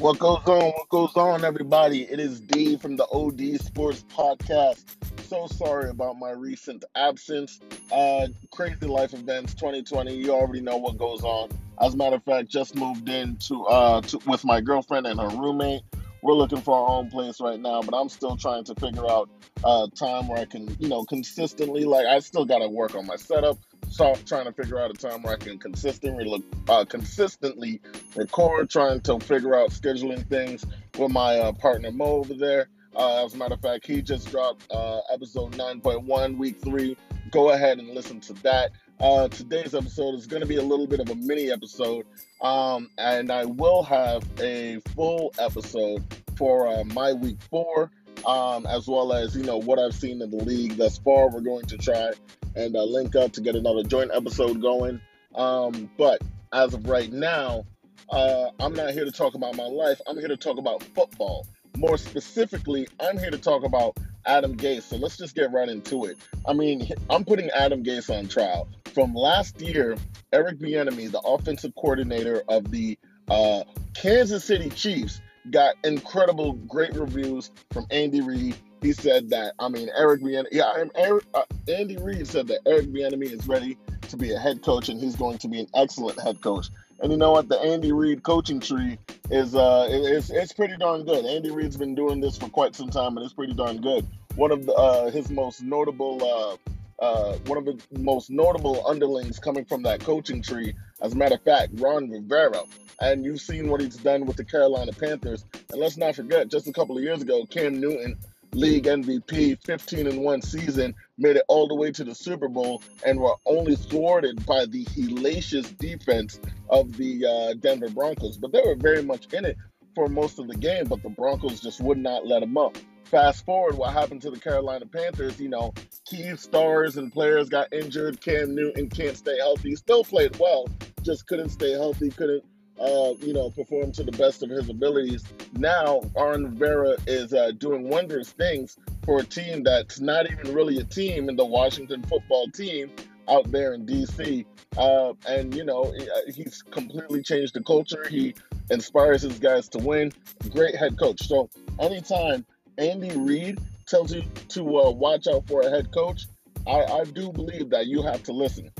What 0.00 0.18
goes 0.18 0.40
on? 0.46 0.70
What 0.70 0.88
goes 0.88 1.14
on, 1.14 1.44
everybody? 1.44 2.04
It 2.04 2.18
is 2.18 2.40
D 2.40 2.78
from 2.78 2.96
the 2.96 3.06
OD 3.12 3.60
Sports 3.60 4.02
Podcast. 4.08 4.82
So 5.28 5.46
sorry 5.46 5.90
about 5.90 6.18
my 6.18 6.30
recent 6.30 6.84
absence. 6.96 7.60
Uh, 7.92 8.28
crazy 8.50 8.86
life 8.86 9.12
events 9.12 9.52
2020. 9.52 10.16
You 10.16 10.32
already 10.32 10.62
know 10.62 10.78
what 10.78 10.96
goes 10.96 11.22
on. 11.22 11.50
As 11.82 11.92
a 11.92 11.98
matter 11.98 12.16
of 12.16 12.24
fact, 12.24 12.48
just 12.48 12.74
moved 12.74 13.10
in 13.10 13.36
to, 13.48 13.66
uh, 13.66 14.00
to 14.00 14.18
with 14.24 14.42
my 14.42 14.62
girlfriend 14.62 15.06
and 15.06 15.20
her 15.20 15.28
roommate. 15.28 15.82
We're 16.22 16.32
looking 16.32 16.62
for 16.62 16.74
our 16.74 16.96
own 16.96 17.10
place 17.10 17.38
right 17.38 17.60
now, 17.60 17.82
but 17.82 17.94
I'm 17.94 18.08
still 18.08 18.38
trying 18.38 18.64
to 18.64 18.74
figure 18.76 19.06
out 19.06 19.28
uh, 19.62 19.86
time 19.94 20.28
where 20.28 20.38
I 20.38 20.46
can, 20.46 20.74
you 20.80 20.88
know, 20.88 21.04
consistently. 21.04 21.84
Like 21.84 22.06
I 22.06 22.20
still 22.20 22.46
got 22.46 22.60
to 22.60 22.68
work 22.68 22.94
on 22.94 23.06
my 23.06 23.16
setup 23.16 23.58
so 23.90 24.14
trying 24.24 24.46
to 24.46 24.52
figure 24.52 24.78
out 24.78 24.90
a 24.90 24.94
time 24.94 25.22
where 25.22 25.34
I 25.34 25.36
can 25.36 25.58
consistently 25.58 26.44
uh, 26.68 26.84
consistently 26.84 27.80
record, 28.16 28.70
trying 28.70 29.00
to 29.02 29.18
figure 29.18 29.56
out 29.56 29.70
scheduling 29.70 30.26
things 30.28 30.64
with 30.96 31.10
my 31.10 31.38
uh, 31.38 31.52
partner 31.52 31.90
Mo 31.90 32.04
over 32.04 32.34
there. 32.34 32.68
Uh, 32.96 33.24
as 33.24 33.34
a 33.34 33.36
matter 33.36 33.54
of 33.54 33.60
fact, 33.60 33.86
he 33.86 34.00
just 34.00 34.30
dropped 34.30 34.70
uh, 34.70 35.00
episode 35.12 35.52
9.1, 35.52 36.36
week 36.36 36.60
three. 36.62 36.96
Go 37.30 37.50
ahead 37.50 37.78
and 37.78 37.88
listen 37.88 38.20
to 38.20 38.32
that. 38.44 38.70
Uh, 39.00 39.28
today's 39.28 39.74
episode 39.74 40.14
is 40.14 40.26
going 40.26 40.42
to 40.42 40.48
be 40.48 40.56
a 40.56 40.62
little 40.62 40.86
bit 40.86 41.00
of 41.00 41.08
a 41.10 41.14
mini 41.14 41.50
episode, 41.50 42.06
um, 42.42 42.90
and 42.98 43.32
I 43.32 43.44
will 43.44 43.82
have 43.82 44.22
a 44.40 44.80
full 44.94 45.32
episode 45.38 46.04
for 46.36 46.68
uh, 46.68 46.84
my 46.84 47.12
week 47.12 47.40
four, 47.50 47.90
um, 48.26 48.66
as 48.66 48.86
well 48.86 49.12
as 49.12 49.34
you 49.34 49.42
know 49.42 49.56
what 49.56 49.78
I've 49.78 49.94
seen 49.94 50.20
in 50.22 50.30
the 50.30 50.44
league 50.44 50.76
thus 50.76 50.98
far. 50.98 51.30
We're 51.30 51.40
going 51.40 51.66
to 51.66 51.78
try 51.78 52.12
and 52.54 52.76
uh, 52.76 52.84
link 52.84 53.16
up 53.16 53.32
to 53.32 53.40
get 53.40 53.54
another 53.54 53.82
joint 53.82 54.10
episode 54.12 54.60
going. 54.60 55.00
Um, 55.34 55.90
but 55.96 56.20
as 56.52 56.74
of 56.74 56.88
right 56.88 57.12
now, 57.12 57.64
uh, 58.10 58.50
I'm 58.58 58.74
not 58.74 58.90
here 58.90 59.04
to 59.04 59.12
talk 59.12 59.34
about 59.34 59.56
my 59.56 59.66
life. 59.66 60.00
I'm 60.06 60.18
here 60.18 60.28
to 60.28 60.36
talk 60.36 60.58
about 60.58 60.82
football. 60.82 61.46
More 61.76 61.96
specifically, 61.96 62.88
I'm 62.98 63.18
here 63.18 63.30
to 63.30 63.38
talk 63.38 63.64
about 63.64 63.96
Adam 64.26 64.56
Gase. 64.56 64.82
So 64.82 64.96
let's 64.96 65.16
just 65.16 65.34
get 65.34 65.52
right 65.52 65.68
into 65.68 66.06
it. 66.06 66.18
I 66.46 66.52
mean, 66.52 66.88
I'm 67.08 67.24
putting 67.24 67.50
Adam 67.50 67.84
Gase 67.84 68.16
on 68.16 68.28
trial. 68.28 68.68
From 68.92 69.14
last 69.14 69.60
year, 69.60 69.96
Eric 70.32 70.58
Bieniemy, 70.58 71.10
the 71.10 71.20
offensive 71.20 71.74
coordinator 71.76 72.42
of 72.48 72.70
the 72.70 72.98
uh, 73.28 73.62
Kansas 73.94 74.44
City 74.44 74.68
Chiefs, 74.70 75.20
got 75.50 75.74
incredible, 75.84 76.52
great 76.52 76.94
reviews 76.94 77.50
from 77.70 77.86
Andy 77.90 78.20
Reid 78.20 78.56
he 78.82 78.92
said 78.92 79.30
that 79.30 79.54
I 79.58 79.68
mean 79.68 79.88
Eric 79.96 80.22
Bieniemy, 80.22 80.48
yeah, 80.52 80.84
Eric, 80.94 81.24
uh, 81.34 81.42
Andy 81.68 81.96
Reid 81.96 82.26
said 82.26 82.48
that 82.48 82.60
Eric 82.66 82.86
Bieniemy 82.86 83.32
is 83.32 83.46
ready 83.46 83.76
to 84.08 84.16
be 84.16 84.32
a 84.32 84.38
head 84.38 84.62
coach 84.62 84.88
and 84.88 85.00
he's 85.00 85.16
going 85.16 85.38
to 85.38 85.48
be 85.48 85.60
an 85.60 85.66
excellent 85.74 86.20
head 86.20 86.40
coach. 86.40 86.68
And 87.00 87.10
you 87.10 87.18
know 87.18 87.30
what? 87.30 87.48
The 87.48 87.58
Andy 87.58 87.92
Reid 87.92 88.22
coaching 88.22 88.60
tree 88.60 88.98
is 89.30 89.54
uh 89.54 89.86
it's 89.90 90.30
it's 90.30 90.52
pretty 90.52 90.76
darn 90.76 91.04
good. 91.04 91.24
Andy 91.24 91.50
Reid's 91.50 91.76
been 91.76 91.94
doing 91.94 92.20
this 92.20 92.36
for 92.36 92.48
quite 92.48 92.74
some 92.74 92.90
time 92.90 93.16
and 93.16 93.24
it's 93.24 93.34
pretty 93.34 93.54
darn 93.54 93.80
good. 93.80 94.06
One 94.36 94.52
of 94.52 94.66
the, 94.66 94.72
uh, 94.72 95.10
his 95.10 95.30
most 95.30 95.62
notable 95.62 96.22
uh, 96.22 96.56
uh, 97.00 97.36
one 97.46 97.58
of 97.58 97.64
the 97.64 97.80
most 97.98 98.30
notable 98.30 98.86
underlings 98.86 99.38
coming 99.38 99.64
from 99.64 99.82
that 99.82 100.00
coaching 100.00 100.42
tree, 100.42 100.74
as 101.00 101.14
a 101.14 101.16
matter 101.16 101.36
of 101.36 101.42
fact, 101.42 101.72
Ron 101.80 102.10
Rivera. 102.10 102.62
And 103.00 103.24
you've 103.24 103.40
seen 103.40 103.70
what 103.70 103.80
he's 103.80 103.96
done 103.96 104.26
with 104.26 104.36
the 104.36 104.44
Carolina 104.44 104.92
Panthers. 104.92 105.46
And 105.70 105.80
let's 105.80 105.96
not 105.96 106.14
forget, 106.14 106.48
just 106.48 106.68
a 106.68 106.72
couple 106.72 106.98
of 106.98 107.02
years 107.02 107.22
ago, 107.22 107.46
Cam 107.46 107.80
Newton 107.80 108.18
league 108.52 108.84
MVP, 108.84 109.62
15 109.64 110.06
in 110.06 110.22
one 110.22 110.42
season, 110.42 110.94
made 111.18 111.36
it 111.36 111.44
all 111.48 111.68
the 111.68 111.74
way 111.74 111.90
to 111.92 112.04
the 112.04 112.14
Super 112.14 112.48
Bowl, 112.48 112.82
and 113.04 113.18
were 113.18 113.36
only 113.46 113.76
thwarted 113.76 114.44
by 114.46 114.66
the 114.66 114.84
hellacious 114.86 115.76
defense 115.78 116.40
of 116.68 116.96
the 116.96 117.24
uh, 117.26 117.54
Denver 117.60 117.88
Broncos. 117.88 118.36
But 118.36 118.52
they 118.52 118.62
were 118.64 118.76
very 118.76 119.02
much 119.02 119.32
in 119.32 119.44
it 119.44 119.56
for 119.94 120.08
most 120.08 120.38
of 120.38 120.48
the 120.48 120.56
game, 120.56 120.86
but 120.86 121.02
the 121.02 121.10
Broncos 121.10 121.60
just 121.60 121.80
would 121.80 121.98
not 121.98 122.26
let 122.26 122.40
them 122.40 122.56
up. 122.56 122.76
Fast 123.04 123.44
forward, 123.44 123.76
what 123.76 123.92
happened 123.92 124.22
to 124.22 124.30
the 124.30 124.38
Carolina 124.38 124.86
Panthers? 124.86 125.40
You 125.40 125.48
know, 125.48 125.74
key 126.04 126.36
stars 126.36 126.96
and 126.96 127.12
players 127.12 127.48
got 127.48 127.72
injured. 127.72 128.20
Cam 128.20 128.54
Newton 128.54 128.88
can't 128.88 129.16
stay 129.16 129.36
healthy. 129.38 129.74
Still 129.74 130.04
played 130.04 130.36
well, 130.38 130.68
just 131.02 131.26
couldn't 131.26 131.48
stay 131.48 131.72
healthy, 131.72 132.10
couldn't 132.10 132.44
uh, 132.80 133.12
you 133.20 133.32
know, 133.32 133.50
perform 133.50 133.92
to 133.92 134.02
the 134.02 134.12
best 134.12 134.42
of 134.42 134.50
his 134.50 134.68
abilities. 134.68 135.24
Now, 135.56 136.00
Ron 136.16 136.44
Rivera 136.44 136.96
is 137.06 137.34
uh, 137.34 137.52
doing 137.58 137.88
wondrous 137.88 138.30
things 138.30 138.78
for 139.04 139.20
a 139.20 139.24
team 139.24 139.62
that's 139.62 140.00
not 140.00 140.30
even 140.30 140.54
really 140.54 140.78
a 140.78 140.84
team 140.84 141.28
in 141.28 141.36
the 141.36 141.44
Washington 141.44 142.02
football 142.02 142.48
team 142.48 142.90
out 143.28 143.50
there 143.52 143.74
in 143.74 143.84
DC. 143.84 144.46
Uh, 144.78 145.12
and, 145.28 145.54
you 145.54 145.64
know, 145.64 145.84
uh, 145.84 146.32
he's 146.32 146.62
completely 146.62 147.22
changed 147.22 147.54
the 147.54 147.62
culture. 147.62 148.06
He 148.08 148.34
inspires 148.70 149.22
his 149.22 149.38
guys 149.38 149.68
to 149.70 149.78
win. 149.78 150.12
Great 150.50 150.74
head 150.74 150.98
coach. 150.98 151.26
So, 151.26 151.50
anytime 151.78 152.46
Andy 152.78 153.14
Reid 153.16 153.58
tells 153.86 154.14
you 154.14 154.22
to 154.48 154.78
uh, 154.78 154.90
watch 154.90 155.26
out 155.26 155.46
for 155.46 155.60
a 155.60 155.70
head 155.70 155.92
coach, 155.92 156.26
I, 156.66 156.82
I 156.84 157.04
do 157.04 157.30
believe 157.30 157.68
that 157.70 157.88
you 157.88 158.02
have 158.02 158.22
to 158.24 158.32
listen. 158.32 158.70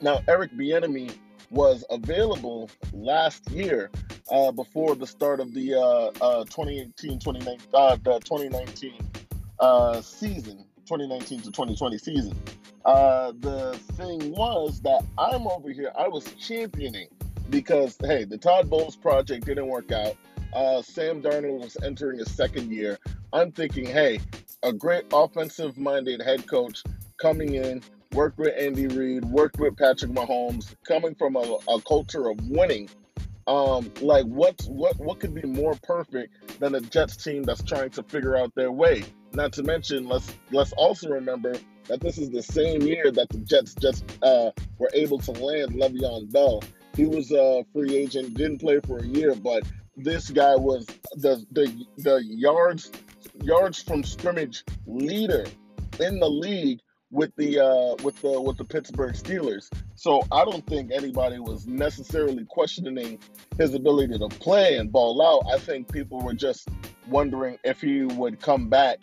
Now, 0.00 0.20
Eric 0.26 0.52
Bieniemy 0.52 1.14
was 1.52 1.84
available 1.90 2.70
last 2.92 3.48
year 3.50 3.90
uh, 4.30 4.50
before 4.50 4.96
the 4.96 5.06
start 5.06 5.38
of 5.38 5.52
the 5.52 5.74
uh, 5.74 6.10
uh, 6.24 6.44
2018 6.44 7.18
2019, 7.18 7.68
uh, 7.74 7.96
the 8.02 8.18
2019 8.20 8.94
uh, 9.60 10.00
season, 10.00 10.64
2019 10.86 11.38
to 11.40 11.44
2020 11.46 11.98
season. 11.98 12.34
Uh, 12.84 13.32
the 13.40 13.78
thing 13.92 14.32
was 14.32 14.80
that 14.80 15.04
I'm 15.18 15.46
over 15.46 15.70
here, 15.70 15.92
I 15.96 16.08
was 16.08 16.24
championing 16.34 17.08
because, 17.50 17.96
hey, 18.00 18.24
the 18.24 18.38
Todd 18.38 18.70
Bowles 18.70 18.96
project 18.96 19.44
didn't 19.44 19.68
work 19.68 19.92
out. 19.92 20.16
Sam 20.84 21.22
Darnold 21.22 21.60
was 21.60 21.76
entering 21.84 22.18
his 22.18 22.30
second 22.34 22.72
year. 22.72 22.98
I'm 23.32 23.52
thinking, 23.52 23.86
hey, 23.86 24.20
a 24.62 24.72
great 24.72 25.04
offensive 25.12 25.78
minded 25.78 26.20
head 26.22 26.46
coach 26.46 26.82
coming 27.18 27.54
in 27.54 27.82
worked 28.14 28.38
with 28.38 28.54
Andy 28.56 28.86
Reid, 28.86 29.24
worked 29.24 29.58
with 29.58 29.76
Patrick 29.76 30.12
Mahomes, 30.12 30.74
coming 30.86 31.14
from 31.14 31.36
a, 31.36 31.58
a 31.68 31.80
culture 31.82 32.28
of 32.28 32.38
winning. 32.48 32.88
Um, 33.46 33.92
like 34.00 34.24
what's 34.26 34.66
what 34.66 34.96
what 34.98 35.18
could 35.18 35.34
be 35.34 35.42
more 35.42 35.74
perfect 35.82 36.60
than 36.60 36.76
a 36.76 36.80
Jets 36.80 37.16
team 37.16 37.42
that's 37.42 37.62
trying 37.62 37.90
to 37.90 38.02
figure 38.04 38.36
out 38.36 38.54
their 38.54 38.70
way? 38.70 39.02
Not 39.32 39.52
to 39.54 39.62
mention, 39.62 40.06
let's 40.06 40.32
let's 40.52 40.72
also 40.74 41.08
remember 41.08 41.54
that 41.88 42.00
this 42.00 42.18
is 42.18 42.30
the 42.30 42.42
same 42.42 42.82
year 42.82 43.10
that 43.10 43.28
the 43.30 43.38
Jets 43.38 43.74
just 43.74 44.04
uh, 44.22 44.52
were 44.78 44.90
able 44.94 45.18
to 45.18 45.32
land 45.32 45.72
Le'Veon 45.72 46.30
Bell. 46.32 46.62
He 46.94 47.06
was 47.06 47.32
a 47.32 47.64
free 47.72 47.96
agent, 47.96 48.34
didn't 48.34 48.58
play 48.58 48.78
for 48.86 48.98
a 48.98 49.06
year, 49.06 49.34
but 49.34 49.64
this 49.96 50.30
guy 50.30 50.54
was 50.54 50.86
the 51.16 51.44
the 51.50 51.84
the 51.98 52.22
yards 52.24 52.92
yards 53.42 53.82
from 53.82 54.04
scrimmage 54.04 54.64
leader 54.86 55.44
in 56.00 56.20
the 56.20 56.28
league 56.28 56.80
with 57.12 57.30
the 57.36 57.60
uh, 57.60 58.02
with 58.02 58.20
the 58.22 58.40
with 58.40 58.56
the 58.56 58.64
Pittsburgh 58.64 59.14
Steelers. 59.14 59.70
So 59.94 60.22
I 60.32 60.44
don't 60.44 60.66
think 60.66 60.90
anybody 60.90 61.38
was 61.38 61.66
necessarily 61.66 62.44
questioning 62.46 63.20
his 63.58 63.74
ability 63.74 64.18
to 64.18 64.28
play 64.28 64.78
and 64.78 64.90
ball 64.90 65.22
out. 65.22 65.54
I 65.54 65.58
think 65.58 65.92
people 65.92 66.20
were 66.20 66.34
just 66.34 66.68
wondering 67.06 67.58
if 67.62 67.80
he 67.80 68.02
would 68.02 68.40
come 68.40 68.68
back 68.68 68.98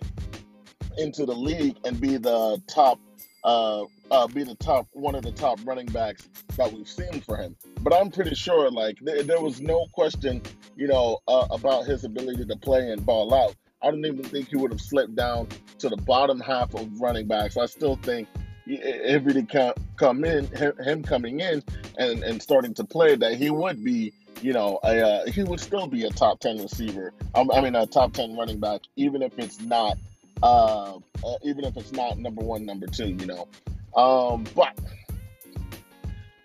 into 0.97 1.25
the 1.25 1.35
league 1.35 1.77
and 1.85 2.01
be 2.01 2.17
the 2.17 2.61
top 2.67 2.99
uh, 3.43 3.85
uh, 4.11 4.27
be 4.27 4.43
the 4.43 4.55
top 4.55 4.87
one 4.91 5.15
of 5.15 5.21
the 5.21 5.31
top 5.31 5.59
running 5.63 5.85
backs 5.85 6.27
that 6.57 6.73
we've 6.73 6.89
seen 6.89 7.21
for 7.21 7.37
him. 7.37 7.55
But 7.81 7.93
I'm 7.93 8.09
pretty 8.09 8.35
sure 8.35 8.69
like 8.71 8.97
th- 9.05 9.27
there 9.27 9.39
was 9.39 9.61
no 9.61 9.85
question, 9.93 10.41
you 10.75 10.87
know, 10.87 11.19
uh, 11.27 11.47
about 11.51 11.85
his 11.85 12.03
ability 12.03 12.45
to 12.45 12.55
play 12.57 12.91
and 12.91 13.05
ball 13.05 13.33
out. 13.33 13.55
I 13.81 13.91
don't 13.91 14.05
even 14.05 14.23
think 14.23 14.49
he 14.49 14.57
would 14.57 14.71
have 14.71 14.81
slipped 14.81 15.15
down 15.15 15.47
to 15.79 15.89
the 15.89 15.97
bottom 15.97 16.39
half 16.39 16.73
of 16.73 16.99
running 16.99 17.27
backs. 17.27 17.57
I 17.57 17.65
still 17.65 17.95
think 17.95 18.27
if 18.65 19.23
he 19.25 19.33
did 19.33 19.73
come 19.95 20.25
in, 20.25 20.45
him 20.47 21.03
coming 21.03 21.39
in 21.39 21.63
and, 21.97 22.23
and 22.23 22.41
starting 22.41 22.73
to 22.75 22.83
play, 22.83 23.15
that 23.15 23.35
he 23.35 23.49
would 23.49 23.83
be, 23.83 24.13
you 24.41 24.53
know, 24.53 24.79
a, 24.83 25.01
uh, 25.01 25.31
he 25.31 25.43
would 25.43 25.59
still 25.59 25.87
be 25.87 26.05
a 26.05 26.09
top 26.09 26.39
10 26.39 26.61
receiver. 26.61 27.13
I 27.33 27.61
mean, 27.61 27.75
a 27.75 27.87
top 27.87 28.13
10 28.13 28.35
running 28.35 28.59
back, 28.59 28.81
even 28.95 29.21
if 29.21 29.37
it's 29.39 29.61
not, 29.61 29.97
uh, 30.43 30.95
uh, 30.95 31.35
even 31.43 31.65
if 31.65 31.75
it's 31.77 31.91
not 31.91 32.17
number 32.17 32.41
one, 32.41 32.65
number 32.65 32.87
two, 32.87 33.07
you 33.07 33.25
know. 33.25 33.47
Um, 33.95 34.45
but 34.55 34.77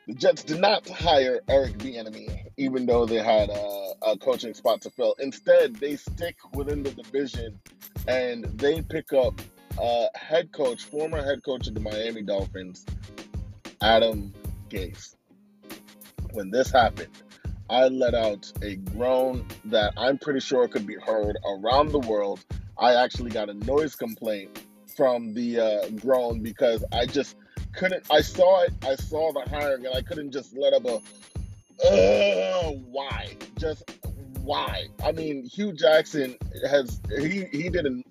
the 0.06 0.14
Jets 0.14 0.44
did 0.44 0.60
not 0.60 0.88
hire 0.88 1.40
Eric 1.48 1.78
Bieniemy, 1.78 2.43
even 2.56 2.86
though 2.86 3.06
they 3.06 3.22
had 3.22 3.50
a, 3.50 3.92
a, 4.02 4.18
coaching 4.18 4.54
spot 4.54 4.80
to 4.82 4.90
fill. 4.90 5.14
Instead, 5.18 5.76
they 5.76 5.96
stick 5.96 6.36
within 6.52 6.82
the 6.82 6.90
division 6.90 7.58
and 8.06 8.44
they 8.44 8.80
pick 8.82 9.12
up 9.12 9.40
head 10.34 10.52
coach, 10.52 10.84
former 10.84 11.22
head 11.22 11.42
coach 11.44 11.68
of 11.68 11.74
the 11.74 11.80
Miami 11.80 12.22
Dolphins, 12.22 12.84
Adam 13.80 14.32
Gase. 14.68 15.14
When 16.32 16.50
this 16.50 16.70
happened, 16.70 17.10
I 17.70 17.88
let 17.88 18.14
out 18.14 18.50
a 18.62 18.76
groan 18.76 19.46
that 19.66 19.92
I'm 19.96 20.18
pretty 20.18 20.40
sure 20.40 20.66
could 20.68 20.86
be 20.86 20.96
heard 20.96 21.36
around 21.46 21.92
the 21.92 22.00
world. 22.00 22.44
I 22.76 22.94
actually 22.94 23.30
got 23.30 23.48
a 23.48 23.54
noise 23.54 23.94
complaint 23.94 24.58
from 24.96 25.34
the 25.34 25.60
uh, 25.60 25.88
groan 26.00 26.40
because 26.40 26.84
I 26.92 27.06
just 27.06 27.36
couldn't. 27.72 28.04
I 28.10 28.20
saw 28.20 28.62
it. 28.62 28.72
I 28.82 28.96
saw 28.96 29.32
the 29.32 29.48
hiring, 29.48 29.86
and 29.86 29.94
I 29.94 30.02
couldn't 30.02 30.32
just 30.32 30.56
let 30.56 30.72
up 30.72 30.84
a. 30.86 31.00
Uh, 31.82 32.70
why? 32.90 33.36
Just 33.58 33.90
why. 34.42 34.86
I 35.04 35.12
mean, 35.12 35.44
Hue 35.46 35.72
Jackson 35.72 36.36
has 36.68 37.00
he 37.18 37.46
he 37.50 37.68
didn't 37.68 38.06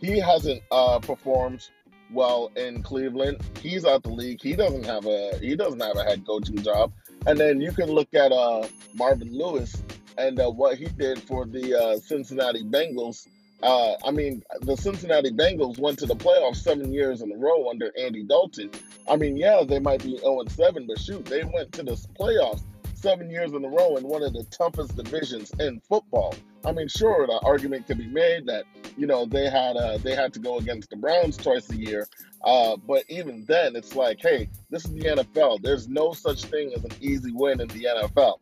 he 0.00 0.18
hasn't 0.18 0.62
uh, 0.70 0.98
performed 1.00 1.68
well 2.12 2.50
in 2.56 2.82
Cleveland. 2.82 3.40
He's 3.60 3.84
out 3.84 4.02
the 4.02 4.10
league. 4.10 4.40
He 4.40 4.54
doesn't 4.54 4.84
have 4.84 5.06
a 5.06 5.38
he 5.40 5.56
doesn't 5.56 5.80
have 5.80 5.96
a 5.96 6.04
head 6.04 6.24
coaching 6.26 6.62
job. 6.62 6.92
And 7.26 7.38
then 7.38 7.60
you 7.60 7.72
can 7.72 7.90
look 7.90 8.12
at 8.14 8.32
uh, 8.32 8.66
Marvin 8.94 9.36
Lewis 9.36 9.82
and 10.18 10.38
uh, 10.38 10.50
what 10.50 10.78
he 10.78 10.86
did 10.86 11.20
for 11.22 11.46
the 11.46 11.74
uh, 11.74 11.98
Cincinnati 11.98 12.62
Bengals. 12.62 13.26
Uh, 13.62 13.94
I 14.04 14.10
mean, 14.10 14.42
the 14.60 14.76
Cincinnati 14.76 15.30
Bengals 15.30 15.78
went 15.78 15.98
to 16.00 16.06
the 16.06 16.14
playoffs 16.14 16.56
seven 16.56 16.92
years 16.92 17.22
in 17.22 17.32
a 17.32 17.36
row 17.36 17.70
under 17.70 17.90
Andy 17.98 18.22
Dalton. 18.22 18.70
I 19.08 19.16
mean, 19.16 19.36
yeah, 19.36 19.62
they 19.66 19.78
might 19.78 20.02
be 20.02 20.18
0 20.18 20.44
7, 20.46 20.86
but 20.86 20.98
shoot, 20.98 21.24
they 21.24 21.44
went 21.44 21.72
to 21.72 21.82
the 21.82 21.92
playoffs 22.18 22.62
seven 23.04 23.28
years 23.28 23.52
in 23.52 23.62
a 23.62 23.68
row 23.68 23.96
in 23.98 24.08
one 24.08 24.22
of 24.22 24.32
the 24.32 24.44
toughest 24.44 24.96
divisions 24.96 25.52
in 25.60 25.78
football. 25.80 26.34
I 26.64 26.72
mean, 26.72 26.88
sure, 26.88 27.26
the 27.26 27.38
argument 27.44 27.86
could 27.86 27.98
be 27.98 28.06
made 28.06 28.46
that 28.46 28.64
you 28.96 29.06
know 29.06 29.26
they 29.26 29.50
had 29.50 29.76
uh, 29.76 29.98
they 29.98 30.14
had 30.14 30.32
to 30.32 30.40
go 30.40 30.56
against 30.56 30.88
the 30.88 30.96
Browns 30.96 31.36
twice 31.36 31.68
a 31.68 31.76
year, 31.76 32.08
uh, 32.42 32.76
but 32.88 33.04
even 33.10 33.44
then, 33.44 33.76
it's 33.76 33.94
like, 33.94 34.20
hey, 34.22 34.48
this 34.70 34.86
is 34.86 34.92
the 34.92 35.02
NFL. 35.02 35.60
There's 35.60 35.86
no 35.86 36.14
such 36.14 36.44
thing 36.46 36.72
as 36.74 36.82
an 36.82 36.92
easy 37.02 37.30
win 37.30 37.60
in 37.60 37.68
the 37.68 37.86
NFL. 37.94 38.38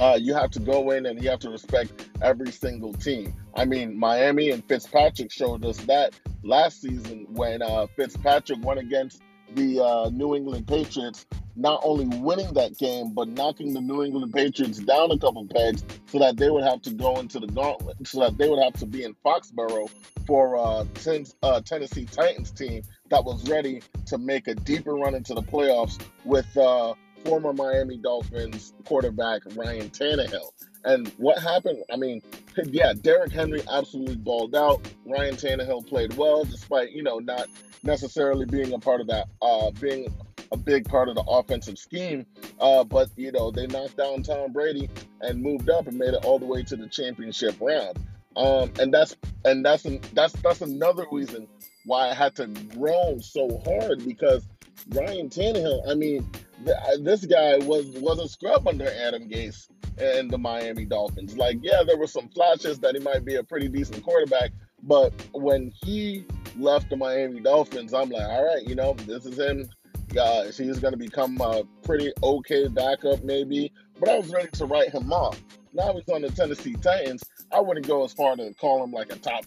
Uh, 0.00 0.18
you 0.20 0.34
have 0.34 0.50
to 0.50 0.58
go 0.58 0.90
in 0.90 1.06
and 1.06 1.22
you 1.22 1.30
have 1.30 1.38
to 1.38 1.50
respect 1.50 2.08
every 2.20 2.50
single 2.50 2.92
team. 2.92 3.32
I 3.54 3.64
mean, 3.64 3.96
Miami 3.96 4.50
and 4.50 4.64
Fitzpatrick 4.64 5.30
showed 5.30 5.64
us 5.64 5.76
that 5.84 6.18
last 6.42 6.80
season 6.80 7.28
when 7.30 7.62
uh, 7.62 7.86
Fitzpatrick 7.94 8.64
went 8.64 8.80
against 8.80 9.22
the 9.54 9.78
uh, 9.78 10.10
New 10.10 10.34
England 10.34 10.66
Patriots 10.66 11.26
not 11.56 11.80
only 11.84 12.06
winning 12.18 12.52
that 12.54 12.76
game, 12.78 13.12
but 13.14 13.28
knocking 13.28 13.72
the 13.72 13.80
New 13.80 14.02
England 14.02 14.32
Patriots 14.32 14.78
down 14.78 15.10
a 15.10 15.18
couple 15.18 15.46
pegs 15.46 15.84
so 16.06 16.18
that 16.18 16.36
they 16.36 16.50
would 16.50 16.64
have 16.64 16.82
to 16.82 16.90
go 16.90 17.18
into 17.18 17.38
the 17.38 17.46
gauntlet, 17.46 17.96
so 18.06 18.20
that 18.20 18.36
they 18.38 18.48
would 18.48 18.62
have 18.62 18.74
to 18.74 18.86
be 18.86 19.04
in 19.04 19.14
Foxborough 19.24 19.90
for 20.26 20.56
a 20.56 20.86
ten, 20.94 21.26
uh, 21.42 21.60
Tennessee 21.60 22.06
Titans 22.06 22.50
team 22.50 22.82
that 23.10 23.24
was 23.24 23.48
ready 23.48 23.82
to 24.06 24.18
make 24.18 24.48
a 24.48 24.54
deeper 24.54 24.94
run 24.94 25.14
into 25.14 25.34
the 25.34 25.42
playoffs 25.42 26.00
with 26.24 26.56
uh, 26.56 26.94
former 27.24 27.52
Miami 27.52 27.96
Dolphins 27.96 28.72
quarterback 28.84 29.42
Ryan 29.54 29.90
Tannehill. 29.90 30.50
And 30.84 31.08
what 31.16 31.38
happened? 31.38 31.82
I 31.90 31.96
mean, 31.96 32.20
yeah, 32.66 32.92
Derrick 32.92 33.32
Henry 33.32 33.62
absolutely 33.72 34.16
balled 34.16 34.54
out. 34.54 34.86
Ryan 35.06 35.34
Tannehill 35.34 35.86
played 35.86 36.14
well, 36.14 36.44
despite 36.44 36.92
you 36.92 37.02
know 37.02 37.18
not 37.18 37.48
necessarily 37.82 38.46
being 38.46 38.72
a 38.72 38.78
part 38.78 39.00
of 39.00 39.06
that, 39.06 39.28
uh, 39.40 39.70
being 39.72 40.14
a 40.52 40.56
big 40.56 40.88
part 40.88 41.08
of 41.08 41.14
the 41.14 41.22
offensive 41.22 41.78
scheme. 41.78 42.26
Uh, 42.60 42.84
but 42.84 43.10
you 43.16 43.32
know, 43.32 43.50
they 43.50 43.66
knocked 43.66 43.96
down 43.96 44.22
Tom 44.22 44.52
Brady 44.52 44.88
and 45.20 45.42
moved 45.42 45.70
up 45.70 45.86
and 45.86 45.98
made 45.98 46.14
it 46.14 46.24
all 46.24 46.38
the 46.38 46.46
way 46.46 46.62
to 46.62 46.76
the 46.76 46.86
championship 46.86 47.56
round. 47.60 47.98
Um, 48.36 48.72
and 48.80 48.92
that's 48.92 49.16
and 49.44 49.64
that's 49.64 49.84
an, 49.84 50.00
that's 50.12 50.32
that's 50.34 50.60
another 50.60 51.06
reason 51.10 51.46
why 51.84 52.08
I 52.08 52.14
had 52.14 52.34
to 52.36 52.46
groan 52.46 53.20
so 53.22 53.62
hard 53.64 54.04
because 54.04 54.46
Ryan 54.90 55.28
Tannehill. 55.28 55.88
I 55.88 55.94
mean, 55.94 56.28
th- 56.64 56.76
this 57.00 57.24
guy 57.24 57.58
was 57.58 57.86
was 57.98 58.18
a 58.18 58.28
scrub 58.28 58.66
under 58.66 58.88
Adam 58.88 59.28
Gase 59.28 59.68
and 59.98 60.30
the 60.30 60.38
Miami 60.38 60.84
Dolphins. 60.84 61.36
Like, 61.36 61.58
yeah, 61.62 61.82
there 61.86 61.96
were 61.96 62.06
some 62.06 62.28
flashes 62.28 62.80
that 62.80 62.94
he 62.94 63.00
might 63.00 63.24
be 63.24 63.36
a 63.36 63.44
pretty 63.44 63.68
decent 63.68 64.02
quarterback, 64.02 64.50
but 64.82 65.12
when 65.32 65.72
he 65.82 66.24
left 66.58 66.90
the 66.90 66.96
Miami 66.96 67.40
Dolphins, 67.40 67.94
I'm 67.94 68.10
like, 68.10 68.28
all 68.28 68.44
right, 68.44 68.66
you 68.66 68.74
know, 68.74 68.94
this 69.06 69.24
is 69.26 69.38
him 69.38 69.68
uh, 70.16 70.44
he's 70.44 70.78
going 70.78 70.92
to 70.92 70.98
become 70.98 71.40
a 71.40 71.64
pretty 71.82 72.12
okay 72.22 72.68
backup, 72.68 73.22
maybe. 73.22 73.72
But 73.98 74.08
I 74.08 74.18
was 74.18 74.28
ready 74.28 74.48
to 74.52 74.66
write 74.66 74.90
him 74.90 75.12
off. 75.12 75.40
Now 75.72 75.92
he's 75.94 76.08
on 76.08 76.22
the 76.22 76.30
Tennessee 76.30 76.74
Titans. 76.74 77.22
I 77.52 77.60
wouldn't 77.60 77.86
go 77.86 78.04
as 78.04 78.12
far 78.12 78.36
to 78.36 78.52
call 78.54 78.82
him 78.82 78.92
like 78.92 79.12
a 79.12 79.16
top, 79.16 79.44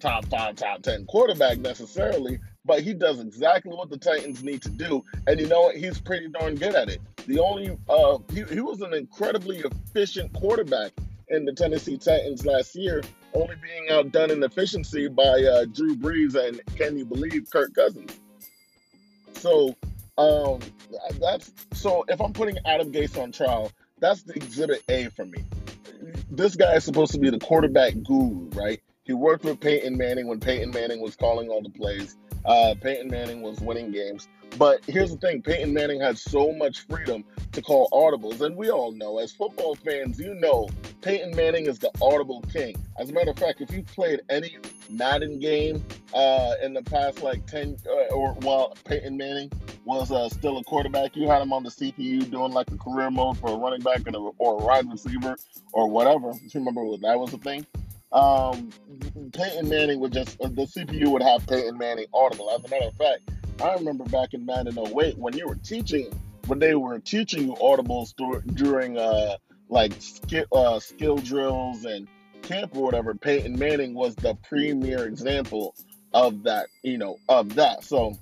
top 0.00 0.24
five, 0.26 0.56
top 0.56 0.82
ten 0.82 1.04
quarterback 1.06 1.58
necessarily, 1.58 2.38
but 2.64 2.82
he 2.82 2.94
does 2.94 3.20
exactly 3.20 3.72
what 3.72 3.90
the 3.90 3.98
Titans 3.98 4.42
need 4.42 4.62
to 4.62 4.70
do, 4.70 5.04
and 5.26 5.38
you 5.40 5.46
know 5.46 5.62
what? 5.62 5.76
He's 5.76 6.00
pretty 6.00 6.28
darn 6.28 6.56
good 6.56 6.74
at 6.74 6.88
it. 6.88 7.00
The 7.26 7.38
only 7.40 7.76
uh, 7.88 8.18
he, 8.32 8.42
he 8.54 8.60
was 8.60 8.80
an 8.80 8.94
incredibly 8.94 9.58
efficient 9.58 10.32
quarterback 10.32 10.92
in 11.28 11.44
the 11.44 11.52
Tennessee 11.52 11.98
Titans 11.98 12.46
last 12.46 12.74
year, 12.74 13.02
only 13.34 13.56
being 13.62 13.90
outdone 13.90 14.30
in 14.30 14.42
efficiency 14.42 15.08
by 15.08 15.22
uh, 15.22 15.64
Drew 15.66 15.96
Brees 15.96 16.34
and 16.34 16.60
can 16.76 16.96
you 16.96 17.04
believe 17.04 17.50
Kirk 17.50 17.74
Cousins? 17.74 18.18
So 19.34 19.76
um, 20.18 20.60
that's 21.20 21.52
so. 21.72 22.04
If 22.08 22.20
I'm 22.20 22.32
putting 22.32 22.58
Adam 22.64 22.92
Gase 22.92 23.20
on 23.20 23.32
trial, 23.32 23.70
that's 23.98 24.22
the 24.22 24.34
exhibit 24.34 24.82
A 24.88 25.08
for 25.10 25.24
me. 25.24 25.44
This 26.30 26.56
guy 26.56 26.74
is 26.74 26.84
supposed 26.84 27.12
to 27.12 27.18
be 27.18 27.30
the 27.30 27.38
quarterback 27.38 27.94
guru, 28.02 28.48
right? 28.50 28.80
He 29.04 29.12
worked 29.12 29.44
with 29.44 29.60
Peyton 29.60 29.96
Manning 29.96 30.26
when 30.26 30.40
Peyton 30.40 30.70
Manning 30.70 31.00
was 31.00 31.14
calling 31.16 31.48
all 31.48 31.62
the 31.62 31.70
plays. 31.70 32.16
Uh, 32.44 32.74
Peyton 32.80 33.08
Manning 33.08 33.40
was 33.40 33.60
winning 33.60 33.92
games. 33.92 34.28
But 34.58 34.80
here's 34.86 35.10
the 35.10 35.16
thing 35.18 35.42
Peyton 35.42 35.72
Manning 35.72 36.00
had 36.00 36.18
so 36.18 36.52
much 36.52 36.86
freedom 36.86 37.24
to 37.52 37.62
call 37.62 37.88
audibles. 37.92 38.40
And 38.40 38.56
we 38.56 38.70
all 38.70 38.92
know, 38.92 39.18
as 39.18 39.32
football 39.32 39.74
fans, 39.76 40.18
you 40.18 40.34
know 40.34 40.68
Peyton 41.02 41.36
Manning 41.36 41.66
is 41.66 41.78
the 41.78 41.90
audible 42.00 42.42
king. 42.52 42.76
As 42.98 43.10
a 43.10 43.12
matter 43.12 43.30
of 43.30 43.38
fact, 43.38 43.60
if 43.60 43.70
you've 43.70 43.86
played 43.86 44.22
any 44.28 44.56
Madden 44.88 45.38
game 45.38 45.84
uh, 46.14 46.54
in 46.62 46.74
the 46.74 46.82
past 46.82 47.22
like 47.22 47.46
10 47.46 47.76
uh, 47.86 48.14
or 48.14 48.32
while 48.34 48.74
Peyton 48.84 49.16
Manning 49.16 49.52
was 49.86 50.12
uh, 50.12 50.28
still 50.28 50.58
a 50.58 50.64
quarterback, 50.64 51.16
you 51.16 51.28
had 51.28 51.40
him 51.40 51.52
on 51.52 51.62
the 51.62 51.70
CPU 51.70 52.30
doing 52.30 52.52
like 52.52 52.70
a 52.70 52.76
career 52.76 53.10
mode 53.10 53.38
for 53.38 53.50
a 53.50 53.56
running 53.56 53.80
back 53.80 54.02
and 54.06 54.14
a, 54.14 54.18
or 54.18 54.60
a 54.60 54.64
wide 54.64 54.90
receiver 54.90 55.36
or 55.72 55.88
whatever. 55.88 56.32
Remember 56.54 56.84
what 56.84 57.00
that 57.00 57.18
was 57.18 57.32
a 57.32 57.38
thing? 57.38 57.64
um, 58.12 58.70
Peyton 59.32 59.68
Manning 59.68 60.00
would 60.00 60.12
just 60.12 60.40
uh, 60.40 60.48
the 60.48 60.62
CPU 60.62 61.08
would 61.08 61.22
have 61.22 61.46
Peyton 61.46 61.76
Manning 61.76 62.06
audible. 62.14 62.50
As 62.50 62.64
a 62.64 62.68
matter 62.68 62.86
of 62.86 62.94
fact, 62.94 63.30
I 63.62 63.74
remember 63.74 64.04
back 64.04 64.34
in 64.34 64.46
Madden 64.46 64.78
08 64.78 65.18
when 65.18 65.36
you 65.36 65.46
were 65.46 65.56
teaching 65.56 66.12
when 66.46 66.58
they 66.58 66.74
were 66.74 66.98
teaching 66.98 67.48
you 67.48 67.54
audibles 67.54 68.14
during 68.54 68.98
uh, 68.98 69.36
like 69.68 69.92
skill 69.98 70.46
uh, 70.52 70.80
skill 70.80 71.16
drills 71.16 71.84
and 71.84 72.08
camp 72.42 72.76
or 72.76 72.84
whatever. 72.84 73.14
Peyton 73.14 73.58
Manning 73.58 73.94
was 73.94 74.14
the 74.16 74.34
premier 74.48 75.06
example 75.06 75.74
of 76.14 76.44
that. 76.44 76.68
You 76.82 76.98
know 76.98 77.18
of 77.28 77.56
that. 77.56 77.84
So 77.84 78.18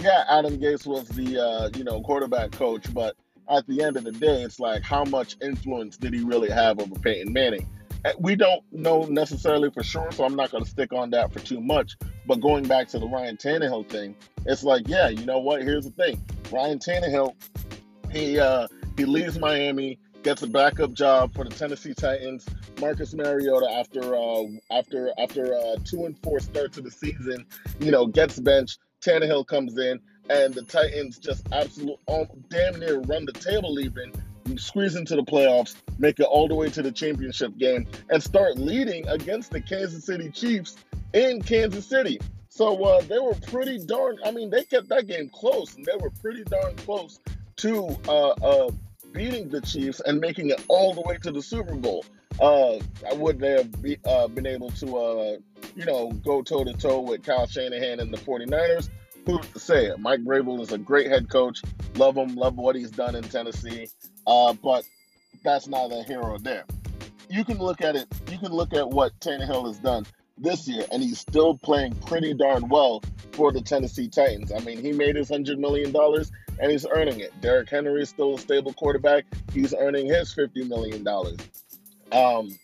yeah, 0.00 0.24
Adam 0.28 0.58
Gase 0.58 0.86
was 0.86 1.08
the 1.08 1.38
uh, 1.38 1.70
you 1.76 1.84
know 1.84 2.00
quarterback 2.00 2.52
coach, 2.52 2.92
but 2.92 3.16
at 3.48 3.66
the 3.66 3.82
end 3.82 3.96
of 3.96 4.04
the 4.04 4.12
day, 4.12 4.42
it's 4.42 4.60
like 4.60 4.82
how 4.82 5.04
much 5.04 5.36
influence 5.42 5.96
did 5.96 6.14
he 6.14 6.20
really 6.20 6.50
have 6.50 6.78
over 6.78 6.94
Peyton 7.00 7.32
Manning? 7.32 7.68
Eh, 8.04 8.12
we 8.18 8.34
don't 8.34 8.62
know 8.72 9.02
necessarily 9.04 9.70
for 9.70 9.82
sure, 9.82 10.10
so 10.12 10.24
I'm 10.24 10.36
not 10.36 10.50
going 10.50 10.64
to 10.64 10.70
stick 10.70 10.92
on 10.92 11.10
that 11.10 11.32
for 11.32 11.40
too 11.40 11.60
much. 11.60 11.96
But 12.26 12.40
going 12.40 12.66
back 12.66 12.88
to 12.88 12.98
the 12.98 13.06
Ryan 13.06 13.36
Tannehill 13.36 13.88
thing, 13.88 14.14
it's 14.46 14.62
like, 14.62 14.88
yeah, 14.88 15.08
you 15.08 15.26
know 15.26 15.38
what? 15.38 15.62
Here's 15.62 15.84
the 15.84 15.90
thing: 15.90 16.24
Ryan 16.50 16.78
Tannehill, 16.78 17.34
he 18.10 18.38
uh, 18.38 18.68
he 18.96 19.04
leaves 19.04 19.38
Miami, 19.38 19.98
gets 20.22 20.42
a 20.42 20.46
backup 20.46 20.92
job 20.92 21.34
for 21.34 21.44
the 21.44 21.50
Tennessee 21.50 21.94
Titans. 21.94 22.46
Marcus 22.80 23.12
Mariota, 23.12 23.70
after 23.70 24.14
uh, 24.14 24.44
after 24.70 25.12
after 25.18 25.54
uh, 25.54 25.76
two 25.84 26.06
and 26.06 26.16
four 26.22 26.40
start 26.40 26.72
to 26.74 26.80
the 26.80 26.90
season, 26.90 27.44
you 27.80 27.90
know, 27.90 28.06
gets 28.06 28.38
benched. 28.38 28.78
Tannehill 29.00 29.46
comes 29.46 29.78
in, 29.78 30.00
and 30.28 30.54
the 30.54 30.62
Titans 30.62 31.18
just 31.18 31.46
absolute, 31.52 31.98
um, 32.08 32.26
damn 32.48 32.78
near 32.78 33.00
run 33.00 33.24
the 33.24 33.32
table 33.32 33.80
even 33.80 34.12
squeeze 34.56 34.96
into 34.96 35.16
the 35.16 35.22
playoffs, 35.22 35.74
make 35.98 36.18
it 36.18 36.24
all 36.24 36.48
the 36.48 36.54
way 36.54 36.68
to 36.70 36.82
the 36.82 36.90
championship 36.90 37.56
game, 37.58 37.86
and 38.10 38.22
start 38.22 38.58
leading 38.58 39.06
against 39.08 39.50
the 39.50 39.60
Kansas 39.60 40.04
City 40.04 40.30
Chiefs 40.30 40.76
in 41.12 41.42
Kansas 41.42 41.86
City. 41.86 42.20
So 42.48 42.82
uh, 42.84 43.00
they 43.02 43.18
were 43.18 43.34
pretty 43.46 43.78
darn. 43.78 44.18
I 44.24 44.32
mean, 44.32 44.50
they 44.50 44.64
kept 44.64 44.88
that 44.88 45.06
game 45.06 45.30
close, 45.30 45.76
and 45.76 45.84
they 45.84 45.96
were 46.00 46.10
pretty 46.10 46.44
darn 46.44 46.74
close 46.76 47.20
to 47.56 47.96
uh, 48.08 48.30
uh, 48.30 48.70
beating 49.12 49.48
the 49.48 49.60
Chiefs 49.60 50.00
and 50.00 50.20
making 50.20 50.50
it 50.50 50.64
all 50.68 50.94
the 50.94 51.02
way 51.02 51.16
to 51.22 51.30
the 51.30 51.42
Super 51.42 51.74
Bowl. 51.74 52.04
Uh, 52.38 52.76
I 53.08 53.14
wouldn't 53.14 53.44
have 53.44 53.82
be, 53.82 53.98
uh, 54.04 54.28
been 54.28 54.46
able 54.46 54.70
to, 54.72 54.96
uh, 54.96 55.36
you 55.74 55.84
know, 55.84 56.12
go 56.24 56.42
toe 56.42 56.64
to 56.64 56.72
toe 56.74 57.00
with 57.00 57.22
Kyle 57.22 57.46
Shanahan 57.46 58.00
and 58.00 58.12
the 58.12 58.18
49ers. 58.18 58.88
Who's 59.26 59.46
to 59.48 59.58
say 59.58 59.86
it? 59.86 59.98
Mike 60.00 60.20
Vrabel 60.24 60.60
is 60.60 60.72
a 60.72 60.78
great 60.78 61.08
head 61.08 61.28
coach. 61.28 61.62
Love 61.96 62.16
him. 62.16 62.36
Love 62.36 62.56
what 62.56 62.76
he's 62.76 62.90
done 62.90 63.14
in 63.14 63.22
Tennessee. 63.22 63.88
Uh, 64.26 64.54
but 64.54 64.84
that's 65.44 65.68
neither 65.68 66.02
here 66.04 66.20
or 66.20 66.38
there. 66.38 66.64
You 67.28 67.44
can 67.44 67.58
look 67.58 67.82
at 67.82 67.96
it. 67.96 68.06
You 68.30 68.38
can 68.38 68.52
look 68.52 68.72
at 68.72 68.88
what 68.88 69.18
Tannehill 69.20 69.66
has 69.66 69.78
done 69.78 70.06
this 70.38 70.66
year, 70.66 70.84
and 70.90 71.02
he's 71.02 71.20
still 71.20 71.56
playing 71.58 71.94
pretty 72.06 72.34
darn 72.34 72.68
well 72.68 73.02
for 73.32 73.52
the 73.52 73.60
Tennessee 73.60 74.08
Titans. 74.08 74.50
I 74.52 74.58
mean, 74.60 74.80
he 74.80 74.92
made 74.92 75.16
his 75.16 75.28
hundred 75.28 75.58
million 75.58 75.92
dollars, 75.92 76.32
and 76.58 76.72
he's 76.72 76.86
earning 76.86 77.20
it. 77.20 77.38
Derrick 77.40 77.68
Henry 77.68 78.02
is 78.02 78.08
still 78.08 78.34
a 78.34 78.38
stable 78.38 78.72
quarterback. 78.72 79.26
He's 79.52 79.74
earning 79.74 80.06
his 80.06 80.32
fifty 80.32 80.64
million 80.64 81.04
dollars. 81.04 81.36
Um, 82.12 82.58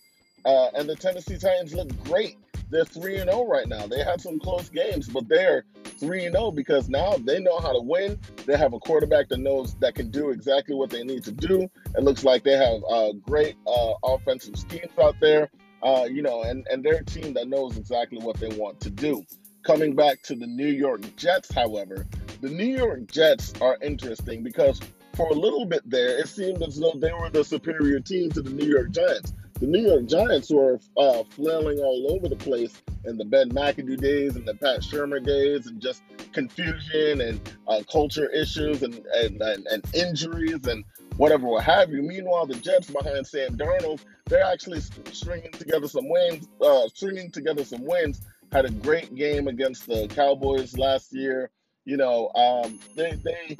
uh, 0.44 0.68
and 0.74 0.88
the 0.88 0.96
Tennessee 0.96 1.38
Titans 1.38 1.74
look 1.74 1.88
great. 2.04 2.36
They're 2.70 2.84
three 2.84 3.16
and 3.16 3.30
zero 3.30 3.42
oh 3.42 3.48
right 3.48 3.68
now. 3.68 3.86
They 3.86 4.02
had 4.02 4.20
some 4.20 4.40
close 4.40 4.68
games, 4.68 5.08
but 5.08 5.28
they're 5.28 5.64
3 5.98 6.26
and 6.26 6.34
0 6.34 6.50
because 6.50 6.88
now 6.88 7.16
they 7.16 7.40
know 7.40 7.58
how 7.58 7.72
to 7.72 7.80
win. 7.80 8.18
They 8.44 8.56
have 8.56 8.72
a 8.72 8.78
quarterback 8.78 9.28
that 9.28 9.38
knows 9.38 9.74
that 9.76 9.94
can 9.94 10.10
do 10.10 10.30
exactly 10.30 10.74
what 10.74 10.90
they 10.90 11.02
need 11.02 11.24
to 11.24 11.32
do. 11.32 11.68
It 11.96 12.02
looks 12.02 12.24
like 12.24 12.44
they 12.44 12.56
have 12.56 12.82
uh, 12.88 13.12
great 13.12 13.56
uh, 13.66 13.94
offensive 14.04 14.56
schemes 14.56 14.92
out 15.00 15.16
there, 15.20 15.50
uh, 15.82 16.06
you 16.10 16.22
know, 16.22 16.42
and, 16.42 16.66
and 16.70 16.84
they're 16.84 16.96
a 16.96 17.04
team 17.04 17.34
that 17.34 17.48
knows 17.48 17.76
exactly 17.76 18.18
what 18.18 18.36
they 18.36 18.48
want 18.48 18.80
to 18.80 18.90
do. 18.90 19.24
Coming 19.62 19.96
back 19.96 20.22
to 20.22 20.34
the 20.34 20.46
New 20.46 20.68
York 20.68 21.00
Jets, 21.16 21.52
however, 21.52 22.06
the 22.40 22.50
New 22.50 22.76
York 22.76 23.10
Jets 23.10 23.52
are 23.60 23.78
interesting 23.82 24.42
because 24.42 24.80
for 25.16 25.28
a 25.28 25.34
little 25.34 25.64
bit 25.64 25.88
there, 25.88 26.18
it 26.18 26.28
seemed 26.28 26.62
as 26.62 26.78
though 26.78 26.92
they 26.94 27.12
were 27.12 27.30
the 27.30 27.42
superior 27.42 28.00
team 28.00 28.30
to 28.32 28.42
the 28.42 28.50
New 28.50 28.66
York 28.66 28.90
Giants. 28.90 29.32
The 29.58 29.66
New 29.66 29.80
York 29.80 30.04
Giants 30.04 30.50
were 30.50 30.78
uh, 30.98 31.24
flailing 31.30 31.78
all 31.78 32.12
over 32.12 32.28
the 32.28 32.36
place 32.36 32.82
in 33.06 33.16
the 33.16 33.24
Ben 33.24 33.48
McAdoo 33.50 33.96
days 33.98 34.36
and 34.36 34.46
the 34.46 34.54
Pat 34.54 34.80
Shurmur 34.80 35.24
days, 35.24 35.66
and 35.66 35.80
just 35.80 36.02
confusion 36.34 37.22
and 37.22 37.40
uh, 37.66 37.82
culture 37.90 38.28
issues 38.28 38.82
and, 38.82 38.94
and, 39.14 39.40
and, 39.40 39.66
and 39.68 39.94
injuries 39.94 40.66
and 40.66 40.84
whatever 41.16 41.46
what 41.46 41.64
have 41.64 41.90
you. 41.90 42.02
Meanwhile, 42.02 42.46
the 42.46 42.56
Jets 42.56 42.90
behind 42.90 43.26
Sam 43.26 43.56
Darnold, 43.56 44.00
they're 44.26 44.44
actually 44.44 44.82
stringing 45.12 45.52
together 45.52 45.88
some 45.88 46.08
wins, 46.10 46.46
uh, 46.60 46.88
stringing 46.88 47.30
together 47.30 47.64
some 47.64 47.86
wins. 47.86 48.20
Had 48.52 48.66
a 48.66 48.70
great 48.70 49.14
game 49.14 49.48
against 49.48 49.86
the 49.86 50.06
Cowboys 50.08 50.76
last 50.76 51.14
year. 51.14 51.50
You 51.86 51.96
know, 51.96 52.30
um, 52.34 52.78
they 52.94 53.12
they 53.24 53.56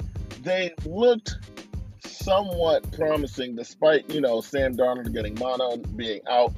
they 0.47 0.73
looked 0.85 1.35
somewhat 1.99 2.89
promising, 2.93 3.55
despite 3.55 4.09
you 4.09 4.21
know 4.21 4.41
Sam 4.41 4.75
Darnold 4.75 5.13
getting 5.13 5.35
mono 5.35 5.77
being 5.77 6.21
out 6.29 6.53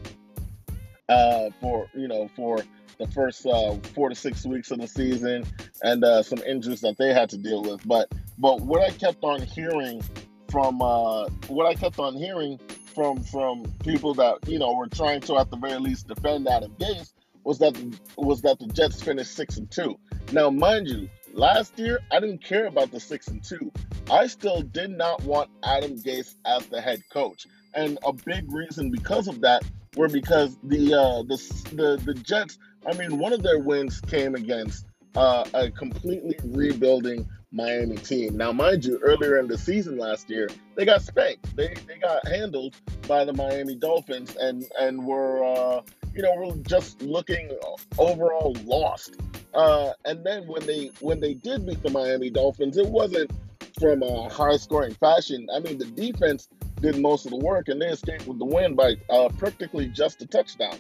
uh, 1.09 1.49
for 1.59 1.87
you 1.95 2.07
know 2.07 2.29
for 2.35 2.59
the 2.99 3.07
first 3.07 3.45
uh, 3.45 3.75
four 3.95 4.09
to 4.09 4.15
six 4.15 4.45
weeks 4.45 4.71
of 4.71 4.79
the 4.79 4.87
season 4.87 5.43
and 5.81 6.03
uh, 6.03 6.21
some 6.21 6.39
injuries 6.39 6.81
that 6.81 6.97
they 6.97 7.13
had 7.13 7.29
to 7.31 7.37
deal 7.37 7.63
with. 7.63 7.85
But 7.87 8.13
but 8.37 8.61
what 8.61 8.83
I 8.83 8.91
kept 8.91 9.23
on 9.23 9.41
hearing 9.41 10.03
from 10.49 10.81
uh, 10.81 11.25
what 11.47 11.65
I 11.65 11.73
kept 11.73 11.97
on 11.97 12.15
hearing 12.15 12.59
from 12.93 13.23
from 13.23 13.63
people 13.83 14.13
that 14.15 14.47
you 14.47 14.59
know 14.59 14.71
were 14.73 14.87
trying 14.87 15.21
to 15.21 15.37
at 15.37 15.49
the 15.49 15.57
very 15.57 15.79
least 15.79 16.07
defend 16.07 16.47
Adam 16.47 16.75
Gase 16.79 17.11
was 17.43 17.57
that 17.57 17.75
was 18.17 18.43
that 18.43 18.59
the 18.59 18.67
Jets 18.67 19.01
finished 19.01 19.33
six 19.33 19.57
and 19.57 19.69
two. 19.71 19.97
Now, 20.31 20.51
mind 20.51 20.87
you, 20.87 21.09
Last 21.39 21.79
year, 21.79 22.01
I 22.11 22.19
didn't 22.19 22.43
care 22.43 22.65
about 22.65 22.91
the 22.91 22.99
six 22.99 23.29
and 23.29 23.41
two. 23.41 23.71
I 24.11 24.27
still 24.27 24.61
did 24.61 24.89
not 24.89 25.23
want 25.23 25.49
Adam 25.63 25.97
Gase 25.97 26.35
as 26.45 26.65
the 26.65 26.81
head 26.81 27.01
coach, 27.13 27.47
and 27.73 27.97
a 28.03 28.11
big 28.11 28.51
reason 28.51 28.91
because 28.91 29.29
of 29.29 29.39
that 29.39 29.63
were 29.95 30.09
because 30.09 30.57
the 30.65 30.93
uh, 30.93 31.23
the 31.23 31.37
the 31.73 31.95
the 32.03 32.13
Jets. 32.13 32.57
I 32.85 32.91
mean, 32.91 33.17
one 33.19 33.31
of 33.31 33.41
their 33.41 33.57
wins 33.57 34.01
came 34.01 34.35
against 34.35 34.85
uh, 35.15 35.45
a 35.53 35.71
completely 35.71 36.35
rebuilding 36.43 37.25
Miami 37.53 37.95
team. 37.95 38.35
Now, 38.35 38.51
mind 38.51 38.83
you, 38.83 38.99
earlier 39.01 39.39
in 39.39 39.47
the 39.47 39.57
season 39.57 39.97
last 39.97 40.29
year, 40.29 40.49
they 40.75 40.83
got 40.83 41.03
spanked. 41.03 41.55
They 41.55 41.73
they 41.87 41.99
got 41.99 42.27
handled 42.27 42.75
by 43.07 43.23
the 43.23 43.31
Miami 43.31 43.75
Dolphins 43.75 44.35
and 44.35 44.65
and 44.77 45.05
were 45.05 45.45
uh, 45.45 45.83
you 46.13 46.21
know 46.21 46.35
were 46.35 46.57
just 46.63 47.01
looking 47.01 47.57
overall 47.97 48.57
lost. 48.65 49.15
Uh, 49.53 49.91
and 50.05 50.23
then 50.23 50.47
when 50.47 50.65
they 50.65 50.91
when 50.99 51.19
they 51.19 51.33
did 51.33 51.65
beat 51.65 51.81
the 51.81 51.89
Miami 51.89 52.29
Dolphins, 52.29 52.77
it 52.77 52.87
wasn't 52.87 53.31
from 53.79 54.03
a 54.03 54.29
high 54.29 54.57
scoring 54.57 54.93
fashion. 54.93 55.47
I 55.53 55.59
mean, 55.59 55.77
the 55.77 55.85
defense 55.85 56.49
did 56.81 56.97
most 56.97 57.25
of 57.25 57.31
the 57.31 57.37
work, 57.37 57.67
and 57.67 57.81
they 57.81 57.87
escaped 57.87 58.27
with 58.27 58.39
the 58.39 58.45
win 58.45 58.75
by 58.75 58.95
uh, 59.09 59.29
practically 59.37 59.87
just 59.87 60.21
a 60.21 60.27
touchdown. 60.27 60.77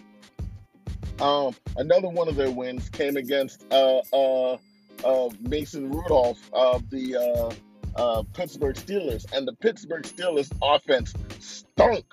Um, 1.19 1.55
another 1.77 2.09
one 2.09 2.27
of 2.27 2.35
their 2.35 2.51
wins 2.51 2.89
came 2.89 3.17
against 3.17 3.65
uh, 3.71 4.01
uh, 4.13 4.57
uh 5.03 5.29
Mason 5.41 5.89
Rudolph 5.91 6.39
of 6.53 6.89
the 6.89 7.17
uh, 7.17 7.99
uh, 7.99 8.23
Pittsburgh 8.33 8.75
Steelers, 8.75 9.25
and 9.33 9.47
the 9.47 9.53
Pittsburgh 9.53 10.03
Steelers 10.03 10.51
offense 10.61 11.13
stunk 11.39 12.05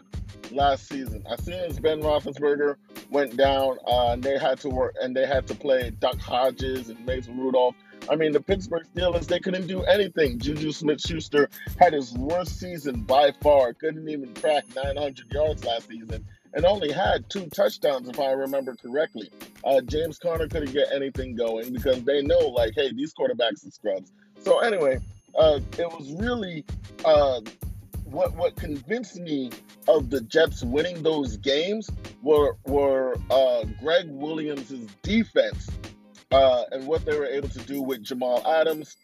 last 0.51 0.89
season. 0.89 1.23
As 1.31 1.45
soon 1.45 1.61
as 1.61 1.79
Ben 1.79 2.01
Roethlisberger 2.01 2.77
went 3.11 3.37
down, 3.37 3.79
uh, 3.87 4.13
and 4.13 4.23
they 4.23 4.39
had 4.39 4.61
to 4.61 4.69
work 4.69 4.95
and 5.01 5.17
they 5.17 5.27
had 5.27 5.47
to 5.49 5.55
play 5.55 5.91
Duck 5.91 6.19
Hodges 6.19 6.89
and 6.89 7.05
Mason 7.07 7.39
Rudolph. 7.39 7.75
I 8.09 8.17
mean, 8.17 8.33
the 8.33 8.41
Pittsburgh 8.41 8.87
Steelers, 8.95 9.27
they 9.27 9.41
couldn't 9.41 9.67
do 9.67 9.83
anything. 9.85 10.39
Juju 10.39 10.73
Smith 10.73 11.01
Schuster 11.01 11.49
had 11.79 11.93
his 11.93 12.13
worst 12.15 12.61
season 12.61 13.03
by 13.03 13.33
far, 13.43 13.73
couldn't 13.73 14.09
even 14.09 14.33
crack 14.35 14.65
900 14.75 15.33
yards 15.33 15.65
last 15.65 15.89
season, 15.89 16.25
and 16.55 16.65
only 16.65 16.93
had 16.93 17.29
two 17.29 17.47
touchdowns, 17.47 18.09
if 18.09 18.21
I 18.21 18.31
remember 18.31 18.77
correctly. 18.77 19.31
Uh, 19.65 19.81
James 19.81 20.19
Conner 20.19 20.47
couldn't 20.47 20.73
get 20.73 20.89
anything 20.95 21.35
going 21.35 21.73
because 21.73 22.03
they 22.05 22.23
know, 22.23 22.39
like, 22.39 22.73
hey, 22.77 22.93
these 22.93 23.13
quarterbacks 23.13 23.67
are 23.67 23.71
scrubs. 23.71 24.13
So, 24.41 24.61
anyway, 24.61 25.01
uh, 25.37 25.61
it 25.79 25.91
was 25.91 26.13
really 26.13 26.65
uh, 27.05 27.41
what 28.07 28.35
what 28.37 28.57
convinced 28.57 29.17
me 29.17 29.51
of 29.89 30.11
the 30.11 30.21
Jets 30.23 30.63
winning 30.63 31.03
those 31.03 31.37
games 31.37 31.91
were 32.23 32.57
were 32.65 33.17
uh, 33.31 33.65
Gregg 33.81 34.09
Williams' 34.09 34.71
defense 35.03 35.69
uh, 36.31 36.65
and 36.73 36.87
what 36.87 37.05
they 37.05 37.19
were 37.19 37.27
able 37.27 37.49
to 37.49 37.59
do 37.61 37.83
with 37.83 38.03
Jamal 38.03 38.47
Adams 38.47 38.97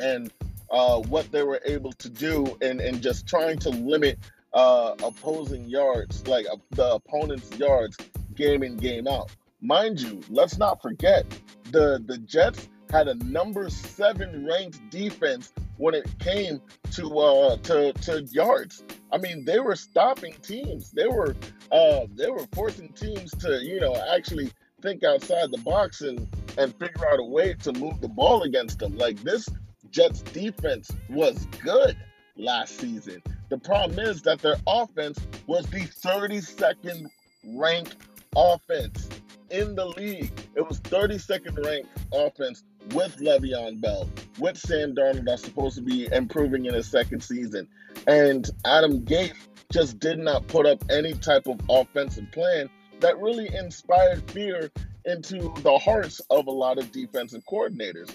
and 0.00 0.32
uh, 0.70 1.00
what 1.00 1.30
they 1.32 1.42
were 1.42 1.60
able 1.64 1.92
to 1.92 2.08
do 2.08 2.56
and 2.60 2.80
in 2.80 3.00
just 3.00 3.26
trying 3.26 3.58
to 3.58 3.70
limit 3.70 4.18
uh, 4.52 4.94
opposing 5.02 5.64
yards, 5.68 6.26
like 6.26 6.46
uh, 6.50 6.56
the 6.70 6.94
opponent's 6.94 7.56
yards, 7.58 7.96
game 8.34 8.62
in 8.62 8.76
game 8.76 9.06
out. 9.06 9.30
Mind 9.60 10.00
you, 10.00 10.20
let's 10.28 10.58
not 10.58 10.82
forget 10.82 11.24
the 11.72 12.02
the 12.06 12.18
Jets 12.18 12.68
had 12.90 13.08
a 13.08 13.14
number 13.14 13.68
seven 13.70 14.46
ranked 14.46 14.90
defense 14.90 15.52
when 15.76 15.94
it 15.94 16.06
came 16.18 16.60
to 16.92 17.18
uh 17.18 17.56
to 17.58 17.92
to 17.92 18.22
yards. 18.30 18.84
I 19.12 19.18
mean, 19.18 19.44
they 19.44 19.60
were 19.60 19.76
stopping 19.76 20.34
teams. 20.42 20.90
They 20.90 21.06
were 21.06 21.36
uh 21.72 22.06
they 22.14 22.30
were 22.30 22.46
forcing 22.52 22.88
teams 22.90 23.32
to, 23.38 23.62
you 23.62 23.80
know, 23.80 23.94
actually 24.14 24.50
think 24.82 25.04
outside 25.04 25.50
the 25.50 25.58
box 25.58 26.00
and 26.00 26.26
and 26.58 26.74
figure 26.78 27.06
out 27.12 27.20
a 27.20 27.24
way 27.24 27.54
to 27.54 27.72
move 27.72 28.00
the 28.00 28.08
ball 28.08 28.42
against 28.42 28.78
them. 28.78 28.96
Like 28.96 29.22
this 29.22 29.48
Jets 29.90 30.22
defense 30.22 30.90
was 31.10 31.46
good 31.62 31.96
last 32.36 32.78
season. 32.78 33.22
The 33.48 33.58
problem 33.58 33.98
is 33.98 34.22
that 34.22 34.40
their 34.40 34.56
offense 34.66 35.18
was 35.46 35.66
the 35.66 35.80
32nd 35.80 37.08
ranked 37.54 37.96
offense 38.34 39.08
in 39.50 39.74
the 39.74 39.86
league. 39.86 40.32
It 40.54 40.66
was 40.66 40.80
32nd 40.80 41.64
ranked 41.64 41.88
offense 42.12 42.64
with 42.92 43.16
Le'Veon 43.18 43.80
Bell, 43.80 44.08
with 44.38 44.56
Sam 44.56 44.94
Darnold 44.94 45.24
that's 45.24 45.44
supposed 45.44 45.76
to 45.76 45.82
be 45.82 46.08
improving 46.12 46.66
in 46.66 46.74
his 46.74 46.88
second 46.88 47.22
season. 47.22 47.68
And 48.06 48.48
Adam 48.64 49.00
Gase 49.00 49.34
just 49.72 49.98
did 49.98 50.18
not 50.18 50.46
put 50.46 50.66
up 50.66 50.84
any 50.90 51.14
type 51.14 51.46
of 51.46 51.60
offensive 51.68 52.30
plan 52.32 52.68
that 53.00 53.18
really 53.18 53.52
inspired 53.54 54.28
fear 54.30 54.70
into 55.04 55.52
the 55.62 55.78
hearts 55.78 56.20
of 56.30 56.46
a 56.46 56.50
lot 56.50 56.78
of 56.78 56.90
defensive 56.92 57.42
coordinators. 57.50 58.10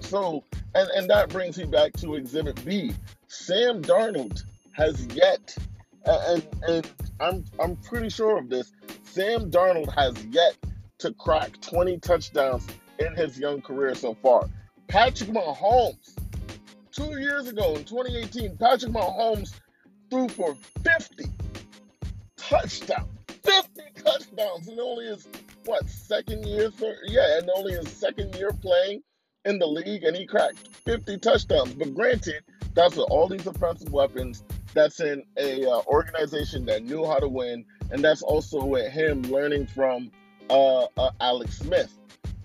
So, 0.00 0.44
and, 0.74 0.88
and 0.90 1.10
that 1.10 1.30
brings 1.30 1.58
me 1.58 1.64
back 1.64 1.92
to 1.94 2.14
Exhibit 2.14 2.64
B. 2.64 2.92
Sam 3.28 3.82
Darnold 3.82 4.42
has 4.72 5.06
yet, 5.06 5.56
and, 6.04 6.46
and 6.68 6.90
I'm, 7.20 7.44
I'm 7.58 7.76
pretty 7.76 8.08
sure 8.08 8.38
of 8.38 8.48
this, 8.48 8.72
Sam 9.04 9.50
Darnold 9.50 9.92
has 9.94 10.24
yet 10.26 10.56
to 10.98 11.12
crack 11.14 11.60
20 11.60 11.98
touchdowns 11.98 12.66
in 12.98 13.14
his 13.14 13.38
young 13.38 13.60
career 13.60 13.94
so 13.94 14.14
far. 14.14 14.48
Patrick 14.88 15.30
Mahomes, 15.30 16.16
two 16.92 17.18
years 17.18 17.48
ago 17.48 17.74
in 17.74 17.84
2018, 17.84 18.56
Patrick 18.56 18.92
Mahomes 18.92 19.52
threw 20.10 20.28
for 20.28 20.56
50 20.84 21.24
touchdowns. 22.36 23.08
50 23.28 23.82
touchdowns 24.02 24.68
and 24.68 24.80
only 24.80 25.06
his 25.06 25.28
what 25.64 25.88
second 25.88 26.44
year 26.46 26.70
for 26.70 26.94
yeah, 27.06 27.38
and 27.38 27.50
only 27.56 27.74
his 27.74 27.88
second 27.88 28.34
year 28.36 28.50
playing 28.62 29.02
in 29.44 29.58
the 29.58 29.66
league 29.66 30.04
and 30.04 30.16
he 30.16 30.26
cracked 30.26 30.68
50 30.84 31.18
touchdowns. 31.18 31.74
But 31.74 31.94
granted, 31.94 32.42
that's 32.74 32.96
with 32.96 33.06
all 33.10 33.28
these 33.28 33.46
offensive 33.46 33.92
weapons. 33.92 34.44
That's 34.74 35.00
in 35.00 35.24
a 35.38 35.64
uh, 35.68 35.82
organization 35.86 36.66
that 36.66 36.84
knew 36.84 37.06
how 37.06 37.18
to 37.18 37.28
win, 37.28 37.64
and 37.90 38.04
that's 38.04 38.22
also 38.22 38.64
with 38.64 38.92
him 38.92 39.22
learning 39.22 39.66
from 39.66 40.10
uh, 40.50 40.84
uh, 40.96 41.10
Alex 41.20 41.58
Smith 41.58 41.96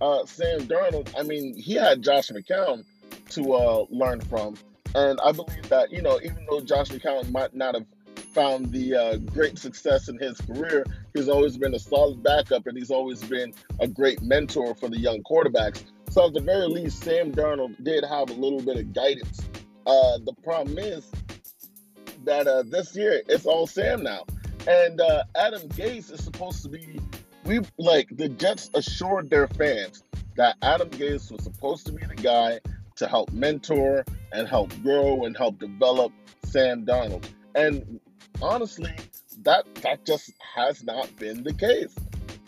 uh, 0.02 0.26
Sam 0.26 0.62
Darnold, 0.62 1.14
I 1.18 1.24
mean, 1.24 1.56
he 1.56 1.76
had 1.76 2.02
Josh 2.02 2.30
McCown 2.30 2.84
to 3.30 3.54
uh, 3.54 3.86
learn 3.90 4.22
from. 4.22 4.56
And 4.96 5.20
I 5.24 5.32
believe 5.32 5.70
that, 5.70 5.92
you 5.92 6.02
know, 6.02 6.20
even 6.22 6.46
though 6.50 6.60
Josh 6.60 6.90
McCown 6.90 7.32
might 7.32 7.56
not 7.56 7.76
have 7.76 7.86
found 8.34 8.72
the 8.72 8.96
uh, 8.96 9.18
great 9.18 9.58
success 9.58 10.10
in 10.10 10.18
his 10.18 10.40
career, 10.42 10.86
he's 11.14 11.30
always 11.30 11.58
been 11.58 11.74
a 11.76 11.80
solid 11.80 12.24
backup 12.24 12.68
and 12.68 12.78
he's 12.78 12.92
always 12.92 13.24
been 13.24 13.54
a 13.80 13.88
great 13.88 14.22
mentor 14.22 14.76
for 14.76 14.90
the 14.90 14.98
young 14.98 15.22
quarterbacks. 15.24 15.84
So 16.10 16.28
at 16.28 16.34
the 16.34 16.42
very 16.42 16.68
least, 16.68 17.04
Sam 17.04 17.32
Darnold 17.32 17.82
did 17.84 18.04
have 18.04 18.30
a 18.30 18.34
little 18.34 18.62
bit 18.62 18.78
of 18.78 18.94
guidance. 18.94 19.40
Uh, 19.86 20.18
the 20.26 20.34
problem 20.44 20.78
is 20.78 21.10
that 22.26 22.48
uh, 22.48 22.64
this 22.64 22.96
year 22.96 23.22
it's 23.30 23.46
all 23.46 23.68
Sam 23.68 24.04
now. 24.04 24.26
And 24.68 25.00
uh, 25.00 25.24
Adam 25.36 25.62
Gase 25.70 26.12
is 26.12 26.24
supposed 26.24 26.64
to 26.64 26.70
be 26.70 27.00
we 27.46 27.62
like 27.78 28.08
the 28.12 28.30
Jets 28.30 28.70
assured 28.74 29.30
their 29.30 29.48
fans 29.48 30.04
that 30.36 30.56
Adam 30.62 30.90
Gase 30.90 31.32
was 31.32 31.44
supposed 31.44 31.86
to 31.88 31.92
be 31.92 32.06
the 32.06 32.16
guy 32.16 32.60
to 32.96 33.08
help 33.08 33.32
mentor 33.32 34.06
and 34.32 34.48
help 34.48 34.72
grow 34.84 35.26
and 35.26 35.36
help 35.36 35.60
develop 35.60 36.12
Sam 36.44 36.86
Darnold. 36.86 37.26
And 37.56 38.00
honestly, 38.42 38.94
that 39.44 39.66
that 39.76 40.06
just 40.06 40.32
has 40.56 40.84
not 40.84 41.14
been 41.18 41.44
the 41.44 41.54
case. 41.54 41.96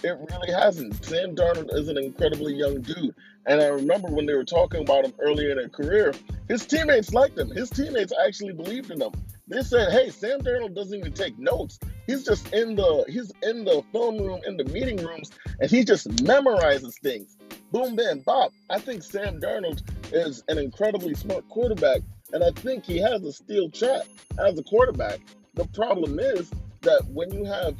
It 0.03 0.17
really 0.29 0.51
hasn't. 0.51 1.03
Sam 1.03 1.35
Darnold 1.35 1.73
is 1.73 1.87
an 1.87 1.97
incredibly 1.97 2.53
young 2.53 2.81
dude. 2.81 3.15
And 3.45 3.61
I 3.61 3.67
remember 3.67 4.09
when 4.09 4.25
they 4.25 4.33
were 4.33 4.45
talking 4.45 4.81
about 4.81 5.05
him 5.05 5.13
earlier 5.19 5.51
in 5.51 5.57
their 5.57 5.69
career, 5.69 6.13
his 6.47 6.65
teammates 6.65 7.13
liked 7.13 7.37
him. 7.37 7.49
His 7.49 7.69
teammates 7.69 8.13
actually 8.25 8.53
believed 8.53 8.91
in 8.91 9.01
him. 9.01 9.11
They 9.47 9.61
said, 9.61 9.91
"Hey, 9.91 10.09
Sam 10.09 10.41
Darnold 10.41 10.73
doesn't 10.73 10.97
even 10.97 11.13
take 11.13 11.37
notes. 11.37 11.79
He's 12.07 12.23
just 12.23 12.53
in 12.53 12.75
the 12.75 13.05
he's 13.09 13.31
in 13.43 13.65
the 13.65 13.83
film 13.91 14.17
room, 14.17 14.41
in 14.45 14.57
the 14.57 14.65
meeting 14.65 14.97
rooms, 14.97 15.31
and 15.59 15.69
he 15.69 15.83
just 15.83 16.07
memorizes 16.23 16.93
things. 17.01 17.37
Boom, 17.71 17.95
bam, 17.95 18.19
bop. 18.19 18.51
I 18.69 18.79
think 18.79 19.03
Sam 19.03 19.41
Darnold 19.41 19.81
is 20.13 20.43
an 20.47 20.57
incredibly 20.57 21.13
smart 21.13 21.47
quarterback, 21.49 22.01
and 22.31 22.43
I 22.43 22.51
think 22.51 22.85
he 22.85 22.97
has 22.99 23.23
a 23.23 23.33
steel 23.33 23.69
trap 23.69 24.03
as 24.39 24.57
a 24.57 24.63
quarterback. 24.63 25.19
The 25.55 25.65
problem 25.67 26.19
is 26.19 26.49
that 26.81 27.03
when 27.07 27.31
you 27.33 27.45
have 27.45 27.75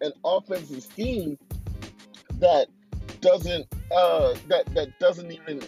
an 0.00 0.12
offensive 0.24 0.82
scheme 0.82 1.38
that 2.38 2.68
doesn't 3.20 3.66
uh, 3.94 4.34
that 4.48 4.66
that 4.74 4.98
doesn't 4.98 5.30
even 5.30 5.60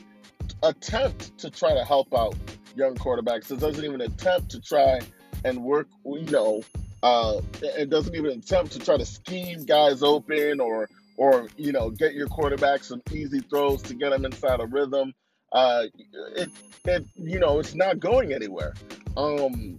attempt 0.63 1.37
to 1.39 1.51
try 1.51 1.75
to 1.75 1.85
help 1.85 2.15
out 2.15 2.35
young 2.77 2.95
quarterbacks. 2.95 3.51
It 3.51 3.61
doesn't 3.61 3.85
even 3.85 4.01
attempt 4.01 4.51
to 4.53 4.61
try 4.61 5.01
and 5.45 5.63
work, 5.63 5.89
you 6.05 6.31
know, 6.31 6.63
uh, 7.03 7.41
it 7.63 7.91
doesn't 7.91 8.15
even 8.15 8.39
attempt 8.39 8.73
to 8.73 8.79
try 8.79 8.97
to 8.97 9.05
scheme 9.05 9.65
guys 9.65 10.03
open 10.03 10.61
or 10.61 10.89
or 11.17 11.49
you 11.57 11.73
know 11.73 11.91
get 11.91 12.15
your 12.15 12.29
quarterback 12.29 12.85
some 12.85 13.03
easy 13.13 13.41
throws 13.41 13.83
to 13.83 13.95
get 13.95 14.11
them 14.11 14.25
inside 14.25 14.61
a 14.61 14.67
rhythm. 14.67 15.13
Uh, 15.53 15.85
it 16.37 16.51
it 16.85 17.05
you 17.17 17.39
know 17.39 17.59
it's 17.59 17.75
not 17.75 17.99
going 17.99 18.33
anywhere. 18.33 18.75
Um, 19.17 19.79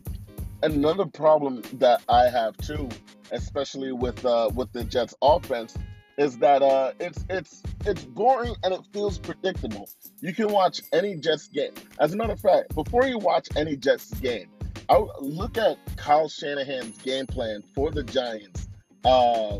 another 0.61 1.05
problem 1.05 1.61
that 1.73 2.01
I 2.09 2.29
have 2.29 2.55
too, 2.57 2.89
especially 3.31 3.91
with 3.91 4.25
uh, 4.25 4.49
with 4.53 4.71
the 4.73 4.83
Jets 4.83 5.15
offense, 5.21 5.77
is 6.17 6.37
that 6.39 6.61
uh, 6.61 6.91
it's 6.99 7.25
it's 7.29 7.63
it's 7.85 8.03
boring 8.03 8.55
and 8.63 8.73
it 8.73 8.81
feels 8.91 9.17
predictable. 9.17 9.89
You 10.19 10.33
can 10.33 10.51
watch 10.51 10.81
any 10.91 11.15
Jets 11.15 11.47
game. 11.47 11.73
As 11.99 12.13
a 12.13 12.17
matter 12.17 12.33
of 12.33 12.39
fact, 12.39 12.75
before 12.75 13.05
you 13.05 13.17
watch 13.17 13.47
any 13.55 13.75
Jets 13.75 14.13
game, 14.15 14.49
I 14.89 15.05
look 15.19 15.57
at 15.57 15.77
Kyle 15.97 16.27
Shanahan's 16.27 16.97
game 17.01 17.25
plan 17.25 17.63
for 17.73 17.91
the 17.91 18.03
Giants 18.03 18.67
uh, 19.05 19.59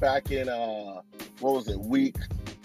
back 0.00 0.30
in 0.30 0.48
uh, 0.48 1.02
what 1.40 1.54
was 1.54 1.68
it, 1.68 1.78
week 1.78 2.16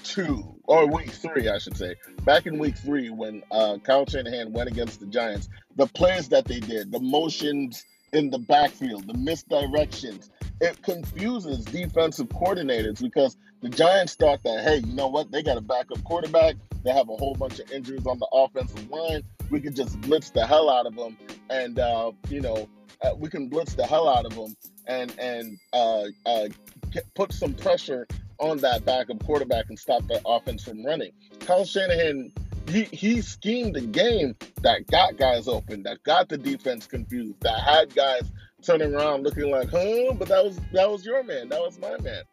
two 0.03 0.55
or 0.63 0.87
week 0.87 1.09
three, 1.09 1.49
I 1.49 1.57
should 1.57 1.77
say. 1.77 1.95
Back 2.23 2.45
in 2.45 2.57
week 2.57 2.77
three, 2.77 3.09
when 3.09 3.43
uh, 3.51 3.77
Kyle 3.83 4.05
Shanahan 4.05 4.53
went 4.53 4.69
against 4.69 4.99
the 4.99 5.05
Giants, 5.07 5.49
the 5.75 5.87
plays 5.87 6.29
that 6.29 6.45
they 6.45 6.59
did, 6.59 6.91
the 6.91 6.99
motions 6.99 7.85
in 8.13 8.29
the 8.29 8.39
backfield, 8.39 9.07
the 9.07 9.13
misdirections, 9.13 10.29
it 10.59 10.81
confuses 10.83 11.65
defensive 11.65 12.27
coordinators 12.29 13.01
because 13.01 13.35
the 13.61 13.69
Giants 13.69 14.15
thought 14.15 14.43
that, 14.43 14.63
hey, 14.63 14.77
you 14.77 14.93
know 14.93 15.07
what? 15.07 15.31
They 15.31 15.43
got 15.43 15.57
a 15.57 15.61
backup 15.61 16.03
quarterback. 16.03 16.55
They 16.83 16.91
have 16.91 17.09
a 17.09 17.15
whole 17.15 17.35
bunch 17.35 17.59
of 17.59 17.71
injuries 17.71 18.05
on 18.07 18.19
the 18.19 18.27
offensive 18.31 18.89
line. 18.89 19.23
We 19.51 19.59
could 19.59 19.75
just 19.75 19.99
blitz 20.01 20.31
the 20.31 20.47
hell 20.47 20.69
out 20.69 20.87
of 20.87 20.95
them, 20.95 21.17
and 21.49 21.77
uh, 21.77 22.11
you 22.29 22.41
know, 22.41 22.67
uh, 23.01 23.13
we 23.15 23.29
can 23.29 23.47
blitz 23.49 23.75
the 23.75 23.85
hell 23.85 24.07
out 24.07 24.25
of 24.25 24.33
them 24.33 24.55
and 24.87 25.13
and 25.19 25.57
uh, 25.73 26.05
uh 26.25 26.47
get, 26.91 27.13
put 27.13 27.33
some 27.33 27.53
pressure 27.53 28.07
on 28.39 28.57
that 28.57 28.85
backup 28.85 29.23
quarterback 29.23 29.65
and 29.69 29.77
stop 29.77 30.05
that 30.07 30.21
offense 30.25 30.63
from 30.63 30.83
running. 30.83 31.11
Kyle 31.41 31.63
Shanahan, 31.63 32.31
he, 32.67 32.85
he 32.85 33.21
schemed 33.21 33.77
a 33.77 33.81
game 33.81 34.35
that 34.63 34.87
got 34.87 35.15
guys 35.17 35.47
open, 35.47 35.83
that 35.83 36.01
got 36.03 36.27
the 36.27 36.37
defense 36.37 36.87
confused, 36.87 37.39
that 37.41 37.59
had 37.59 37.93
guys 37.93 38.23
turning 38.63 38.95
around 38.95 39.23
looking 39.23 39.51
like, 39.51 39.69
huh? 39.69 40.13
But 40.13 40.27
that 40.29 40.43
was 40.43 40.59
that 40.73 40.89
was 40.89 41.05
your 41.05 41.23
man. 41.23 41.49
That 41.49 41.59
was 41.59 41.79
my 41.79 41.97
man. 41.99 42.23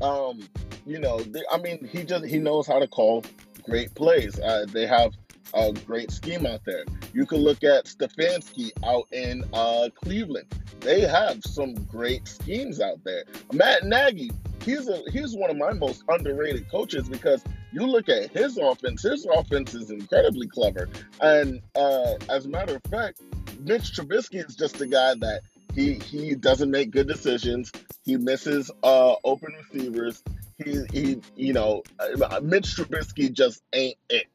Um, 0.00 0.48
you 0.84 0.98
know, 0.98 1.18
they, 1.20 1.42
I 1.50 1.58
mean, 1.58 1.88
he 1.90 2.04
just 2.04 2.24
he 2.24 2.38
knows 2.38 2.66
how 2.66 2.78
to 2.78 2.88
call 2.88 3.24
great 3.62 3.94
plays. 3.94 4.38
Uh, 4.38 4.66
they 4.68 4.86
have 4.86 5.12
a 5.54 5.72
great 5.72 6.10
scheme 6.10 6.46
out 6.46 6.64
there. 6.64 6.84
You 7.12 7.26
can 7.26 7.38
look 7.38 7.64
at 7.64 7.86
Stefanski 7.86 8.70
out 8.84 9.06
in 9.12 9.44
uh, 9.52 9.88
Cleveland. 9.94 10.46
They 10.80 11.00
have 11.00 11.42
some 11.44 11.74
great 11.84 12.28
schemes 12.28 12.80
out 12.80 13.02
there. 13.04 13.24
Matt 13.52 13.84
Nagy, 13.84 14.30
he's 14.62 14.88
a 14.88 15.02
he's 15.10 15.34
one 15.34 15.50
of 15.50 15.56
my 15.56 15.72
most 15.72 16.02
underrated 16.08 16.70
coaches 16.70 17.08
because 17.08 17.42
you 17.72 17.86
look 17.86 18.08
at 18.08 18.30
his 18.30 18.58
offense. 18.58 19.02
His 19.02 19.26
offense 19.26 19.74
is 19.74 19.90
incredibly 19.90 20.46
clever, 20.46 20.88
and 21.20 21.60
uh, 21.74 22.14
as 22.28 22.46
a 22.46 22.48
matter 22.48 22.76
of 22.76 22.82
fact, 22.90 23.20
Mitch 23.60 23.92
Trubisky 23.94 24.46
is 24.46 24.56
just 24.56 24.80
a 24.80 24.86
guy 24.86 25.14
that 25.14 25.42
he 25.74 25.94
he 25.94 26.34
doesn't 26.34 26.70
make 26.70 26.90
good 26.90 27.06
decisions. 27.06 27.70
He 28.04 28.16
misses 28.16 28.70
uh, 28.82 29.14
open 29.24 29.54
receivers. 29.54 30.22
He 30.58 30.80
he 30.92 31.20
you 31.36 31.52
know 31.52 31.82
uh, 31.98 32.40
Mitch 32.42 32.76
Trubisky 32.76 33.32
just 33.32 33.62
ain't 33.72 33.98
it. 34.08 34.26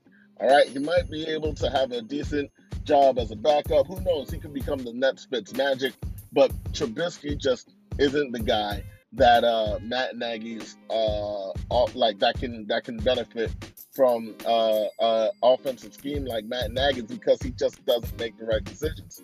All 0.42 0.50
right, 0.50 0.68
he 0.68 0.80
might 0.80 1.08
be 1.08 1.28
able 1.28 1.54
to 1.54 1.70
have 1.70 1.92
a 1.92 2.02
decent 2.02 2.50
job 2.84 3.20
as 3.20 3.30
a 3.30 3.36
backup. 3.36 3.86
Who 3.86 4.02
knows? 4.02 4.32
He 4.32 4.40
could 4.40 4.56
become 4.56 4.80
the 4.84 4.92
next 4.92 5.30
Fitzmagic, 5.30 5.94
but 6.34 6.52
Trubisky 6.74 7.38
just 7.38 7.70
isn't 8.00 8.32
the 8.32 8.40
guy 8.40 8.84
that 9.14 9.44
uh, 9.44 9.78
Matt 9.84 10.18
Nagy's 10.18 10.78
uh, 10.90 11.52
like 11.94 12.18
that 12.20 12.40
can 12.40 12.66
that 12.68 12.86
can 12.86 12.98
benefit 12.98 13.52
from 13.92 14.34
uh, 14.48 14.86
uh, 15.00 15.30
offensive 15.44 15.94
scheme 15.94 16.26
like 16.26 16.46
Matt 16.46 16.72
Nagy's 16.72 17.04
because 17.04 17.40
he 17.40 17.52
just 17.52 17.86
doesn't 17.86 18.18
make 18.20 18.36
the 18.40 18.46
right 18.46 18.64
decisions. 18.64 19.22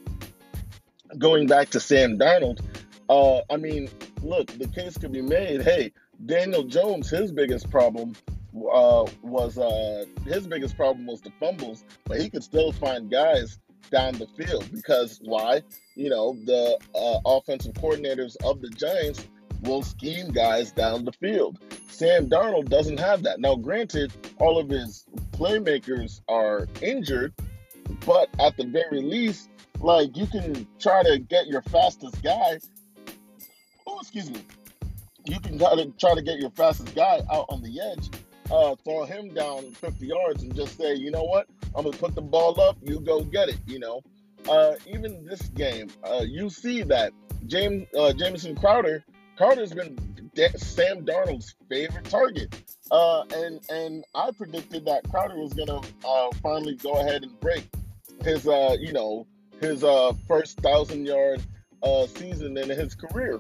Going 1.18 1.48
back 1.48 1.72
to 1.72 1.80
Sam 1.80 2.20
Darnold, 2.20 2.60
uh, 3.10 3.42
I 3.50 3.58
mean, 3.58 3.90
look, 4.22 4.48
the 4.60 4.68
case 4.68 5.00
could 5.00 5.14
be 5.14 5.24
made. 5.24 5.64
Hey, 5.64 5.94
Daniel 6.24 6.64
Jones, 6.64 7.10
his 7.10 7.32
biggest 7.32 7.72
problem 7.72 8.14
uh, 8.72 9.06
was 9.22 9.58
uh, 9.58 10.06
his 10.26 10.48
biggest 10.48 10.76
problem 10.76 11.06
was 11.06 11.22
the 11.22 11.32
fumbles, 11.40 11.84
but 12.06 12.20
he 12.20 12.30
could 12.30 12.44
still 12.44 12.72
find 12.72 13.10
guys 13.10 13.60
down 13.92 14.14
the 14.18 14.28
field 14.28 14.70
because 14.74 15.20
why? 15.24 15.62
You 15.96 16.10
know, 16.10 16.38
the 16.46 16.78
uh, 16.96 17.20
offensive 17.26 17.74
coordinators 17.74 18.36
of 18.44 18.62
the 18.62 18.70
Giants 18.70 19.26
will 19.62 19.82
scheme 19.82 20.30
guys 20.30 20.72
down 20.72 21.06
the 21.06 21.12
field. 21.14 21.60
Sam 21.90 22.30
Darnold 22.30 22.70
doesn't 22.70 23.00
have 23.00 23.24
that. 23.24 23.40
Now, 23.40 23.56
granted, 23.56 24.14
all 24.40 24.60
of 24.60 24.70
his 24.70 25.06
playmakers 25.32 26.22
are 26.28 26.68
injured, 26.82 27.34
but 28.06 28.30
at 28.40 28.56
the 28.58 28.66
very 28.66 29.02
least, 29.02 29.50
like 29.80 30.16
you 30.16 30.28
can 30.28 30.68
try 30.80 31.04
to 31.04 31.18
get 31.18 31.48
your 31.48 31.62
fastest 31.64 32.22
guy. 32.22 32.60
Oh, 33.86 34.00
excuse 34.00 34.30
me. 34.30 34.42
You 35.26 35.40
can 35.40 35.58
try 35.58 35.76
to 35.76 35.92
try 36.00 36.16
to 36.16 36.22
get 36.22 36.40
your 36.40 36.52
fastest 36.52 36.96
guy 36.96 37.22
out 37.32 37.46
on 37.50 37.62
the 37.62 37.80
edge 37.80 38.10
uh, 38.52 38.76
throw 38.84 39.06
him 39.06 39.34
down 39.34 39.72
50 39.72 40.06
yards 40.06 40.44
and 40.44 40.56
just 40.56 40.78
say, 40.78 40.96
you 40.96 41.12
know 41.12 41.24
what, 41.24 41.48
I'm 41.76 41.84
gonna 41.84 41.98
put 41.98 42.16
the 42.16 42.22
ball 42.22 42.60
up, 42.62 42.78
you 42.82 43.00
go 43.00 43.24
get 43.24 43.50
it. 43.50 43.60
You 43.66 43.80
know, 43.80 44.02
uh, 44.50 44.74
even 44.88 45.26
this 45.26 45.42
game, 45.50 45.90
uh, 46.04 46.24
you 46.26 46.50
see 46.50 46.84
that 46.84 47.14
James 47.48 47.88
uh, 47.98 48.14
Jamison 48.14 48.56
Crowder, 48.56 49.04
Crowder's 49.38 49.74
been 49.74 49.98
Sam 50.56 51.06
Darnold's 51.06 51.56
favorite 51.70 52.06
target, 52.06 52.56
uh, 52.92 53.24
and 53.34 53.60
and 53.70 54.04
I 54.14 54.32
predicted 54.32 54.86
that 54.86 55.10
Crowder 55.10 55.38
was 55.38 55.54
gonna 55.54 55.82
uh, 56.06 56.30
finally 56.42 56.76
go 56.76 56.94
ahead 56.94 57.24
and 57.24 57.40
break 57.40 57.68
his, 58.24 58.48
uh, 58.48 58.76
you 58.80 58.94
know, 58.94 59.28
his 59.62 59.84
uh, 59.84 60.14
first 60.28 60.60
thousand 60.60 61.06
yard 61.06 61.42
uh, 61.84 62.08
season 62.08 62.58
in 62.58 62.70
his 62.70 62.96
career. 62.96 63.40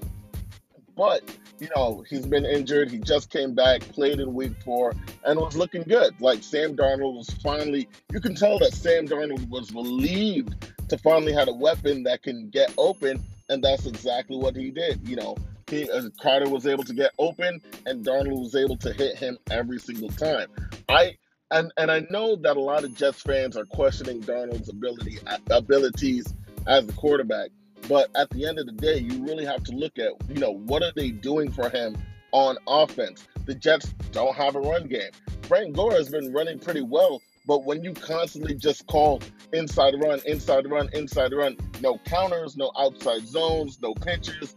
But, 0.97 1.21
you 1.59 1.69
know, 1.75 2.03
he's 2.09 2.25
been 2.25 2.45
injured. 2.45 2.89
He 2.91 2.97
just 2.97 3.29
came 3.29 3.53
back, 3.53 3.81
played 3.81 4.19
in 4.19 4.33
week 4.33 4.53
four, 4.65 4.93
and 5.23 5.39
was 5.39 5.55
looking 5.55 5.83
good. 5.83 6.19
Like 6.19 6.43
Sam 6.43 6.75
Darnold 6.75 7.15
was 7.15 7.29
finally, 7.43 7.87
you 8.11 8.19
can 8.19 8.35
tell 8.35 8.57
that 8.59 8.73
Sam 8.73 9.07
Darnold 9.07 9.47
was 9.47 9.71
relieved 9.71 10.55
to 10.89 10.97
finally 10.97 11.33
have 11.33 11.47
a 11.47 11.53
weapon 11.53 12.03
that 12.03 12.23
can 12.23 12.49
get 12.49 12.73
open, 12.77 13.23
and 13.47 13.63
that's 13.63 13.85
exactly 13.85 14.37
what 14.37 14.55
he 14.55 14.71
did. 14.71 15.07
You 15.07 15.17
know, 15.17 15.37
he, 15.69 15.89
uh, 15.89 16.09
Crowder 16.19 16.49
was 16.49 16.65
able 16.65 16.83
to 16.85 16.93
get 16.93 17.11
open, 17.19 17.61
and 17.85 18.03
Darnold 18.03 18.39
was 18.39 18.55
able 18.55 18.77
to 18.77 18.91
hit 18.91 19.17
him 19.17 19.37
every 19.51 19.79
single 19.79 20.09
time. 20.09 20.47
I 20.89 21.17
and 21.51 21.71
and 21.77 21.91
I 21.91 22.05
know 22.09 22.35
that 22.37 22.57
a 22.57 22.61
lot 22.61 22.83
of 22.83 22.95
Jets 22.95 23.21
fans 23.21 23.55
are 23.55 23.65
questioning 23.65 24.21
Darnold's 24.21 24.69
ability 24.69 25.19
abilities 25.49 26.33
as 26.65 26.87
a 26.87 26.93
quarterback. 26.93 27.51
But 27.87 28.09
at 28.15 28.29
the 28.31 28.45
end 28.45 28.59
of 28.59 28.65
the 28.65 28.73
day, 28.73 28.99
you 28.99 29.23
really 29.23 29.45
have 29.45 29.63
to 29.65 29.71
look 29.71 29.97
at, 29.97 30.11
you 30.29 30.39
know, 30.39 30.51
what 30.51 30.83
are 30.83 30.91
they 30.95 31.11
doing 31.11 31.51
for 31.51 31.69
him 31.69 31.97
on 32.31 32.57
offense? 32.67 33.27
The 33.45 33.55
Jets 33.55 33.93
don't 34.11 34.35
have 34.35 34.55
a 34.55 34.59
run 34.59 34.87
game. 34.87 35.11
Frank 35.43 35.75
Gore 35.75 35.93
has 35.93 36.09
been 36.09 36.33
running 36.33 36.59
pretty 36.59 36.81
well, 36.81 37.21
but 37.45 37.63
when 37.63 37.83
you 37.83 37.93
constantly 37.93 38.55
just 38.55 38.85
call 38.87 39.21
inside 39.53 39.93
run, 40.03 40.19
inside 40.25 40.69
run, 40.69 40.89
inside 40.93 41.31
run, 41.33 41.55
no 41.81 41.97
counters, 41.99 42.57
no 42.57 42.71
outside 42.77 43.25
zones, 43.25 43.79
no 43.81 43.93
pitches, 43.93 44.55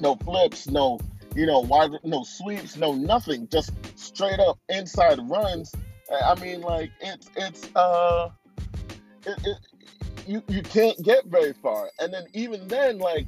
no 0.00 0.14
flips, 0.14 0.68
no, 0.68 1.00
you 1.34 1.44
know, 1.44 1.58
wide, 1.58 1.90
no 2.04 2.22
sweeps, 2.22 2.76
no 2.76 2.94
nothing, 2.94 3.48
just 3.48 3.72
straight 3.98 4.38
up 4.38 4.58
inside 4.68 5.18
runs. 5.28 5.74
I 6.24 6.40
mean, 6.40 6.60
like 6.60 6.90
it's 7.00 7.28
it's 7.36 7.68
uh, 7.74 8.30
it, 9.26 9.38
it, 9.44 9.58
you 10.28 10.42
you 10.48 10.62
can't 10.62 11.02
get 11.02 11.24
very 11.26 11.54
far. 11.54 11.90
And 11.98 12.12
then 12.12 12.26
even 12.34 12.68
then, 12.68 12.98
like 12.98 13.26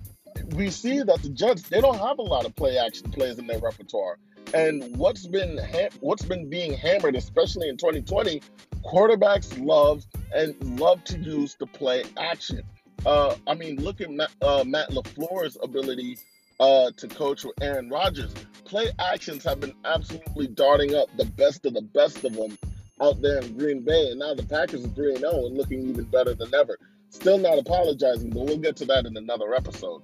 we 0.54 0.70
see 0.70 1.02
that 1.02 1.22
the 1.22 1.30
Jets 1.30 1.62
they 1.62 1.80
don't 1.80 1.98
have 1.98 2.18
a 2.18 2.22
lot 2.22 2.44
of 2.44 2.54
play 2.54 2.78
action 2.78 3.10
plays 3.10 3.38
in 3.38 3.46
their 3.46 3.58
repertoire. 3.58 4.18
And 4.52 4.96
what's 4.96 5.26
been 5.26 5.58
ha- 5.58 5.90
what's 6.00 6.24
been 6.24 6.48
being 6.50 6.74
hammered, 6.74 7.16
especially 7.16 7.68
in 7.68 7.76
2020, 7.76 8.42
quarterbacks 8.84 9.64
love 9.64 10.04
and 10.34 10.54
love 10.78 11.02
to 11.04 11.18
use 11.18 11.56
the 11.58 11.66
play 11.66 12.04
action. 12.18 12.62
Uh, 13.06 13.34
I 13.46 13.54
mean, 13.54 13.76
look 13.82 14.00
at 14.00 14.10
Matt, 14.10 14.30
uh, 14.42 14.62
Matt 14.66 14.90
LaFleur's 14.90 15.56
ability 15.62 16.18
uh, 16.58 16.90
to 16.98 17.08
coach 17.08 17.44
with 17.44 17.54
Aaron 17.62 17.88
Rodgers. 17.88 18.34
Play 18.64 18.90
actions 18.98 19.42
have 19.44 19.60
been 19.60 19.74
absolutely 19.84 20.48
darting 20.48 20.94
up 20.94 21.08
the 21.16 21.24
best 21.24 21.64
of 21.64 21.72
the 21.72 21.82
best 21.82 22.24
of 22.24 22.34
them 22.34 22.58
out 23.00 23.20
there 23.22 23.38
in 23.38 23.56
Green 23.56 23.82
Bay, 23.82 24.10
and 24.10 24.18
now 24.18 24.34
the 24.34 24.42
Packers 24.42 24.84
are 24.84 24.88
3 24.88 25.16
0 25.16 25.46
and 25.46 25.56
looking 25.56 25.88
even 25.88 26.04
better 26.04 26.34
than 26.34 26.54
ever. 26.54 26.78
Still 27.10 27.38
not 27.38 27.58
apologizing, 27.58 28.30
but 28.30 28.46
we'll 28.46 28.58
get 28.58 28.76
to 28.76 28.84
that 28.86 29.04
in 29.04 29.16
another 29.16 29.54
episode. 29.54 30.02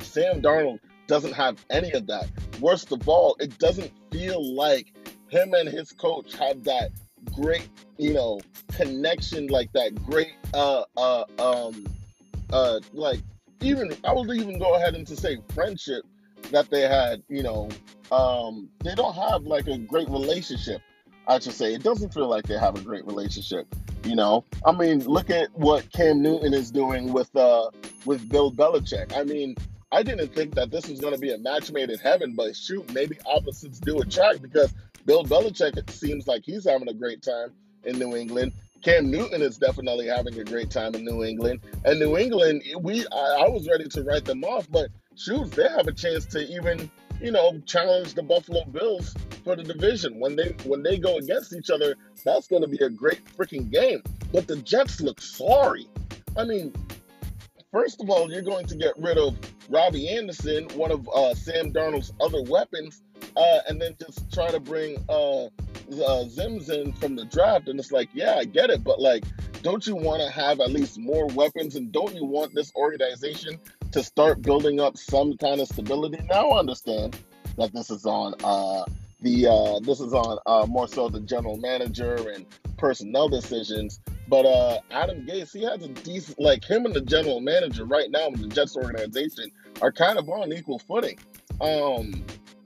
Sam 0.00 0.42
Darnold 0.42 0.80
doesn't 1.06 1.32
have 1.32 1.64
any 1.70 1.92
of 1.92 2.06
that. 2.08 2.28
Worst 2.60 2.92
of 2.92 3.08
all, 3.08 3.36
it 3.40 3.58
doesn't 3.58 3.92
feel 4.10 4.54
like 4.54 4.92
him 5.28 5.54
and 5.54 5.68
his 5.68 5.92
coach 5.92 6.36
have 6.36 6.64
that 6.64 6.90
great, 7.32 7.68
you 7.96 8.12
know, 8.12 8.40
connection, 8.74 9.46
like 9.46 9.72
that 9.72 9.94
great, 10.04 10.32
uh, 10.52 10.82
uh, 10.96 11.24
um, 11.38 11.86
uh, 12.52 12.80
like 12.92 13.20
even 13.60 13.92
I 14.04 14.12
would 14.12 14.30
even 14.30 14.58
go 14.58 14.74
ahead 14.74 14.94
and 14.94 15.06
to 15.06 15.16
say 15.16 15.38
friendship 15.54 16.04
that 16.50 16.70
they 16.70 16.82
had. 16.82 17.22
You 17.28 17.44
know, 17.44 17.68
um, 18.10 18.68
they 18.82 18.94
don't 18.94 19.14
have 19.14 19.44
like 19.44 19.68
a 19.68 19.78
great 19.78 20.08
relationship. 20.08 20.82
I 21.30 21.38
should 21.38 21.54
say 21.54 21.72
it 21.72 21.84
doesn't 21.84 22.12
feel 22.12 22.26
like 22.26 22.48
they 22.48 22.58
have 22.58 22.76
a 22.76 22.80
great 22.80 23.06
relationship. 23.06 23.72
You 24.02 24.16
know, 24.16 24.44
I 24.66 24.72
mean, 24.72 25.04
look 25.04 25.30
at 25.30 25.48
what 25.52 25.90
Cam 25.92 26.20
Newton 26.20 26.52
is 26.52 26.72
doing 26.72 27.12
with 27.12 27.34
uh 27.36 27.70
with 28.04 28.28
Bill 28.28 28.50
Belichick. 28.50 29.16
I 29.16 29.22
mean, 29.22 29.54
I 29.92 30.02
didn't 30.02 30.34
think 30.34 30.56
that 30.56 30.72
this 30.72 30.88
was 30.88 31.00
going 31.00 31.14
to 31.14 31.20
be 31.20 31.32
a 31.32 31.38
match 31.38 31.70
made 31.70 31.88
in 31.88 32.00
heaven, 32.00 32.34
but 32.34 32.56
shoot, 32.56 32.92
maybe 32.92 33.16
opposites 33.26 33.78
do 33.78 34.00
attract 34.00 34.42
because 34.42 34.74
Bill 35.06 35.22
Belichick 35.22 35.76
it 35.76 35.88
seems 35.90 36.26
like 36.26 36.42
he's 36.44 36.64
having 36.64 36.88
a 36.88 36.94
great 36.94 37.22
time 37.22 37.52
in 37.84 37.96
New 37.96 38.16
England. 38.16 38.52
Cam 38.82 39.08
Newton 39.08 39.40
is 39.40 39.56
definitely 39.56 40.08
having 40.08 40.36
a 40.36 40.42
great 40.42 40.70
time 40.70 40.96
in 40.96 41.04
New 41.04 41.22
England, 41.22 41.60
and 41.84 42.00
New 42.00 42.18
England, 42.18 42.64
we 42.80 43.06
I, 43.12 43.44
I 43.44 43.48
was 43.48 43.68
ready 43.68 43.88
to 43.88 44.02
write 44.02 44.24
them 44.24 44.42
off, 44.42 44.68
but 44.68 44.88
shoot, 45.14 45.52
they 45.52 45.68
have 45.68 45.86
a 45.86 45.92
chance 45.92 46.26
to 46.26 46.40
even 46.40 46.90
you 47.20 47.30
know 47.30 47.60
challenge 47.66 48.14
the 48.14 48.22
Buffalo 48.22 48.64
Bills 48.64 49.14
for 49.44 49.56
the 49.56 49.62
division 49.62 50.18
when 50.18 50.36
they 50.36 50.54
when 50.64 50.82
they 50.82 50.98
go 50.98 51.18
against 51.18 51.54
each 51.54 51.70
other. 51.70 51.94
That's 52.24 52.46
going 52.46 52.62
to 52.62 52.68
be 52.68 52.78
a 52.84 52.90
great 52.90 53.24
freaking 53.36 53.70
game. 53.70 54.02
But 54.32 54.46
the 54.46 54.56
Jets 54.56 55.00
look 55.00 55.20
sorry. 55.20 55.88
I 56.36 56.44
mean, 56.44 56.72
first 57.72 58.00
of 58.02 58.10
all, 58.10 58.30
you're 58.30 58.42
going 58.42 58.66
to 58.66 58.76
get 58.76 58.94
rid 58.98 59.18
of 59.18 59.36
Robbie 59.68 60.08
Anderson, 60.08 60.68
one 60.74 60.90
of 60.90 61.08
uh, 61.08 61.34
Sam 61.34 61.72
Darnold's 61.72 62.12
other 62.20 62.42
weapons, 62.42 63.02
uh, 63.36 63.58
and 63.68 63.80
then 63.80 63.96
just 64.00 64.32
try 64.32 64.50
to 64.50 64.60
bring 64.60 64.96
uh, 65.08 65.44
uh, 65.44 65.48
Zims 65.90 66.70
in 66.70 66.92
from 66.92 67.16
the 67.16 67.24
draft. 67.24 67.68
And 67.68 67.78
it's 67.78 67.92
like, 67.92 68.08
yeah, 68.12 68.36
I 68.36 68.44
get 68.44 68.70
it, 68.70 68.84
but 68.84 69.00
like, 69.00 69.24
don't 69.62 69.86
you 69.86 69.96
want 69.96 70.22
to 70.22 70.30
have 70.30 70.60
at 70.60 70.70
least 70.70 70.98
more 70.98 71.26
weapons? 71.28 71.76
And 71.76 71.92
don't 71.92 72.14
you 72.14 72.24
want 72.24 72.54
this 72.54 72.72
organization 72.74 73.58
to 73.92 74.02
start 74.02 74.42
building 74.42 74.80
up 74.80 74.96
some 74.96 75.36
kind 75.36 75.60
of 75.60 75.68
stability? 75.68 76.18
Now 76.28 76.50
I 76.50 76.58
understand 76.58 77.18
that 77.56 77.72
this 77.72 77.90
is 77.90 78.06
on 78.06 78.34
uh, 78.44 78.84
the 79.20 79.46
uh, 79.46 79.80
this 79.80 80.00
is 80.00 80.12
on 80.12 80.38
uh, 80.46 80.66
more 80.66 80.88
so 80.88 81.08
the 81.08 81.20
general 81.20 81.56
manager 81.56 82.14
and 82.34 82.46
personnel 82.76 83.28
decisions. 83.28 84.00
But 84.28 84.46
uh, 84.46 84.80
Adam 84.90 85.26
Gase, 85.26 85.52
he 85.52 85.64
has 85.64 85.82
a 85.82 85.88
decent 85.88 86.38
like 86.38 86.64
him 86.64 86.86
and 86.86 86.94
the 86.94 87.00
general 87.00 87.40
manager 87.40 87.84
right 87.84 88.10
now 88.10 88.28
in 88.28 88.40
the 88.40 88.48
Jets 88.48 88.76
organization 88.76 89.50
are 89.82 89.92
kind 89.92 90.18
of 90.18 90.28
on 90.28 90.52
equal 90.52 90.78
footing. 90.78 91.18
Um, 91.60 92.24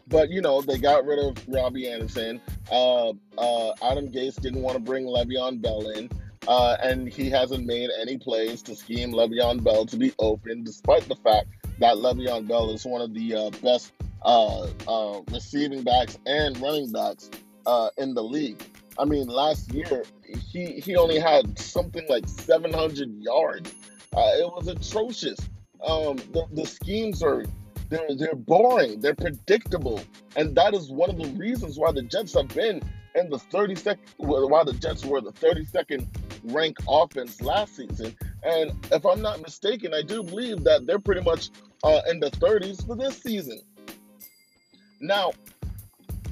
but 0.09 0.31
you 0.31 0.43
know, 0.43 0.61
they 0.61 0.79
got 0.79 1.05
rid 1.05 1.19
of 1.19 1.37
Robbie 1.49 1.89
Anderson. 1.91 2.41
Uh, 2.71 3.11
uh, 3.39 3.73
Adam 3.83 4.09
Gase 4.09 4.41
didn't 4.41 4.63
want 4.63 4.77
to 4.77 4.83
bring 4.83 5.05
Le'Veon 5.05 5.61
Bell 5.61 5.89
in. 5.91 6.11
Uh, 6.47 6.77
and 6.83 7.09
he 7.09 7.31
hasn't 7.31 7.67
made 7.67 7.91
any 8.01 8.19
plays 8.19 8.63
to 8.63 8.77
scheme 8.77 9.13
Le'Veon 9.13 9.63
Bell 9.63 9.87
to 9.87 9.97
be 9.97 10.13
open, 10.19 10.63
despite 10.63 11.09
the 11.09 11.17
fact 11.17 11.49
that 11.79 11.97
Le'Veon 11.97 12.47
Bell 12.47 12.71
is 12.71 12.85
one 12.85 13.01
of 13.01 13.15
the 13.15 13.35
uh, 13.35 13.51
best 13.63 13.93
uh, 14.25 14.67
uh, 14.89 15.21
receiving 15.31 15.83
backs 15.83 16.19
and 16.27 16.59
running 16.61 16.91
backs 16.93 17.31
uh, 17.67 17.89
in 17.99 18.15
the 18.15 18.23
league. 18.23 18.63
I 18.99 19.05
mean, 19.05 19.27
last 19.27 19.73
year 19.73 20.05
he 20.25 20.81
he 20.81 20.97
only 20.97 21.19
had 21.19 21.59
something 21.59 22.07
like 22.09 22.29
700 22.29 23.23
yards. 23.23 23.75
Uh, 24.17 24.31
it 24.37 24.47
was 24.47 24.69
atrocious. 24.69 25.39
Um, 25.85 26.17
the, 26.33 26.47
the 26.53 26.67
schemes 26.67 27.23
are 27.23 27.45
they're 27.89 28.15
they're 28.17 28.35
boring. 28.35 29.01
They're 29.01 29.15
predictable, 29.15 30.01
and 30.37 30.55
that 30.57 30.75
is 30.75 30.91
one 30.91 31.11
of 31.11 31.19
the 31.19 31.29
reasons 31.31 31.79
why 31.79 31.93
the 31.93 32.03
Jets 32.03 32.35
have 32.35 32.49
been 32.49 32.83
in 33.15 33.31
the 33.31 33.39
32nd. 33.39 33.99
Why 34.19 34.65
the 34.65 34.73
Jets 34.75 35.05
were 35.05 35.21
the 35.21 35.33
32nd 35.33 36.07
ranked 36.45 36.83
offense 36.89 37.41
last 37.41 37.77
season. 37.77 38.15
And 38.43 38.73
if 38.93 39.05
I'm 39.05 39.23
not 39.23 39.41
mistaken, 39.41 39.95
I 39.95 40.03
do 40.03 40.23
believe 40.23 40.65
that 40.65 40.87
they're 40.87 40.99
pretty 40.99 41.23
much 41.23 41.51
uh, 41.83 42.01
in 42.09 42.21
the 42.21 42.31
30s 42.31 42.87
for 42.87 42.97
this 42.97 43.21
season. 43.21 43.61
Now, 45.01 45.33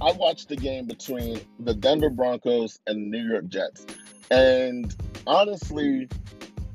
I 0.01 0.13
watched 0.13 0.49
the 0.49 0.57
game 0.57 0.87
between 0.87 1.41
the 1.61 1.75
Denver 1.75 2.11
Broncos 2.11 2.81
and 2.87 3.13
the 3.13 3.19
New 3.19 3.31
York 3.31 3.49
Jets, 3.49 3.87
and 4.31 4.95
honestly, 5.27 6.09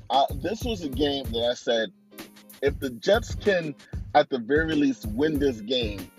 uh, 0.10 0.26
this 0.36 0.64
was 0.64 0.84
a 0.84 0.90
game 0.90 1.26
that 1.32 1.50
I 1.52 1.54
said, 1.54 1.92
if 2.62 2.80
the 2.80 2.92
Jets 2.92 3.36
can 3.36 3.76
at 4.16 4.30
the 4.30 4.40
very 4.40 4.76
least 4.76 5.06
win 5.08 5.40
this 5.40 5.62
game, 5.62 6.10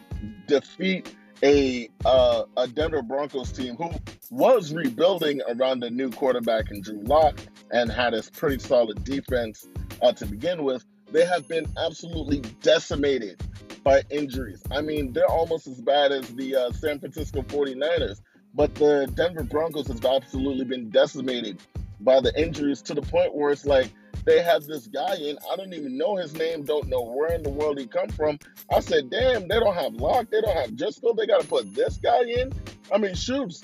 defeat 0.47 1.17
a 1.43 1.89
uh, 2.05 2.45
a 2.57 2.69
Denver 2.69 3.03
Broncos 3.03 3.53
team 3.53 3.77
who 3.77 3.91
was 4.31 4.73
rebuilding 4.73 5.41
around 5.49 5.83
a 5.85 5.91
new 5.91 6.11
quarterback 6.11 6.71
in 6.71 6.81
Drew 6.81 7.03
Lock 7.03 7.39
and 7.71 7.91
had 7.91 8.15
a 8.15 8.23
pretty 8.23 8.59
solid 8.59 9.05
defense 9.05 9.69
uh, 10.03 10.13
to 10.13 10.27
begin 10.27 10.65
with. 10.65 10.85
They 11.11 11.25
have 11.25 11.49
been 11.49 11.67
absolutely 11.79 12.41
decimated 12.63 13.43
by 13.83 14.03
injuries. 14.11 14.63
I 14.71 14.83
mean, 14.83 15.13
they're 15.13 15.31
almost 15.31 15.67
as 15.67 15.81
bad 15.81 16.13
as 16.13 16.29
the 16.35 16.57
uh, 16.57 16.73
San 16.73 16.99
Francisco 16.99 17.43
49ers, 17.43 18.21
but 18.55 18.75
the 18.75 19.11
Denver 19.15 19.45
Broncos 19.45 19.87
has 19.87 20.05
absolutely 20.05 20.65
been 20.65 20.91
decimated 20.91 21.59
by 22.01 22.21
the 22.21 22.39
injuries 22.41 22.83
to 22.83 22.95
the 22.95 23.03
point 23.03 23.35
where 23.35 23.51
it's 23.51 23.65
like 23.65 23.91
they 24.29 24.43
have 24.43 24.65
this 24.65 24.87
guy 24.87 25.15
in. 25.17 25.39
I 25.51 25.57
don't 25.57 25.73
even 25.73 25.97
know 25.97 26.17
his 26.17 26.35
name, 26.35 26.63
don't 26.63 26.89
know 26.89 27.03
where 27.03 27.33
in 27.33 27.43
the 27.43 27.51
world 27.51 27.79
he 27.79 27.87
come 27.87 28.11
from. 28.11 28.39
I 28.71 28.81
said, 28.81 29.11
damn, 29.11 29.49
they 29.49 29.59
don't 29.59 29.75
have 29.75 29.95
Lock, 29.95 30.31
they 30.31 30.41
don't 30.43 30.57
have 30.57 30.71
Driskel, 30.71 31.17
they 31.17 31.27
got 31.27 31.41
to 31.41 31.49
put 31.49 31.75
this 31.75 31.97
guy 31.97 32.23
in. 32.25 32.53
I 32.93 32.99
mean, 32.99 33.15
shoots, 33.15 33.63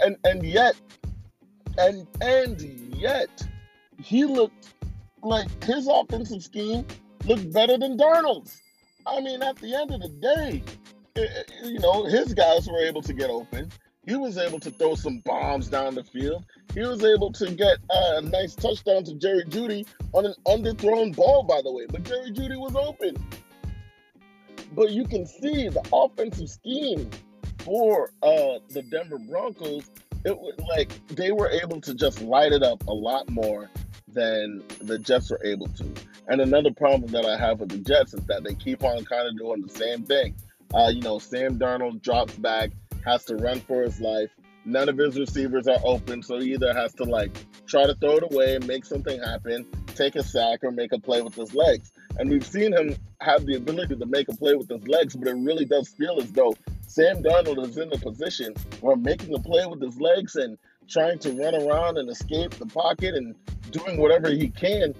and 0.00 0.16
and 0.24 0.44
yet, 0.46 0.76
and 1.78 2.06
and 2.20 2.60
yet, 2.96 3.46
he 4.00 4.24
looked 4.24 4.74
like 5.22 5.48
his 5.64 5.88
offensive 5.90 6.42
scheme 6.42 6.86
looked 7.24 7.52
better 7.52 7.76
than 7.76 7.98
Darnold's. 7.98 8.62
I 9.06 9.20
mean, 9.20 9.42
at 9.42 9.56
the 9.56 9.74
end 9.74 9.90
of 9.92 10.00
the 10.00 10.08
day, 10.08 10.62
you 11.64 11.78
know, 11.80 12.04
his 12.04 12.34
guys 12.34 12.68
were 12.68 12.84
able 12.84 13.02
to 13.02 13.12
get 13.12 13.30
open. 13.30 13.70
He 14.06 14.14
was 14.14 14.38
able 14.38 14.60
to 14.60 14.70
throw 14.70 14.94
some 14.94 15.18
bombs 15.24 15.68
down 15.68 15.96
the 15.96 16.04
field. 16.04 16.44
He 16.72 16.80
was 16.80 17.04
able 17.04 17.32
to 17.32 17.50
get 17.50 17.78
a 17.90 18.20
nice 18.20 18.54
touchdown 18.54 19.02
to 19.04 19.14
Jerry 19.14 19.44
Jeudy 19.44 19.84
on 20.12 20.24
an 20.24 20.34
underthrown 20.46 21.14
ball, 21.14 21.42
by 21.42 21.60
the 21.62 21.72
way. 21.72 21.86
But 21.88 22.04
Jerry 22.04 22.30
Jeudy 22.30 22.56
was 22.56 22.76
open. 22.76 23.16
But 24.72 24.90
you 24.90 25.04
can 25.04 25.26
see 25.26 25.68
the 25.68 25.82
offensive 25.92 26.48
scheme 26.48 27.10
for 27.58 28.12
uh, 28.22 28.60
the 28.70 28.82
Denver 28.82 29.18
Broncos. 29.18 29.90
It 30.24 30.38
was 30.38 30.54
like 30.68 30.92
they 31.08 31.32
were 31.32 31.50
able 31.50 31.80
to 31.80 31.94
just 31.94 32.22
light 32.22 32.52
it 32.52 32.62
up 32.62 32.86
a 32.86 32.92
lot 32.92 33.28
more 33.28 33.70
than 34.06 34.62
the 34.80 34.98
Jets 34.98 35.30
were 35.30 35.44
able 35.44 35.68
to. 35.68 35.84
And 36.28 36.40
another 36.40 36.70
problem 36.72 37.10
that 37.10 37.26
I 37.26 37.36
have 37.36 37.60
with 37.60 37.70
the 37.70 37.78
Jets 37.78 38.14
is 38.14 38.24
that 38.26 38.44
they 38.44 38.54
keep 38.54 38.84
on 38.84 39.04
kind 39.04 39.28
of 39.28 39.36
doing 39.36 39.62
the 39.62 39.72
same 39.72 40.04
thing. 40.04 40.36
Uh, 40.74 40.90
you 40.92 41.00
know, 41.02 41.18
Sam 41.18 41.58
Darnold 41.58 42.02
drops 42.02 42.34
back, 42.34 42.70
has 43.06 43.24
to 43.24 43.36
run 43.36 43.60
for 43.60 43.82
his 43.82 44.00
life. 44.00 44.30
None 44.64 44.88
of 44.88 44.98
his 44.98 45.18
receivers 45.18 45.68
are 45.68 45.78
open, 45.84 46.22
so 46.22 46.40
he 46.40 46.52
either 46.54 46.74
has 46.74 46.92
to 46.94 47.04
like 47.04 47.30
try 47.66 47.86
to 47.86 47.94
throw 47.94 48.16
it 48.16 48.32
away 48.32 48.56
and 48.56 48.66
make 48.66 48.84
something 48.84 49.20
happen, 49.22 49.64
take 49.94 50.16
a 50.16 50.24
sack, 50.24 50.64
or 50.64 50.72
make 50.72 50.92
a 50.92 50.98
play 50.98 51.22
with 51.22 51.36
his 51.36 51.54
legs. 51.54 51.92
And 52.18 52.28
we've 52.28 52.46
seen 52.46 52.72
him 52.72 52.96
have 53.20 53.46
the 53.46 53.54
ability 53.54 53.96
to 53.96 54.06
make 54.06 54.28
a 54.28 54.36
play 54.36 54.54
with 54.54 54.68
his 54.68 54.86
legs, 54.88 55.14
but 55.14 55.28
it 55.28 55.36
really 55.36 55.64
does 55.64 55.88
feel 55.88 56.18
as 56.20 56.32
though 56.32 56.54
Sam 56.88 57.22
Darnold 57.22 57.64
is 57.64 57.76
in 57.76 57.90
the 57.90 57.98
position 57.98 58.54
where 58.80 58.96
making 58.96 59.34
a 59.34 59.38
play 59.38 59.66
with 59.66 59.80
his 59.80 60.00
legs 60.00 60.34
and 60.34 60.58
trying 60.88 61.18
to 61.20 61.30
run 61.32 61.54
around 61.54 61.98
and 61.98 62.08
escape 62.10 62.52
the 62.52 62.66
pocket 62.66 63.14
and 63.14 63.34
doing 63.70 64.00
whatever 64.00 64.30
he 64.30 64.48
can. 64.48 64.94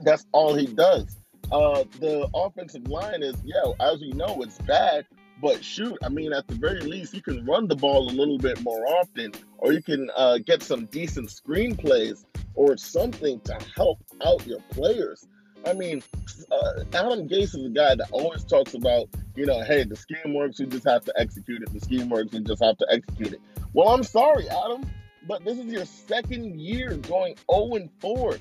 That's 0.00 0.26
all 0.32 0.54
he 0.54 0.66
does. 0.66 1.16
Uh, 1.52 1.84
the 2.00 2.28
offensive 2.34 2.88
line 2.88 3.22
is, 3.22 3.36
yeah, 3.44 3.72
as 3.80 4.00
we 4.00 4.12
know, 4.12 4.42
it's 4.42 4.58
bad. 4.58 5.06
But 5.44 5.62
shoot, 5.62 5.98
I 6.02 6.08
mean, 6.08 6.32
at 6.32 6.48
the 6.48 6.54
very 6.54 6.80
least, 6.80 7.12
you 7.12 7.20
can 7.20 7.44
run 7.44 7.68
the 7.68 7.76
ball 7.76 8.08
a 8.08 8.12
little 8.12 8.38
bit 8.38 8.62
more 8.62 8.86
often, 8.86 9.30
or 9.58 9.74
you 9.74 9.82
can 9.82 10.10
uh, 10.16 10.38
get 10.38 10.62
some 10.62 10.86
decent 10.86 11.28
screenplays 11.28 12.24
or 12.54 12.78
something 12.78 13.38
to 13.40 13.58
help 13.76 13.98
out 14.24 14.46
your 14.46 14.60
players. 14.70 15.28
I 15.66 15.74
mean, 15.74 16.02
uh, 16.50 16.84
Adam 16.94 17.28
Gase 17.28 17.54
is 17.54 17.66
a 17.66 17.68
guy 17.68 17.94
that 17.94 18.08
always 18.10 18.42
talks 18.42 18.72
about, 18.72 19.10
you 19.36 19.44
know, 19.44 19.62
hey, 19.62 19.84
the 19.84 19.96
scheme 19.96 20.32
works, 20.32 20.60
we 20.60 20.64
just 20.64 20.86
have 20.86 21.04
to 21.04 21.12
execute 21.18 21.60
it. 21.60 21.70
The 21.74 21.80
scheme 21.80 22.08
works, 22.08 22.32
we 22.32 22.40
just 22.40 22.64
have 22.64 22.78
to 22.78 22.86
execute 22.90 23.34
it. 23.34 23.40
Well, 23.74 23.90
I'm 23.90 24.02
sorry, 24.02 24.48
Adam, 24.48 24.90
but 25.28 25.44
this 25.44 25.58
is 25.58 25.66
your 25.66 25.84
second 25.84 26.58
year 26.58 26.96
going 26.96 27.36
0 27.52 27.74
and 27.74 27.90
4. 28.00 28.38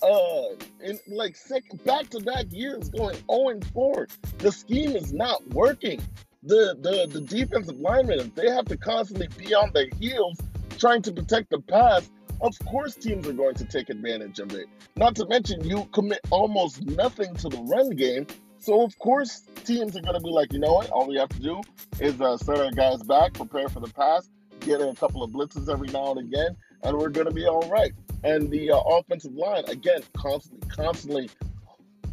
Uh, 0.00 0.42
in 0.82 0.98
like 1.08 1.36
second 1.36 1.84
back 1.84 2.08
to 2.08 2.20
back 2.20 2.46
years 2.50 2.88
going 2.88 3.18
0 3.30 3.48
and 3.50 3.66
4. 3.66 4.08
The 4.38 4.50
scheme 4.50 4.96
is 4.96 5.12
not 5.12 5.46
working. 5.48 6.00
The 6.48 6.78
the 6.80 7.06
the 7.12 7.20
defensive 7.20 7.78
linemen, 7.78 8.20
if 8.20 8.34
they 8.34 8.48
have 8.48 8.64
to 8.66 8.76
constantly 8.78 9.28
be 9.36 9.54
on 9.54 9.70
their 9.74 9.88
heels 10.00 10.38
trying 10.78 11.02
to 11.02 11.12
protect 11.12 11.50
the 11.50 11.60
pass, 11.60 12.08
of 12.40 12.58
course 12.60 12.94
teams 12.94 13.28
are 13.28 13.34
going 13.34 13.54
to 13.56 13.66
take 13.66 13.90
advantage 13.90 14.38
of 14.38 14.54
it. 14.54 14.66
Not 14.96 15.14
to 15.16 15.26
mention 15.26 15.62
you 15.62 15.84
commit 15.92 16.20
almost 16.30 16.86
nothing 16.86 17.34
to 17.36 17.50
the 17.50 17.58
run 17.58 17.90
game. 17.90 18.26
So 18.60 18.82
of 18.82 18.98
course 18.98 19.42
teams 19.64 19.94
are 19.94 20.00
going 20.00 20.14
to 20.14 20.20
be 20.20 20.30
like, 20.30 20.54
you 20.54 20.58
know 20.58 20.72
what? 20.72 20.88
All 20.88 21.06
we 21.06 21.16
have 21.16 21.28
to 21.28 21.38
do 21.38 21.60
is 22.00 22.18
uh, 22.18 22.38
set 22.38 22.58
our 22.58 22.70
guys 22.70 23.02
back, 23.02 23.34
prepare 23.34 23.68
for 23.68 23.80
the 23.80 23.92
pass, 23.92 24.30
get 24.60 24.80
a 24.80 24.94
couple 24.94 25.22
of 25.22 25.30
blitzes 25.30 25.70
every 25.70 25.88
now 25.88 26.12
and 26.12 26.20
again, 26.20 26.56
and 26.82 26.96
we're 26.96 27.10
going 27.10 27.26
to 27.28 27.34
be 27.34 27.46
all 27.46 27.68
right. 27.68 27.92
And 28.24 28.50
the 28.50 28.70
uh, 28.70 28.78
offensive 28.78 29.34
line, 29.34 29.64
again, 29.68 30.00
constantly, 30.16 30.66
constantly 30.70 31.30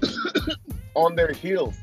on 0.93 1.15
their 1.15 1.31
heels. 1.31 1.75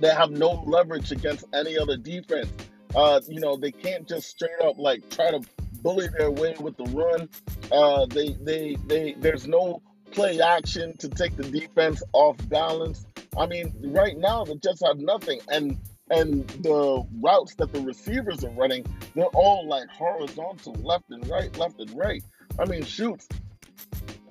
They 0.00 0.14
have 0.14 0.30
no 0.30 0.62
leverage 0.66 1.12
against 1.12 1.44
any 1.52 1.78
other 1.78 1.96
defense. 1.96 2.50
Uh, 2.94 3.20
you 3.28 3.40
know, 3.40 3.56
they 3.56 3.70
can't 3.70 4.08
just 4.08 4.28
straight 4.28 4.60
up 4.64 4.78
like 4.78 5.08
try 5.10 5.30
to 5.30 5.40
bully 5.82 6.08
their 6.18 6.30
way 6.30 6.54
with 6.58 6.76
the 6.76 6.84
run. 6.84 7.28
Uh, 7.70 8.06
they, 8.06 8.34
they, 8.40 8.76
they, 8.86 9.14
there's 9.18 9.46
no 9.46 9.82
play 10.10 10.40
action 10.40 10.96
to 10.98 11.08
take 11.08 11.36
the 11.36 11.44
defense 11.44 12.02
off 12.12 12.36
balance. 12.48 13.06
I 13.38 13.46
mean, 13.46 13.72
right 13.84 14.16
now 14.16 14.44
the 14.44 14.56
Jets 14.56 14.82
have 14.84 14.98
nothing, 14.98 15.40
and 15.48 15.78
and 16.10 16.48
the 16.48 17.06
routes 17.20 17.54
that 17.56 17.72
the 17.72 17.80
receivers 17.80 18.42
are 18.42 18.50
running, 18.50 18.84
they're 19.14 19.26
all 19.26 19.68
like 19.68 19.88
horizontal, 19.88 20.72
left 20.82 21.04
and 21.10 21.26
right, 21.28 21.56
left 21.56 21.78
and 21.78 21.96
right. 21.96 22.24
I 22.58 22.64
mean, 22.64 22.82
shoot, 22.84 23.24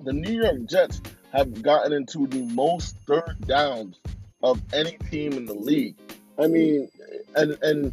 the 0.02 0.12
New 0.12 0.42
York 0.42 0.66
Jets 0.66 1.00
have 1.32 1.62
gotten 1.62 1.94
into 1.94 2.26
the 2.26 2.42
most 2.42 2.96
third 3.06 3.36
downs 3.46 3.98
of 4.42 4.60
any 4.72 4.96
team 5.10 5.32
in 5.32 5.46
the 5.46 5.54
league. 5.54 5.96
I 6.38 6.46
mean, 6.46 6.88
and 7.36 7.56
and 7.62 7.92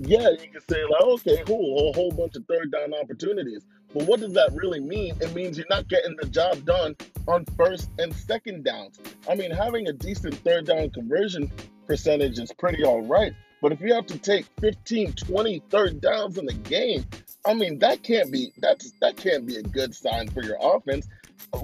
yeah, 0.00 0.30
you 0.30 0.48
can 0.50 0.60
say 0.68 0.82
like, 0.84 1.02
okay, 1.02 1.42
cool, 1.46 1.90
a 1.90 1.92
whole 1.92 2.12
bunch 2.12 2.36
of 2.36 2.44
third 2.46 2.70
down 2.70 2.94
opportunities. 2.94 3.64
But 3.94 4.04
what 4.04 4.20
does 4.20 4.34
that 4.34 4.52
really 4.52 4.80
mean? 4.80 5.16
It 5.20 5.34
means 5.34 5.56
you're 5.56 5.66
not 5.70 5.88
getting 5.88 6.14
the 6.20 6.28
job 6.28 6.64
done 6.64 6.94
on 7.26 7.44
first 7.56 7.90
and 7.98 8.14
second 8.14 8.64
downs. 8.64 9.00
I 9.28 9.34
mean, 9.34 9.50
having 9.50 9.88
a 9.88 9.92
decent 9.92 10.34
third 10.36 10.66
down 10.66 10.90
conversion 10.90 11.50
percentage 11.86 12.38
is 12.38 12.52
pretty 12.52 12.84
all 12.84 13.02
right. 13.02 13.34
But 13.60 13.72
if 13.72 13.80
you 13.80 13.92
have 13.94 14.06
to 14.06 14.18
take 14.18 14.46
15, 14.60 15.14
20 15.14 15.62
third 15.70 16.00
downs 16.00 16.38
in 16.38 16.46
the 16.46 16.52
game, 16.52 17.04
I 17.46 17.54
mean, 17.54 17.78
that 17.78 18.02
can't 18.02 18.30
be 18.30 18.52
that's 18.58 18.92
that 19.00 19.16
can't 19.16 19.46
be 19.46 19.56
a 19.56 19.62
good 19.62 19.94
sign 19.94 20.28
for 20.28 20.42
your 20.42 20.58
offense. 20.60 21.08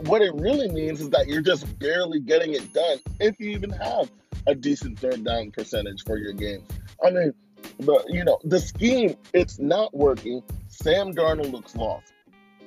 What 0.07 0.23
it 0.23 0.35
really 0.35 0.69
means 0.69 1.01
is 1.01 1.11
that 1.11 1.29
you're 1.29 1.43
just 1.43 1.79
barely 1.79 2.21
getting 2.21 2.55
it 2.55 2.73
done 2.73 2.99
if 3.21 3.39
you 3.39 3.51
even 3.51 3.71
have 3.71 4.11
a 4.47 4.55
decent 4.55 4.99
third 4.99 5.25
down 5.25 5.51
percentage 5.51 6.05
for 6.05 6.19
your 6.19 6.33
games. 6.33 6.67
I 7.05 7.11
mean, 7.11 7.33
but 7.81 8.05
you 8.09 8.25
know, 8.25 8.39
the 8.45 8.61
scheme, 8.61 9.17
it's 9.33 9.59
not 9.59 9.95
working. 9.95 10.43
Sam 10.69 11.13
Darnold 11.15 11.53
looks 11.53 11.75
lost. 11.77 12.13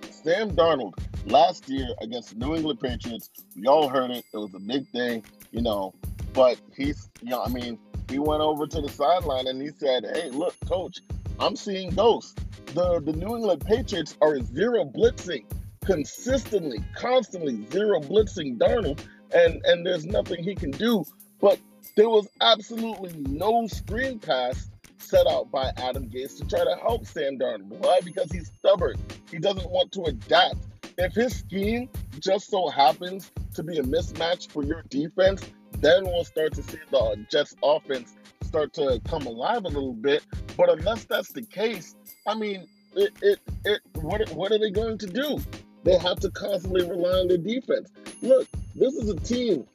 Sam 0.09 0.51
Darnold 0.51 0.93
last 1.25 1.69
year 1.69 1.87
against 2.01 2.29
the 2.29 2.45
New 2.45 2.55
England 2.55 2.79
Patriots, 2.79 3.29
we 3.55 3.67
all 3.67 3.87
heard 3.89 4.11
it. 4.11 4.25
It 4.33 4.37
was 4.37 4.53
a 4.53 4.59
big 4.59 4.87
thing, 4.89 5.23
you 5.51 5.61
know. 5.61 5.93
But 6.33 6.59
he's, 6.75 7.09
you 7.21 7.29
know, 7.29 7.43
I 7.43 7.49
mean, 7.49 7.79
he 8.09 8.19
went 8.19 8.41
over 8.41 8.67
to 8.67 8.81
the 8.81 8.89
sideline 8.89 9.47
and 9.47 9.61
he 9.61 9.69
said, 9.77 10.05
"Hey, 10.13 10.29
look, 10.29 10.55
coach, 10.67 10.99
I'm 11.39 11.55
seeing 11.55 11.91
ghosts. 11.91 12.35
The 12.73 12.99
the 12.99 13.13
New 13.13 13.35
England 13.35 13.65
Patriots 13.65 14.17
are 14.21 14.39
zero 14.41 14.85
blitzing 14.85 15.45
consistently, 15.85 16.83
constantly 16.95 17.65
zero 17.71 17.99
blitzing 17.99 18.57
Darnold, 18.57 18.99
and 19.33 19.63
and 19.65 19.85
there's 19.85 20.05
nothing 20.05 20.43
he 20.43 20.55
can 20.55 20.71
do. 20.71 21.05
But 21.39 21.59
there 21.97 22.09
was 22.09 22.29
absolutely 22.41 23.11
no 23.27 23.65
screen 23.65 24.19
pass 24.19 24.69
set 24.99 25.25
out 25.25 25.49
by 25.51 25.71
Adam 25.77 26.07
Gase 26.07 26.37
to 26.37 26.45
try 26.45 26.63
to 26.63 26.77
help 26.79 27.07
Sam 27.07 27.39
Darnold. 27.39 27.69
Why? 27.69 27.99
Because 28.05 28.31
he's 28.31 28.51
stubborn. 28.59 28.97
He 29.31 29.39
doesn't 29.39 29.69
want 29.69 29.91
to 29.93 30.03
adapt. 30.03 30.57
If 30.99 31.13
his 31.13 31.35
scheme 31.35 31.89
just 32.19 32.51
so 32.51 32.69
happens 32.69 33.31
to 33.55 33.63
be 33.63 33.79
a 33.79 33.83
mismatch 33.83 34.51
for 34.51 34.63
your 34.63 34.83
defense, 34.89 35.43
then 35.79 36.05
we'll 36.05 36.23
start 36.23 36.53
to 36.53 36.63
see 36.63 36.77
the 36.91 37.25
Jets 37.31 37.55
offense 37.63 38.15
start 38.43 38.73
to 38.73 39.01
come 39.09 39.25
alive 39.25 39.65
a 39.65 39.69
little 39.69 39.93
bit. 39.93 40.23
But 40.55 40.69
unless 40.69 41.05
that's 41.05 41.31
the 41.31 41.41
case, 41.41 41.95
I 42.27 42.35
mean, 42.35 42.67
it, 42.95 43.11
it, 43.23 43.39
it 43.65 43.81
what, 43.95 44.29
what 44.31 44.51
are 44.51 44.59
they 44.59 44.69
going 44.69 44.99
to 44.99 45.07
do? 45.07 45.39
They 45.83 45.97
have 45.97 46.19
to 46.19 46.29
constantly 46.29 46.87
rely 46.87 47.21
on 47.21 47.27
their 47.27 47.37
defense. 47.39 47.91
Look, 48.21 48.47
this 48.75 48.93
is 48.93 49.09
a 49.09 49.15
team 49.15 49.65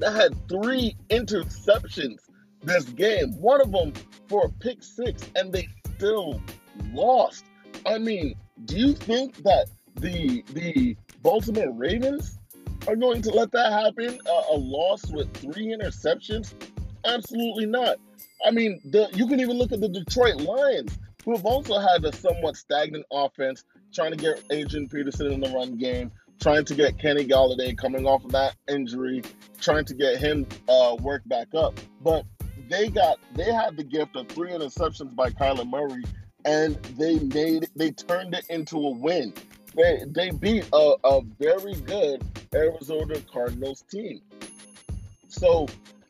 that 0.00 0.12
had 0.12 0.48
three 0.48 0.96
interceptions 1.10 2.18
this 2.62 2.84
game. 2.84 3.32
One 3.40 3.60
of 3.60 3.72
them 3.72 3.92
for 4.28 4.46
a 4.46 4.50
pick 4.50 4.82
six, 4.82 5.28
and 5.36 5.52
they 5.52 5.68
still 5.96 6.40
lost. 6.92 7.44
I 7.86 7.98
mean, 7.98 8.34
do 8.64 8.76
you 8.76 8.92
think 8.94 9.36
that 9.44 9.66
the 9.96 10.42
the 10.52 10.96
Baltimore 11.22 11.72
Ravens 11.72 12.38
are 12.86 12.96
going 12.96 13.22
to 13.22 13.30
let 13.30 13.52
that 13.52 13.72
happen? 13.72 14.18
Uh, 14.26 14.42
a 14.52 14.56
loss 14.56 15.06
with 15.10 15.32
three 15.34 15.74
interceptions? 15.74 16.54
Absolutely 17.04 17.66
not. 17.66 17.96
I 18.46 18.50
mean, 18.50 18.80
the, 18.84 19.08
you 19.14 19.26
can 19.26 19.40
even 19.40 19.58
look 19.58 19.72
at 19.72 19.80
the 19.80 19.88
Detroit 19.88 20.36
Lions, 20.36 20.98
who 21.24 21.32
have 21.32 21.46
also 21.46 21.78
had 21.78 22.04
a 22.04 22.14
somewhat 22.14 22.56
stagnant 22.56 23.06
offense, 23.10 23.64
trying 23.92 24.10
to 24.10 24.16
get 24.16 24.42
Adrian 24.50 24.88
Peterson 24.88 25.32
in 25.32 25.40
the 25.40 25.48
run 25.50 25.76
game, 25.76 26.10
trying 26.40 26.64
to 26.64 26.74
get 26.74 26.98
Kenny 26.98 27.24
Golladay 27.24 27.76
coming 27.76 28.06
off 28.06 28.24
of 28.24 28.32
that 28.32 28.56
injury, 28.68 29.22
trying 29.60 29.84
to 29.86 29.94
get 29.94 30.18
him 30.18 30.46
uh, 30.68 30.96
work 31.00 31.22
back 31.26 31.54
up. 31.54 31.78
But 32.02 32.24
they 32.68 32.88
got 32.88 33.18
they 33.34 33.52
had 33.52 33.76
the 33.76 33.84
gift 33.84 34.16
of 34.16 34.28
three 34.28 34.50
interceptions 34.50 35.14
by 35.14 35.30
Kyler 35.30 35.68
Murray, 35.68 36.04
and 36.44 36.76
they 36.98 37.18
made 37.18 37.68
they 37.76 37.90
turned 37.90 38.34
it 38.34 38.46
into 38.50 38.76
a 38.76 38.90
win. 38.90 39.34
They 39.76 40.02
they 40.06 40.30
beat 40.30 40.68
a, 40.72 40.94
a 41.04 41.20
very 41.40 41.74
good 41.74 42.22
Arizona 42.54 43.16
Cardinals 43.32 43.82
team. 43.90 44.20
So, 45.28 45.66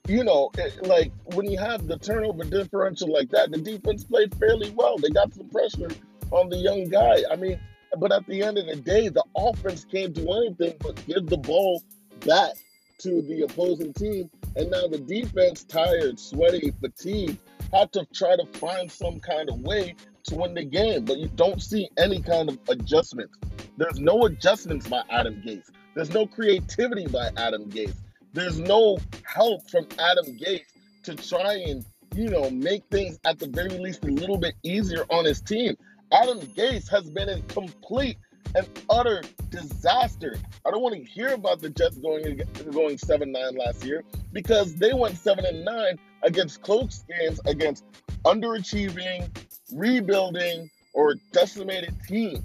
you 0.06 0.22
know, 0.22 0.50
it, 0.58 0.86
like 0.86 1.12
when 1.34 1.50
you 1.50 1.58
have 1.58 1.86
the 1.86 1.98
turnover 1.98 2.44
differential 2.44 3.10
like 3.12 3.30
that, 3.30 3.50
the 3.50 3.58
defense 3.58 4.04
played 4.04 4.34
fairly 4.34 4.70
well. 4.70 4.98
They 4.98 5.08
got 5.08 5.32
some 5.32 5.48
pressure 5.48 5.88
on 6.30 6.50
the 6.50 6.56
young 6.56 6.88
guy. 6.88 7.22
I 7.30 7.36
mean, 7.36 7.58
but 7.98 8.12
at 8.12 8.26
the 8.26 8.42
end 8.42 8.58
of 8.58 8.66
the 8.66 8.76
day, 8.76 9.08
the 9.08 9.24
offense 9.36 9.84
can't 9.84 10.12
do 10.12 10.30
anything 10.32 10.74
but 10.80 11.04
give 11.06 11.26
the 11.26 11.36
ball 11.36 11.82
back 12.26 12.54
to 12.98 13.22
the 13.22 13.42
opposing 13.42 13.92
team. 13.92 14.30
And 14.56 14.70
now 14.70 14.86
the 14.86 14.98
defense, 14.98 15.64
tired, 15.64 16.18
sweaty, 16.18 16.72
fatigued, 16.80 17.38
had 17.72 17.92
to 17.92 18.06
try 18.14 18.36
to 18.36 18.46
find 18.58 18.90
some 18.90 19.20
kind 19.20 19.48
of 19.50 19.60
way 19.60 19.94
to 20.24 20.36
win 20.36 20.54
the 20.54 20.64
game. 20.64 21.04
But 21.04 21.18
you 21.18 21.28
don't 21.34 21.62
see 21.62 21.88
any 21.98 22.22
kind 22.22 22.48
of 22.48 22.58
adjustments. 22.68 23.38
There's 23.76 23.98
no 23.98 24.24
adjustments 24.26 24.86
by 24.88 25.02
Adam 25.10 25.42
Gates. 25.44 25.70
There's 25.94 26.10
no 26.10 26.26
creativity 26.26 27.06
by 27.06 27.30
Adam 27.36 27.68
Gates. 27.68 28.00
There's 28.32 28.58
no 28.58 28.98
help 29.24 29.68
from 29.70 29.86
Adam 29.98 30.36
Gates 30.36 30.72
to 31.04 31.14
try 31.14 31.54
and, 31.54 31.84
you 32.14 32.30
know, 32.30 32.50
make 32.50 32.84
things 32.90 33.18
at 33.24 33.38
the 33.38 33.48
very 33.48 33.78
least 33.78 34.04
a 34.04 34.08
little 34.08 34.38
bit 34.38 34.54
easier 34.62 35.04
on 35.10 35.24
his 35.24 35.40
team. 35.40 35.76
Adam 36.14 36.38
Gase 36.38 36.88
has 36.90 37.10
been 37.10 37.28
in 37.28 37.42
complete 37.42 38.16
and 38.54 38.68
utter 38.88 39.20
disaster. 39.50 40.36
I 40.64 40.70
don't 40.70 40.80
want 40.80 40.94
to 40.94 41.02
hear 41.02 41.34
about 41.34 41.60
the 41.60 41.70
Jets 41.70 41.96
going 41.98 42.40
going 42.70 42.98
seven 42.98 43.32
nine 43.32 43.56
last 43.56 43.84
year 43.84 44.04
because 44.32 44.76
they 44.76 44.92
went 44.92 45.18
seven 45.18 45.44
and 45.44 45.64
nine 45.64 45.98
against 46.22 46.62
close 46.62 47.04
games 47.08 47.40
against 47.46 47.84
underachieving, 48.24 49.28
rebuilding, 49.72 50.70
or 50.92 51.16
decimated 51.32 51.94
teams. 52.06 52.44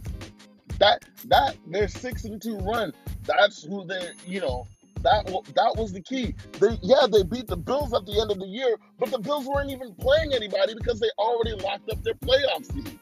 That 0.80 1.06
that 1.26 1.56
their 1.68 1.88
six 1.88 2.26
and 2.26 2.42
two 2.42 2.58
run. 2.58 2.92
That's 3.26 3.64
who 3.64 3.86
they 3.86 4.10
you 4.26 4.42
know 4.42 4.68
that 5.04 5.28
that 5.28 5.76
was 5.78 5.94
the 5.94 6.02
key. 6.02 6.34
They 6.54 6.80
yeah 6.82 7.06
they 7.12 7.22
beat 7.22 7.46
the 7.46 7.58
Bills 7.58 7.94
at 7.94 8.08
the 8.08 8.20
end 8.20 8.32
of 8.32 8.40
the 8.40 8.48
year, 8.48 8.78
but 8.98 9.12
the 9.12 9.20
Bills 9.20 9.46
weren't 9.46 9.70
even 9.70 9.94
playing 9.94 10.34
anybody 10.34 10.74
because 10.74 11.00
they 11.00 11.10
already 11.20 11.52
locked 11.64 11.88
up 11.92 12.02
their 12.02 12.16
playoff 12.16 12.66
seed. 12.66 13.00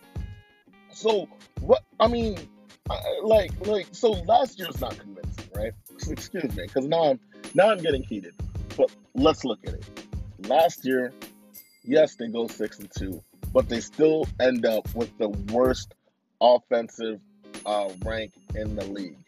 So 0.97 1.29
what 1.61 1.83
I 1.99 2.07
mean, 2.07 2.39
like 3.21 3.51
like 3.67 3.85
so 3.91 4.13
last 4.13 4.57
year's 4.57 4.81
not 4.81 4.97
convincing, 4.97 5.47
right? 5.55 5.71
Excuse 6.09 6.55
me, 6.55 6.63
because 6.63 6.87
now 6.87 7.11
I'm 7.11 7.19
now 7.53 7.69
I'm 7.69 7.77
getting 7.77 8.01
heated. 8.01 8.33
But 8.75 8.89
let's 9.13 9.45
look 9.45 9.59
at 9.67 9.75
it. 9.75 9.85
Last 10.47 10.85
year, 10.85 11.13
yes, 11.83 12.15
they 12.15 12.29
go 12.29 12.47
six 12.47 12.79
and 12.79 12.89
two, 12.97 13.23
but 13.53 13.69
they 13.69 13.79
still 13.79 14.27
end 14.39 14.65
up 14.65 14.91
with 14.95 15.15
the 15.19 15.29
worst 15.53 15.93
offensive 16.41 17.19
uh, 17.63 17.89
rank 18.03 18.33
in 18.55 18.75
the 18.75 18.85
league. 18.85 19.19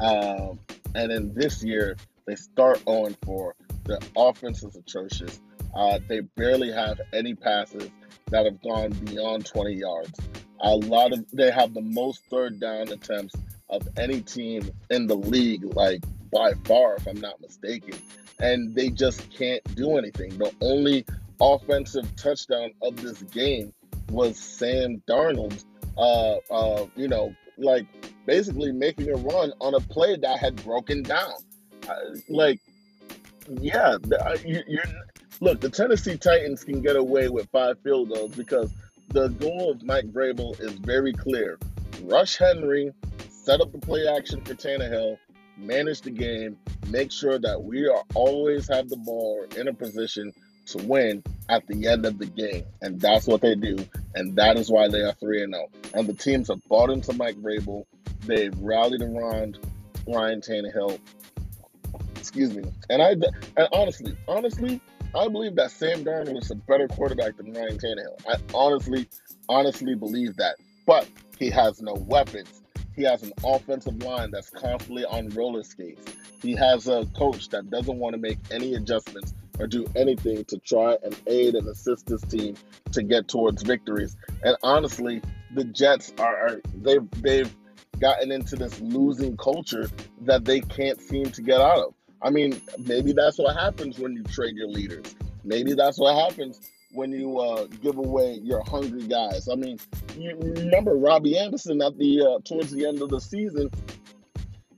Um, 0.00 0.60
and 0.94 1.10
then 1.10 1.34
this 1.34 1.62
year, 1.62 1.98
they 2.26 2.36
start 2.36 2.80
on 2.86 3.18
for 3.26 3.54
the 3.84 4.00
offense 4.16 4.62
is 4.62 4.76
atrocious. 4.76 5.42
Uh, 5.76 5.98
they 6.08 6.20
barely 6.20 6.72
have 6.72 7.02
any 7.12 7.34
passes 7.34 7.90
that 8.30 8.46
have 8.46 8.62
gone 8.62 8.92
beyond 8.92 9.44
20 9.44 9.74
yards. 9.74 10.18
A 10.62 10.76
lot 10.76 11.12
of 11.12 11.24
they 11.32 11.50
have 11.50 11.74
the 11.74 11.80
most 11.82 12.22
third 12.30 12.60
down 12.60 12.88
attempts 12.92 13.34
of 13.68 13.88
any 13.96 14.20
team 14.20 14.70
in 14.90 15.06
the 15.06 15.16
league, 15.16 15.64
like 15.74 16.02
by 16.32 16.52
far, 16.64 16.96
if 16.96 17.06
I'm 17.06 17.20
not 17.20 17.40
mistaken. 17.40 17.98
And 18.38 18.74
they 18.74 18.90
just 18.90 19.30
can't 19.30 19.62
do 19.74 19.96
anything. 19.98 20.36
The 20.38 20.52
only 20.60 21.04
offensive 21.40 22.14
touchdown 22.16 22.72
of 22.82 22.96
this 23.00 23.22
game 23.22 23.72
was 24.10 24.38
Sam 24.38 25.02
Darnold, 25.08 25.64
uh, 25.96 26.36
uh, 26.50 26.86
you 26.96 27.08
know, 27.08 27.34
like 27.58 27.86
basically 28.26 28.72
making 28.72 29.10
a 29.10 29.16
run 29.16 29.52
on 29.60 29.74
a 29.74 29.80
play 29.80 30.16
that 30.16 30.38
had 30.38 30.62
broken 30.64 31.02
down. 31.02 31.34
Uh, 31.88 31.94
like, 32.28 32.60
yeah, 33.48 33.96
uh, 34.20 34.36
you, 34.44 34.62
you're 34.66 34.84
look. 35.40 35.60
The 35.60 35.68
Tennessee 35.68 36.16
Titans 36.16 36.64
can 36.64 36.80
get 36.80 36.96
away 36.96 37.28
with 37.28 37.48
five 37.50 37.78
field 37.80 38.10
goals 38.10 38.34
because 38.34 38.70
the 39.08 39.28
goal 39.28 39.70
of 39.70 39.82
Mike 39.82 40.12
Vrabel 40.12 40.58
is 40.60 40.72
very 40.72 41.12
clear: 41.12 41.58
rush 42.02 42.36
Henry, 42.36 42.92
set 43.28 43.60
up 43.60 43.72
the 43.72 43.78
play 43.78 44.06
action 44.06 44.42
for 44.42 44.54
Tannehill, 44.54 45.18
manage 45.56 46.00
the 46.02 46.10
game, 46.10 46.56
make 46.88 47.12
sure 47.12 47.38
that 47.38 47.62
we 47.62 47.86
are 47.86 48.02
always 48.14 48.68
have 48.68 48.88
the 48.88 48.96
ball 48.96 49.44
in 49.56 49.68
a 49.68 49.74
position 49.74 50.32
to 50.66 50.78
win 50.78 51.22
at 51.48 51.66
the 51.66 51.88
end 51.88 52.06
of 52.06 52.18
the 52.18 52.26
game. 52.26 52.64
And 52.80 53.00
that's 53.00 53.26
what 53.26 53.40
they 53.40 53.54
do. 53.54 53.76
And 54.14 54.36
that 54.36 54.56
is 54.56 54.70
why 54.70 54.88
they 54.88 55.00
are 55.00 55.12
3 55.12 55.42
and 55.42 55.54
0. 55.54 55.68
And 55.94 56.06
the 56.06 56.14
teams 56.14 56.48
have 56.48 56.62
bought 56.68 56.90
into 56.90 57.12
Mike 57.12 57.36
Vrabel. 57.36 57.84
They've 58.26 58.56
rallied 58.58 59.02
around 59.02 59.58
Ryan 60.06 60.40
Tannehill. 60.40 60.98
Excuse 62.16 62.54
me. 62.54 62.62
And 62.88 63.02
I 63.02 63.10
and 63.56 63.68
honestly, 63.72 64.16
honestly, 64.28 64.80
I 65.14 65.28
believe 65.28 65.56
that 65.56 65.70
Sam 65.70 66.04
Darnold 66.04 66.40
is 66.40 66.50
a 66.50 66.54
better 66.54 66.88
quarterback 66.88 67.36
than 67.36 67.52
Ryan 67.52 67.78
Tannehill. 67.78 68.26
I 68.26 68.36
honestly, 68.54 69.08
honestly 69.48 69.94
believe 69.94 70.36
that. 70.36 70.56
But 70.86 71.06
he 71.38 71.50
has 71.50 71.82
no 71.82 71.92
weapons. 71.92 72.62
He 72.96 73.02
has 73.02 73.22
an 73.22 73.32
offensive 73.44 74.02
line 74.02 74.30
that's 74.30 74.48
constantly 74.50 75.04
on 75.04 75.28
roller 75.30 75.62
skates. 75.64 76.04
He 76.40 76.54
has 76.56 76.88
a 76.88 77.06
coach 77.14 77.50
that 77.50 77.70
doesn't 77.70 77.98
want 77.98 78.14
to 78.14 78.20
make 78.20 78.38
any 78.50 78.74
adjustments 78.74 79.34
or 79.58 79.66
do 79.66 79.86
anything 79.96 80.44
to 80.46 80.58
try 80.58 80.96
and 81.02 81.14
aid 81.26 81.54
and 81.54 81.68
assist 81.68 82.06
this 82.06 82.22
team 82.22 82.54
to 82.92 83.02
get 83.02 83.28
towards 83.28 83.62
victories. 83.62 84.16
And 84.42 84.56
honestly, 84.62 85.20
the 85.54 85.64
Jets 85.64 86.12
are, 86.18 86.36
are 86.36 86.60
they've 86.74 87.08
they've 87.22 87.54
gotten 87.98 88.32
into 88.32 88.56
this 88.56 88.80
losing 88.80 89.36
culture 89.36 89.88
that 90.22 90.44
they 90.44 90.60
can't 90.60 91.00
seem 91.00 91.26
to 91.26 91.42
get 91.42 91.60
out 91.60 91.78
of. 91.78 91.94
I 92.22 92.30
mean, 92.30 92.60
maybe 92.78 93.12
that's 93.12 93.38
what 93.38 93.56
happens 93.56 93.98
when 93.98 94.12
you 94.12 94.22
trade 94.24 94.56
your 94.56 94.68
leaders. 94.68 95.14
Maybe 95.44 95.74
that's 95.74 95.98
what 95.98 96.14
happens 96.14 96.60
when 96.92 97.10
you 97.10 97.38
uh, 97.40 97.66
give 97.82 97.96
away 97.96 98.38
your 98.42 98.62
hungry 98.64 99.06
guys. 99.06 99.48
I 99.48 99.56
mean, 99.56 99.78
you 100.16 100.36
remember 100.38 100.94
Robbie 100.94 101.38
Anderson 101.38 101.82
at 101.82 101.98
the 101.98 102.22
uh, 102.22 102.38
towards 102.44 102.70
the 102.70 102.86
end 102.86 103.02
of 103.02 103.08
the 103.08 103.20
season. 103.20 103.70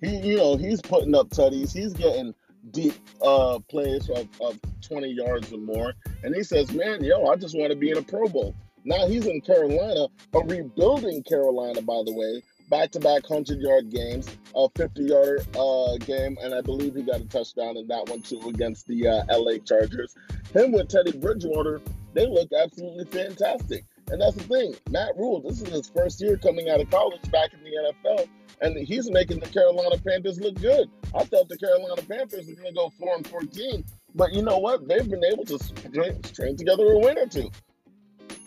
He, 0.00 0.16
you 0.18 0.36
know, 0.36 0.56
he's 0.56 0.80
putting 0.80 1.14
up 1.14 1.28
tutties. 1.30 1.72
He's 1.72 1.92
getting 1.92 2.34
deep 2.70 2.94
uh, 3.22 3.58
plays 3.68 4.08
of, 4.08 4.28
of 4.40 4.58
20 4.82 5.08
yards 5.08 5.52
or 5.52 5.58
more, 5.58 5.92
and 6.22 6.34
he 6.34 6.42
says, 6.42 6.72
"Man, 6.72 7.04
yo, 7.04 7.26
I 7.26 7.36
just 7.36 7.56
want 7.56 7.70
to 7.72 7.76
be 7.76 7.90
in 7.90 7.98
a 7.98 8.02
Pro 8.02 8.28
Bowl." 8.28 8.54
Now 8.84 9.06
he's 9.06 9.26
in 9.26 9.40
Carolina, 9.40 10.08
a 10.34 10.40
rebuilding 10.40 11.22
Carolina, 11.22 11.80
by 11.80 12.02
the 12.04 12.12
way, 12.12 12.42
back-to-back 12.68 13.26
hundred-yard 13.26 13.90
games, 13.90 14.28
a 14.54 14.68
50-yard 14.68 15.46
uh, 15.56 15.96
game, 16.04 16.36
and 16.42 16.54
I 16.54 16.60
believe 16.60 16.94
he 16.94 17.02
got 17.02 17.20
a 17.20 17.24
touchdown 17.26 17.76
in 17.76 17.86
that 17.88 18.08
one 18.08 18.22
too 18.22 18.40
against 18.48 18.86
the 18.86 19.08
uh, 19.08 19.38
LA 19.38 19.58
Chargers. 19.58 20.14
Him 20.52 20.72
with 20.72 20.88
Teddy 20.88 21.16
Bridgewater, 21.16 21.80
they 22.14 22.26
look 22.26 22.50
absolutely 22.52 23.04
fantastic. 23.06 23.84
And 24.10 24.20
that's 24.20 24.36
the 24.36 24.44
thing. 24.44 24.74
Matt 24.90 25.16
Rhule, 25.16 25.40
this 25.40 25.62
is 25.62 25.68
his 25.68 25.88
first 25.88 26.20
year 26.20 26.36
coming 26.36 26.68
out 26.68 26.80
of 26.80 26.90
college 26.90 27.22
back 27.30 27.54
in 27.54 27.64
the 27.64 27.70
NFL, 27.70 28.28
and 28.60 28.76
he's 28.76 29.10
making 29.10 29.40
the 29.40 29.48
Carolina 29.48 29.96
Panthers 29.98 30.38
look 30.40 30.60
good. 30.60 30.90
I 31.14 31.24
thought 31.24 31.48
the 31.48 31.56
Carolina 31.56 32.02
Panthers 32.02 32.46
were 32.46 32.54
going 32.54 32.68
to 32.68 32.72
go 32.74 32.92
4 32.98 33.16
and 33.16 33.26
14, 33.26 33.84
but 34.14 34.32
you 34.32 34.42
know 34.42 34.58
what? 34.58 34.86
They've 34.86 35.08
been 35.08 35.24
able 35.24 35.44
to 35.46 35.58
string 35.58 36.56
together 36.56 36.92
a 36.92 36.98
win 36.98 37.18
or 37.18 37.26
two. 37.26 37.50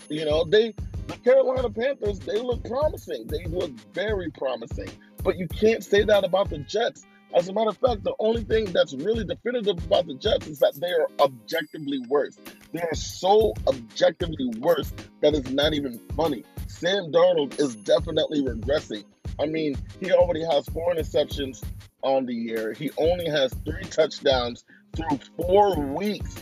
You 0.09 0.25
know, 0.25 0.45
they 0.45 0.73
the 0.73 0.96
Carolina 1.15 1.69
Panthers, 1.69 2.19
they 2.19 2.39
look 2.39 2.63
promising. 2.63 3.27
They 3.27 3.45
look 3.45 3.71
very 3.93 4.29
promising. 4.31 4.89
But 5.23 5.37
you 5.37 5.47
can't 5.47 5.83
say 5.83 6.03
that 6.03 6.23
about 6.23 6.49
the 6.49 6.59
Jets. 6.59 7.05
As 7.33 7.49
a 7.49 7.53
matter 7.53 7.69
of 7.69 7.77
fact, 7.77 8.03
the 8.03 8.15
only 8.19 8.43
thing 8.43 8.65
that's 8.71 8.93
really 8.93 9.25
definitive 9.25 9.83
about 9.85 10.07
the 10.07 10.13
Jets 10.15 10.47
is 10.47 10.59
that 10.59 10.75
they 10.79 10.91
are 10.91 11.07
objectively 11.19 11.99
worse. 12.07 12.37
They 12.71 12.81
are 12.81 12.95
so 12.95 13.53
objectively 13.67 14.47
worse 14.59 14.93
that 15.21 15.33
it's 15.33 15.49
not 15.49 15.73
even 15.73 15.99
funny. 16.15 16.43
Sam 16.67 17.11
Darnold 17.11 17.59
is 17.59 17.75
definitely 17.75 18.43
regressing. 18.43 19.03
I 19.39 19.45
mean, 19.45 19.75
he 19.99 20.11
already 20.11 20.43
has 20.45 20.65
four 20.69 20.93
interceptions 20.93 21.63
on 22.01 22.25
the 22.25 22.33
year. 22.33 22.73
He 22.73 22.91
only 22.97 23.27
has 23.27 23.53
three 23.65 23.83
touchdowns 23.83 24.63
through 24.95 25.19
four 25.35 25.79
weeks. 25.79 26.35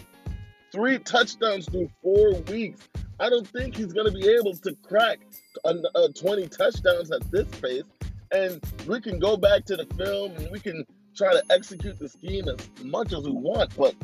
Three 0.72 1.00
touchdowns 1.00 1.68
through 1.68 1.90
four 2.04 2.36
weeks. 2.42 2.88
I 3.20 3.30
don't 3.30 3.48
think 3.48 3.76
he's 3.78 3.94
going 3.94 4.12
to 4.12 4.12
be 4.12 4.28
able 4.30 4.54
to 4.56 4.76
crack 4.84 5.20
uh, 5.64 5.74
20 6.20 6.48
touchdowns 6.48 7.12
at 7.12 7.30
this 7.32 7.48
pace. 7.60 7.84
And 8.32 8.62
we 8.88 9.00
can 9.00 9.20
go 9.20 9.38
back 9.38 9.66
to 9.66 9.78
the 9.78 9.86
film 9.96 10.34
and 10.36 10.50
we 10.52 10.60
can 10.60 10.86
try 11.16 11.32
to 11.32 11.44
execute 11.50 11.98
the 11.98 12.10
scheme 12.10 12.48
as 12.50 12.84
much 12.84 13.14
as 13.14 13.24
we 13.24 13.32
want. 13.32 13.76
But 13.78 13.96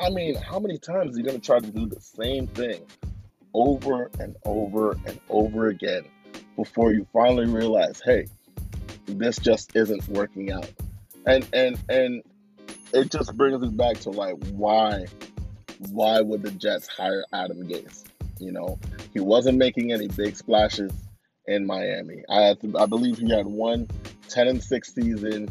I 0.00 0.10
mean, 0.10 0.36
how 0.36 0.58
many 0.60 0.78
times 0.78 1.16
are 1.16 1.20
you 1.20 1.24
going 1.24 1.40
to 1.40 1.44
try 1.44 1.58
to 1.58 1.70
do 1.70 1.86
the 1.86 2.00
same 2.00 2.46
thing 2.46 2.82
over 3.54 4.10
and 4.20 4.36
over 4.44 4.92
and 5.06 5.18
over 5.28 5.68
again 5.68 6.04
before 6.54 6.92
you 6.92 7.06
finally 7.12 7.46
realize, 7.46 8.00
hey, 8.04 8.26
this 9.06 9.38
just 9.38 9.74
isn't 9.74 10.06
working 10.08 10.52
out? 10.52 10.70
And 11.26 11.48
and 11.52 11.78
and 11.88 12.22
it 12.92 13.10
just 13.10 13.36
brings 13.36 13.60
us 13.62 13.70
back 13.70 13.98
to 14.00 14.10
like 14.10 14.36
why 14.50 15.06
why 15.90 16.20
would 16.20 16.42
the 16.42 16.50
Jets 16.50 16.86
hire 16.86 17.24
Adam 17.32 17.66
Gase? 17.68 18.04
You 18.38 18.52
know, 18.52 18.78
he 19.12 19.20
wasn't 19.20 19.58
making 19.58 19.92
any 19.92 20.08
big 20.08 20.36
splashes 20.36 20.92
in 21.46 21.66
Miami. 21.66 22.22
I 22.28 22.54
to, 22.54 22.78
I 22.78 22.86
believe 22.86 23.18
he 23.18 23.30
had 23.30 23.46
one 23.46 23.88
10 24.28 24.48
and 24.48 24.62
6 24.62 24.94
season 24.94 25.48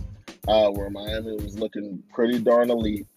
uh, 0.47 0.69
where 0.69 0.89
Miami 0.89 1.35
was 1.35 1.57
looking 1.57 2.03
pretty 2.13 2.39
darn 2.39 2.69
elite. 2.69 3.07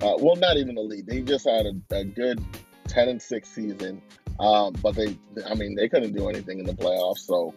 Uh, 0.00 0.14
well, 0.18 0.36
not 0.36 0.56
even 0.56 0.76
elite. 0.76 1.06
They 1.06 1.22
just 1.22 1.48
had 1.48 1.66
a, 1.66 1.96
a 1.96 2.04
good 2.04 2.44
10 2.88 3.08
and 3.08 3.22
6 3.22 3.48
season. 3.48 4.02
Um, 4.38 4.74
but 4.82 4.94
they, 4.94 5.16
I 5.46 5.54
mean, 5.54 5.74
they 5.74 5.88
couldn't 5.88 6.12
do 6.12 6.28
anything 6.28 6.58
in 6.58 6.66
the 6.66 6.74
playoffs. 6.74 7.20
So 7.20 7.54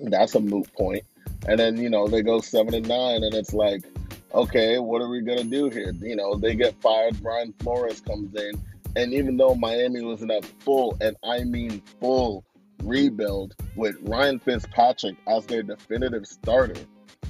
that's 0.00 0.34
a 0.34 0.40
moot 0.40 0.72
point. 0.74 1.04
And 1.48 1.58
then, 1.58 1.76
you 1.76 1.90
know, 1.90 2.06
they 2.06 2.22
go 2.22 2.40
7 2.40 2.72
and 2.72 2.86
9, 2.86 3.22
and 3.24 3.34
it's 3.34 3.52
like, 3.52 3.82
okay, 4.34 4.78
what 4.78 5.02
are 5.02 5.08
we 5.08 5.22
to 5.24 5.44
do 5.44 5.68
here? 5.68 5.92
You 6.00 6.16
know, 6.16 6.36
they 6.36 6.54
get 6.54 6.80
fired. 6.80 7.20
Brian 7.22 7.54
Flores 7.60 8.00
comes 8.00 8.34
in. 8.34 8.52
And 8.94 9.14
even 9.14 9.36
though 9.36 9.54
Miami 9.54 10.02
was 10.02 10.22
in 10.22 10.30
a 10.30 10.42
full, 10.60 10.96
and 11.00 11.16
I 11.24 11.44
mean 11.44 11.82
full, 12.00 12.44
rebuild 12.82 13.54
with 13.76 13.96
Ryan 14.02 14.38
Fitzpatrick 14.38 15.16
as 15.26 15.46
their 15.46 15.62
definitive 15.62 16.26
starter, 16.26 16.80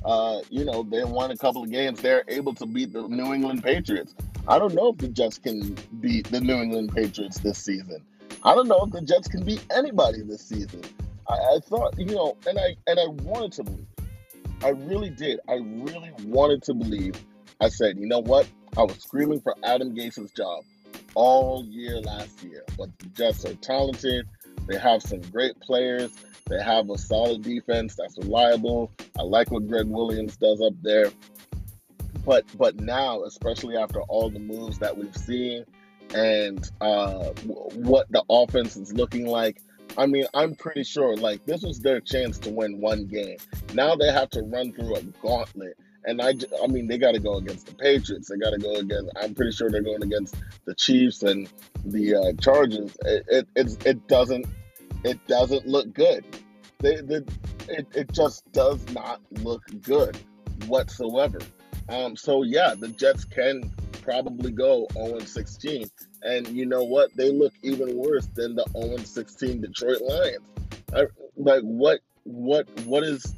uh, 0.04 0.40
you 0.50 0.64
know, 0.64 0.82
they 0.82 1.04
won 1.04 1.30
a 1.30 1.36
couple 1.36 1.62
of 1.62 1.70
games. 1.70 2.00
They're 2.00 2.24
able 2.26 2.54
to 2.54 2.66
beat 2.66 2.92
the 2.92 3.06
New 3.06 3.32
England 3.32 3.62
Patriots. 3.62 4.14
I 4.48 4.58
don't 4.58 4.74
know 4.74 4.88
if 4.88 4.98
the 4.98 5.08
Jets 5.08 5.38
can 5.38 5.76
beat 6.00 6.28
the 6.28 6.40
New 6.40 6.56
England 6.56 6.92
Patriots 6.94 7.38
this 7.38 7.58
season. 7.58 8.02
I 8.42 8.54
don't 8.56 8.66
know 8.66 8.82
if 8.84 8.90
the 8.90 9.02
Jets 9.02 9.28
can 9.28 9.44
beat 9.44 9.64
anybody 9.72 10.22
this 10.22 10.42
season. 10.42 10.82
I, 11.28 11.34
I 11.34 11.58
thought, 11.64 11.96
you 11.96 12.06
know, 12.06 12.36
and 12.48 12.58
I 12.58 12.76
and 12.88 12.98
I 12.98 13.06
wanted 13.06 13.52
to 13.52 13.64
believe. 13.64 13.86
I 14.64 14.70
really 14.70 15.10
did. 15.10 15.40
I 15.48 15.54
really 15.54 16.12
wanted 16.24 16.62
to 16.64 16.74
believe. 16.74 17.14
I 17.60 17.68
said, 17.68 17.98
you 17.98 18.06
know 18.06 18.20
what? 18.20 18.48
I 18.76 18.82
was 18.82 18.96
screaming 19.02 19.40
for 19.40 19.56
Adam 19.64 19.94
Gase's 19.94 20.30
job 20.32 20.62
all 21.14 21.64
year 21.64 22.00
last 22.00 22.42
year. 22.42 22.64
But 22.78 22.96
the 22.98 23.06
Jets 23.06 23.44
are 23.44 23.54
talented. 23.56 24.26
They 24.68 24.78
have 24.78 25.02
some 25.02 25.20
great 25.20 25.58
players. 25.60 26.12
They 26.48 26.62
have 26.62 26.90
a 26.90 26.98
solid 26.98 27.42
defense 27.42 27.96
that's 27.96 28.16
reliable. 28.18 28.90
I 29.18 29.22
like 29.22 29.50
what 29.50 29.66
Gregg 29.66 29.86
Williams 29.86 30.36
does 30.36 30.60
up 30.60 30.74
there. 30.82 31.10
But 32.24 32.44
but 32.56 32.80
now, 32.80 33.24
especially 33.24 33.76
after 33.76 34.00
all 34.02 34.30
the 34.30 34.38
moves 34.38 34.78
that 34.78 34.96
we've 34.96 35.16
seen 35.16 35.64
and 36.14 36.70
uh, 36.80 37.30
what 37.74 38.06
the 38.10 38.22
offense 38.28 38.76
is 38.76 38.92
looking 38.92 39.26
like, 39.26 39.60
I 39.98 40.06
mean, 40.06 40.26
I'm 40.34 40.54
pretty 40.54 40.84
sure 40.84 41.16
like 41.16 41.44
this 41.44 41.62
was 41.62 41.80
their 41.80 42.00
chance 42.00 42.38
to 42.40 42.50
win 42.50 42.80
one 42.80 43.06
game. 43.06 43.36
Now 43.74 43.94
they 43.94 44.10
have 44.12 44.30
to 44.30 44.42
run 44.42 44.72
through 44.72 44.96
a 44.96 45.02
gauntlet 45.02 45.76
And 46.04 46.20
I, 46.20 46.34
I 46.62 46.66
mean, 46.66 46.88
they 46.88 46.98
got 46.98 47.12
to 47.12 47.20
go 47.20 47.36
against 47.36 47.66
the 47.66 47.74
Patriots. 47.74 48.28
They 48.28 48.36
got 48.36 48.50
to 48.50 48.58
go 48.58 48.74
against. 48.76 49.10
I'm 49.20 49.34
pretty 49.34 49.52
sure 49.52 49.70
they're 49.70 49.82
going 49.82 50.02
against 50.02 50.36
the 50.64 50.74
Chiefs 50.74 51.22
and 51.22 51.48
the 51.84 52.14
uh, 52.16 52.32
Chargers. 52.40 52.96
It, 53.04 53.48
it 53.54 53.86
it 53.86 54.08
doesn't 54.08 54.46
it 55.04 55.24
doesn't 55.26 55.66
look 55.66 55.92
good. 55.92 56.24
They, 56.78 56.96
they, 56.96 57.20
it 57.68 57.86
it 57.94 58.12
just 58.12 58.50
does 58.52 58.84
not 58.92 59.20
look 59.30 59.62
good 59.82 60.16
whatsoever. 60.66 61.38
Um, 61.88 62.16
so 62.16 62.42
yeah, 62.42 62.74
the 62.76 62.88
Jets 62.88 63.24
can 63.24 63.72
probably 64.02 64.50
go 64.50 64.86
0 64.94 65.20
16. 65.20 65.90
And 66.22 66.48
you 66.48 66.66
know 66.66 66.84
what? 66.84 67.14
They 67.16 67.30
look 67.30 67.54
even 67.62 67.96
worse 67.96 68.26
than 68.34 68.56
the 68.56 68.64
0 68.78 68.98
16 68.98 69.60
Detroit 69.60 70.00
Lions. 70.02 70.50
I, 70.94 71.06
like 71.36 71.62
what 71.62 72.00
what 72.24 72.68
what 72.84 73.02
is 73.02 73.34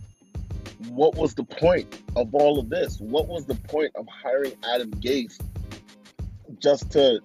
what 0.89 1.15
was 1.15 1.35
the 1.35 1.45
point 1.45 2.03
of 2.17 2.35
all 2.35 2.59
of 2.59 2.69
this? 2.69 3.01
What 3.01 3.29
was 3.29 3.47
the 3.47 3.55
point 3.55 3.93
of 3.95 4.07
hiring 4.09 4.53
Adam 4.75 4.91
Gase 4.93 5.39
just 6.59 6.91
to, 6.93 7.21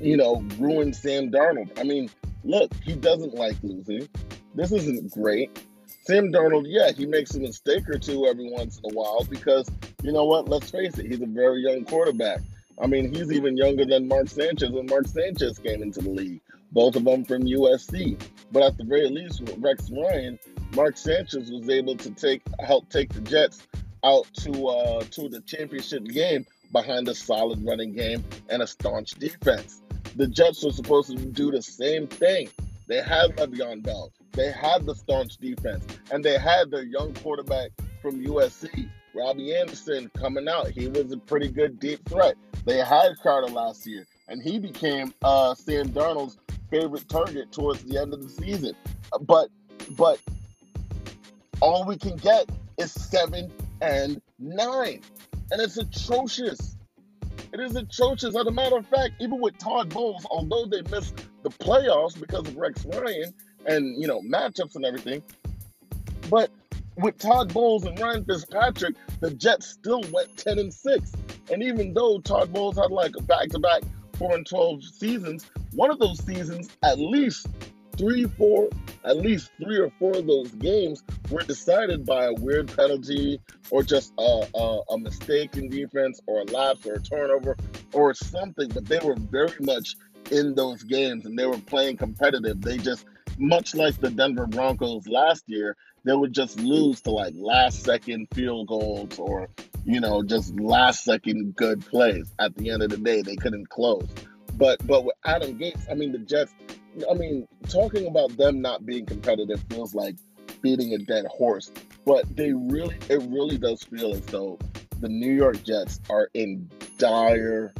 you 0.00 0.16
know, 0.16 0.44
ruin 0.58 0.92
Sam 0.92 1.30
Darnold? 1.30 1.78
I 1.78 1.84
mean, 1.84 2.10
look, 2.44 2.72
he 2.82 2.94
doesn't 2.94 3.34
like 3.34 3.56
losing. 3.62 4.08
This 4.54 4.72
isn't 4.72 5.10
great. 5.12 5.64
Sam 6.04 6.32
Darnold, 6.32 6.64
yeah, 6.66 6.92
he 6.92 7.06
makes 7.06 7.34
a 7.34 7.40
mistake 7.40 7.88
or 7.88 7.98
two 7.98 8.26
every 8.26 8.50
once 8.50 8.78
in 8.78 8.90
a 8.90 8.94
while 8.94 9.24
because, 9.28 9.68
you 10.02 10.12
know 10.12 10.24
what, 10.24 10.48
let's 10.48 10.70
face 10.70 10.98
it, 10.98 11.06
he's 11.06 11.20
a 11.20 11.26
very 11.26 11.62
young 11.62 11.84
quarterback. 11.84 12.40
I 12.82 12.86
mean, 12.86 13.14
he's 13.14 13.30
even 13.30 13.56
younger 13.56 13.84
than 13.84 14.08
Mark 14.08 14.28
Sanchez 14.28 14.70
when 14.70 14.86
Mark 14.86 15.06
Sanchez 15.06 15.58
came 15.58 15.82
into 15.82 16.00
the 16.00 16.10
league. 16.10 16.40
Both 16.72 16.96
of 16.96 17.04
them 17.04 17.24
from 17.24 17.42
USC. 17.42 18.20
But 18.52 18.62
at 18.62 18.78
the 18.78 18.84
very 18.84 19.08
least, 19.10 19.42
with 19.42 19.58
Rex 19.58 19.90
Ryan, 19.90 20.38
Mark 20.74 20.96
Sanchez 20.96 21.50
was 21.50 21.68
able 21.68 21.96
to 21.96 22.10
take 22.12 22.42
help 22.60 22.88
take 22.88 23.12
the 23.12 23.20
Jets 23.20 23.66
out 24.04 24.26
to 24.38 24.68
uh, 24.68 25.02
to 25.02 25.28
the 25.28 25.40
championship 25.42 26.04
game 26.04 26.46
behind 26.72 27.08
a 27.08 27.14
solid 27.14 27.64
running 27.66 27.92
game 27.92 28.24
and 28.48 28.62
a 28.62 28.66
staunch 28.66 29.10
defense. 29.12 29.82
The 30.16 30.26
Jets 30.26 30.64
were 30.64 30.72
supposed 30.72 31.10
to 31.10 31.16
do 31.16 31.50
the 31.50 31.62
same 31.62 32.06
thing. 32.06 32.48
They 32.86 33.02
had 33.02 33.36
Le'Veon 33.36 33.82
Bell. 33.82 34.12
They 34.32 34.50
had 34.50 34.86
the 34.86 34.94
staunch 34.94 35.36
defense, 35.36 35.84
and 36.10 36.24
they 36.24 36.38
had 36.38 36.70
their 36.70 36.82
young 36.82 37.14
quarterback 37.14 37.70
from 38.00 38.24
USC, 38.24 38.88
Robbie 39.14 39.54
Anderson, 39.56 40.10
coming 40.16 40.48
out. 40.48 40.68
He 40.68 40.88
was 40.88 41.12
a 41.12 41.16
pretty 41.18 41.48
good 41.48 41.78
deep 41.78 42.08
threat. 42.08 42.36
They 42.64 42.78
had 42.78 43.16
Crowder 43.20 43.48
last 43.48 43.86
year, 43.86 44.06
and 44.28 44.42
he 44.42 44.58
became 44.58 45.14
uh, 45.22 45.54
Sam 45.54 45.88
Darnold's 45.88 46.38
favorite 46.70 47.08
target 47.08 47.50
towards 47.52 47.82
the 47.84 47.98
end 47.98 48.12
of 48.12 48.22
the 48.22 48.28
season. 48.28 48.74
But 49.22 49.48
but 49.90 50.20
all 51.60 51.84
we 51.84 51.96
can 51.96 52.16
get 52.16 52.48
is 52.78 52.92
seven 52.92 53.50
and 53.80 54.20
nine, 54.38 55.02
and 55.50 55.60
it's 55.60 55.78
atrocious. 55.78 56.76
It 57.52 57.60
is 57.60 57.74
atrocious. 57.74 58.36
As 58.36 58.46
a 58.46 58.50
matter 58.50 58.76
of 58.76 58.86
fact, 58.86 59.14
even 59.20 59.40
with 59.40 59.58
Todd 59.58 59.88
Bowles, 59.88 60.24
although 60.30 60.66
they 60.66 60.82
missed 60.90 61.24
the 61.42 61.50
playoffs 61.50 62.18
because 62.18 62.46
of 62.46 62.56
Rex 62.56 62.84
Ryan 62.86 63.34
and 63.66 64.00
you 64.00 64.06
know 64.06 64.20
matchups 64.20 64.76
and 64.76 64.84
everything, 64.84 65.22
but 66.28 66.50
with 66.96 67.18
Todd 67.18 67.52
Bowles 67.52 67.84
and 67.84 67.98
Ryan 67.98 68.24
Fitzpatrick, 68.24 68.96
the 69.20 69.30
Jets 69.32 69.68
still 69.68 70.02
went 70.12 70.36
ten 70.36 70.58
and 70.58 70.72
six. 70.72 71.12
And 71.50 71.62
even 71.62 71.94
though 71.94 72.20
Todd 72.20 72.52
Bowles 72.52 72.76
had 72.76 72.90
like 72.90 73.12
a 73.18 73.22
back-to-back 73.22 73.82
four 74.14 74.34
and 74.34 74.46
twelve 74.46 74.82
seasons, 74.84 75.50
one 75.72 75.90
of 75.90 75.98
those 75.98 76.22
seasons, 76.24 76.68
at 76.82 76.98
least 76.98 77.46
three, 77.96 78.24
four, 78.24 78.68
at 79.04 79.18
least 79.18 79.50
three 79.62 79.78
or 79.78 79.90
four 79.98 80.16
of 80.16 80.26
those 80.26 80.50
games 80.52 81.02
were 81.30 81.42
decided 81.42 82.06
by 82.06 82.24
a 82.26 82.32
weird 82.34 82.74
penalty 82.74 83.40
or 83.70 83.82
just 83.82 84.12
a, 84.18 84.46
a, 84.54 84.80
a 84.90 84.98
mistake 84.98 85.56
in 85.56 85.68
defense 85.68 86.20
or 86.26 86.40
a 86.40 86.44
lapse 86.44 86.86
or 86.86 86.94
a 86.94 87.02
turnover 87.02 87.56
or 87.92 88.14
something. 88.14 88.68
But 88.68 88.86
they 88.86 88.98
were 89.00 89.16
very 89.16 89.56
much 89.60 89.96
in 90.30 90.54
those 90.54 90.82
games 90.82 91.26
and 91.26 91.38
they 91.38 91.46
were 91.46 91.58
playing 91.58 91.98
competitive. 91.98 92.62
They 92.62 92.78
just, 92.78 93.04
much 93.38 93.74
like 93.74 93.98
the 94.00 94.10
Denver 94.10 94.46
Broncos 94.46 95.06
last 95.06 95.44
year, 95.46 95.76
they 96.04 96.14
would 96.14 96.32
just 96.32 96.58
lose 96.60 97.00
to 97.02 97.10
like 97.10 97.34
last 97.36 97.84
second 97.84 98.28
field 98.34 98.68
goals 98.68 99.18
or, 99.18 99.48
you 99.84 100.00
know, 100.00 100.22
just 100.22 100.58
last 100.58 101.04
second 101.04 101.54
good 101.56 101.84
plays. 101.86 102.32
At 102.38 102.54
the 102.56 102.70
end 102.70 102.82
of 102.82 102.90
the 102.90 102.96
day, 102.96 103.22
they 103.22 103.36
couldn't 103.36 103.68
close. 103.68 104.08
But 104.54 104.84
but 104.86 105.04
with 105.04 105.16
Adam 105.24 105.58
Gase, 105.58 105.90
I 105.90 105.94
mean 105.94 106.12
the 106.12 106.18
Jets. 106.18 106.54
I 107.08 107.14
mean, 107.14 107.46
talking 107.68 108.06
about 108.06 108.36
them 108.36 108.60
not 108.60 108.84
being 108.84 109.06
competitive 109.06 109.62
feels 109.70 109.94
like 109.94 110.16
beating 110.60 110.92
a 110.94 110.98
dead 110.98 111.26
horse. 111.26 111.70
But 112.04 112.36
they 112.36 112.52
really, 112.52 112.96
it 113.08 113.22
really 113.28 113.58
does 113.58 113.82
feel 113.82 114.12
as 114.12 114.22
though 114.26 114.58
the 115.00 115.08
New 115.08 115.32
York 115.32 115.62
Jets 115.62 116.00
are 116.10 116.30
in 116.34 116.70
dire, 116.98 117.72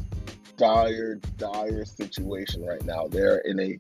dire, 0.57 1.17
dire 1.37 1.85
situation 1.85 2.65
right 2.65 2.85
now. 2.85 3.09
They're 3.09 3.39
in 3.39 3.61
a 3.61 3.79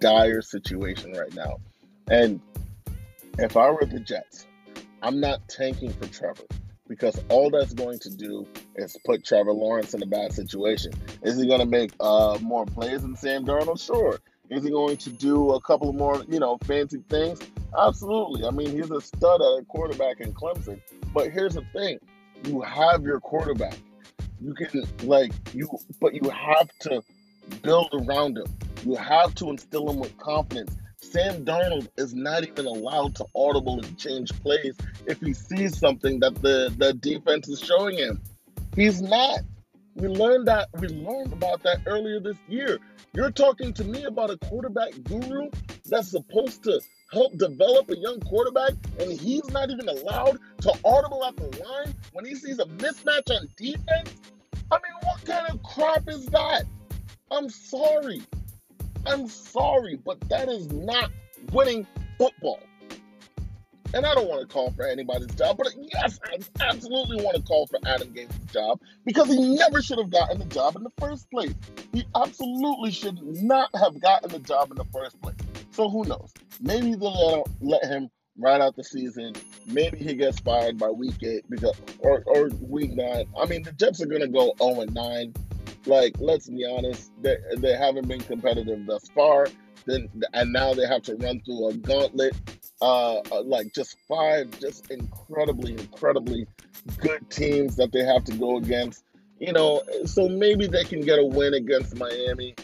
dire 0.00 0.42
situation 0.42 1.12
right 1.12 1.34
now. 1.34 1.58
And 2.10 2.40
if 3.38 3.56
I 3.56 3.70
were 3.70 3.84
the 3.84 4.00
Jets, 4.00 4.46
I'm 5.02 5.20
not 5.20 5.48
tanking 5.48 5.92
for 5.92 6.06
Trevor 6.06 6.44
because 6.88 7.22
all 7.28 7.50
that's 7.50 7.72
going 7.72 7.98
to 8.00 8.10
do 8.10 8.46
is 8.76 8.96
put 9.04 9.24
Trevor 9.24 9.52
Lawrence 9.52 9.94
in 9.94 10.02
a 10.02 10.06
bad 10.06 10.32
situation. 10.32 10.92
Is 11.22 11.40
he 11.40 11.46
going 11.46 11.60
to 11.60 11.66
make 11.66 11.92
uh, 12.00 12.38
more 12.40 12.66
plays 12.66 13.02
than 13.02 13.16
Sam 13.16 13.44
Darnold? 13.44 13.84
Sure. 13.84 14.18
Is 14.50 14.62
he 14.62 14.70
going 14.70 14.98
to 14.98 15.10
do 15.10 15.52
a 15.52 15.60
couple 15.60 15.92
more, 15.92 16.22
you 16.28 16.38
know, 16.38 16.58
fancy 16.64 17.02
things? 17.08 17.40
Absolutely. 17.78 18.46
I 18.46 18.50
mean, 18.50 18.70
he's 18.70 18.90
a 18.90 19.00
stud 19.00 19.40
at 19.40 19.60
a 19.60 19.64
quarterback 19.66 20.20
in 20.20 20.32
Clemson. 20.32 20.80
But 21.12 21.30
here's 21.30 21.54
the 21.54 21.64
thing: 21.72 21.98
you 22.44 22.60
have 22.60 23.02
your 23.02 23.20
quarterback. 23.20 23.78
You 24.40 24.54
can 24.54 24.84
like 25.02 25.32
you, 25.54 25.68
but 26.00 26.14
you 26.14 26.28
have 26.28 26.68
to 26.80 27.02
build 27.62 27.88
around 27.94 28.36
him. 28.36 28.46
You 28.84 28.94
have 28.96 29.34
to 29.36 29.48
instill 29.48 29.90
him 29.90 29.98
with 29.98 30.16
confidence. 30.18 30.76
Sam 31.14 31.44
Darnold 31.44 31.86
is 31.96 32.12
not 32.12 32.42
even 32.42 32.66
allowed 32.66 33.14
to 33.14 33.26
audible 33.36 33.78
and 33.78 33.96
change 33.96 34.32
plays 34.42 34.76
if 35.06 35.20
he 35.20 35.32
sees 35.32 35.78
something 35.78 36.18
that 36.18 36.34
the, 36.42 36.74
the 36.76 36.92
defense 36.92 37.46
is 37.46 37.60
showing 37.60 37.96
him. 37.98 38.20
He's 38.74 39.00
not. 39.00 39.38
We 39.94 40.08
learned 40.08 40.48
that 40.48 40.70
we 40.80 40.88
learned 40.88 41.32
about 41.32 41.62
that 41.62 41.82
earlier 41.86 42.18
this 42.18 42.36
year. 42.48 42.80
You're 43.12 43.30
talking 43.30 43.72
to 43.74 43.84
me 43.84 44.02
about 44.02 44.30
a 44.30 44.38
quarterback 44.38 44.90
guru 45.04 45.50
that's 45.86 46.10
supposed 46.10 46.64
to 46.64 46.80
help 47.12 47.38
develop 47.38 47.88
a 47.90 47.96
young 47.96 48.18
quarterback, 48.18 48.72
and 48.98 49.12
he's 49.12 49.48
not 49.50 49.70
even 49.70 49.88
allowed 49.88 50.40
to 50.62 50.72
audible 50.84 51.24
at 51.24 51.36
the 51.36 51.44
line 51.64 51.94
when 52.12 52.24
he 52.24 52.34
sees 52.34 52.58
a 52.58 52.64
mismatch 52.64 53.30
on 53.30 53.46
defense? 53.56 54.12
I 54.68 54.78
mean, 54.78 54.98
what 55.04 55.24
kind 55.24 55.46
of 55.48 55.62
crap 55.62 56.08
is 56.08 56.26
that? 56.26 56.64
I'm 57.30 57.48
sorry. 57.48 58.20
I'm 59.06 59.28
sorry, 59.28 59.96
but 59.96 60.20
that 60.28 60.48
is 60.48 60.70
not 60.72 61.10
winning 61.52 61.86
football. 62.18 62.60
And 63.92 64.04
I 64.04 64.12
don't 64.14 64.26
want 64.26 64.40
to 64.40 64.52
call 64.52 64.72
for 64.72 64.88
anybody's 64.88 65.32
job, 65.36 65.56
but 65.56 65.68
yes, 65.78 66.18
I 66.24 66.38
absolutely 66.64 67.22
want 67.22 67.36
to 67.36 67.42
call 67.42 67.68
for 67.68 67.78
Adam 67.86 68.08
Gase' 68.08 68.52
job 68.52 68.80
because 69.04 69.28
he 69.28 69.54
never 69.54 69.80
should 69.82 69.98
have 69.98 70.10
gotten 70.10 70.40
the 70.40 70.46
job 70.46 70.74
in 70.74 70.82
the 70.82 70.90
first 70.98 71.30
place. 71.30 71.54
He 71.92 72.04
absolutely 72.16 72.90
should 72.90 73.22
not 73.22 73.70
have 73.76 74.00
gotten 74.00 74.30
the 74.30 74.40
job 74.40 74.72
in 74.72 74.78
the 74.78 74.86
first 74.92 75.20
place. 75.22 75.36
So 75.70 75.88
who 75.88 76.04
knows? 76.04 76.32
Maybe 76.60 76.96
they'll 76.96 77.44
let, 77.60 77.84
him 77.84 78.10
ride 78.36 78.60
out 78.60 78.74
the 78.74 78.82
season. 78.82 79.34
Maybe 79.66 79.98
he 79.98 80.14
gets 80.14 80.40
fired 80.40 80.76
by 80.76 80.90
week 80.90 81.22
eight 81.22 81.48
because 81.48 81.80
or, 82.00 82.24
or 82.26 82.48
week 82.60 82.92
nine. 82.94 83.26
I 83.40 83.46
mean, 83.46 83.62
the 83.62 83.72
Jets 83.72 84.02
are 84.02 84.06
gonna 84.06 84.26
go 84.26 84.54
0 84.60 84.80
and 84.80 84.94
9 84.94 85.34
like 85.86 86.14
let's 86.18 86.48
be 86.48 86.64
honest, 86.64 87.12
they, 87.20 87.36
they 87.56 87.76
haven't 87.76 88.08
been 88.08 88.20
competitive 88.20 88.86
thus 88.86 89.08
far. 89.14 89.48
Then 89.86 90.08
and 90.32 90.52
now 90.52 90.72
they 90.72 90.86
have 90.86 91.02
to 91.02 91.16
run 91.16 91.40
through 91.40 91.68
a 91.68 91.74
gauntlet, 91.74 92.34
uh, 92.80 93.16
uh, 93.30 93.42
like 93.42 93.74
just 93.74 93.96
five, 94.08 94.58
just 94.58 94.90
incredibly, 94.90 95.72
incredibly 95.72 96.46
good 96.98 97.28
teams 97.30 97.76
that 97.76 97.92
they 97.92 98.04
have 98.04 98.24
to 98.24 98.36
go 98.36 98.56
against. 98.56 99.04
You 99.38 99.52
know, 99.52 99.82
so 100.06 100.28
maybe 100.28 100.66
they 100.66 100.84
can 100.84 101.02
get 101.02 101.18
a 101.18 101.24
win 101.24 101.54
against 101.54 101.96
Miami, 101.96 102.54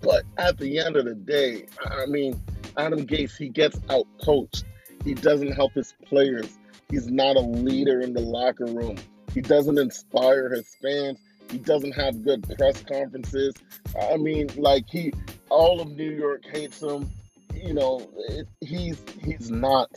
but 0.00 0.24
at 0.36 0.58
the 0.58 0.78
end 0.78 0.96
of 0.96 1.04
the 1.04 1.14
day, 1.14 1.66
I 1.84 2.06
mean, 2.06 2.40
Adam 2.76 3.06
Gase, 3.06 3.36
he 3.36 3.48
gets 3.48 3.78
out 3.90 4.06
coached. 4.24 4.64
He 5.04 5.14
doesn't 5.14 5.52
help 5.52 5.74
his 5.74 5.94
players. 6.06 6.58
He's 6.90 7.08
not 7.08 7.36
a 7.36 7.40
leader 7.40 8.00
in 8.00 8.14
the 8.14 8.20
locker 8.20 8.66
room. 8.66 8.96
He 9.34 9.40
doesn't 9.42 9.78
inspire 9.78 10.48
his 10.48 10.74
fans. 10.80 11.18
He 11.50 11.58
doesn't 11.58 11.92
have 11.92 12.22
good 12.24 12.46
press 12.56 12.82
conferences. 12.82 13.54
I 14.00 14.16
mean, 14.16 14.48
like 14.56 14.84
he, 14.88 15.12
all 15.48 15.80
of 15.80 15.88
New 15.88 16.10
York 16.10 16.44
hates 16.44 16.82
him. 16.82 17.10
You 17.54 17.74
know, 17.74 18.08
it, 18.28 18.46
he's 18.60 19.02
he's 19.22 19.50
not 19.50 19.90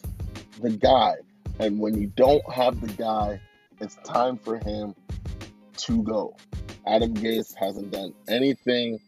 the 0.61 0.69
guy. 0.71 1.15
And 1.59 1.79
when 1.79 1.99
you 1.99 2.07
don't 2.07 2.49
have 2.51 2.81
the 2.81 2.87
guy, 2.93 3.39
it's 3.79 3.95
time 4.03 4.37
for 4.37 4.57
him 4.57 4.95
to 5.77 6.03
go. 6.03 6.35
Adam 6.87 7.13
Gase 7.13 7.53
hasn't 7.55 7.91
done 7.91 8.13
anything, 8.27 8.99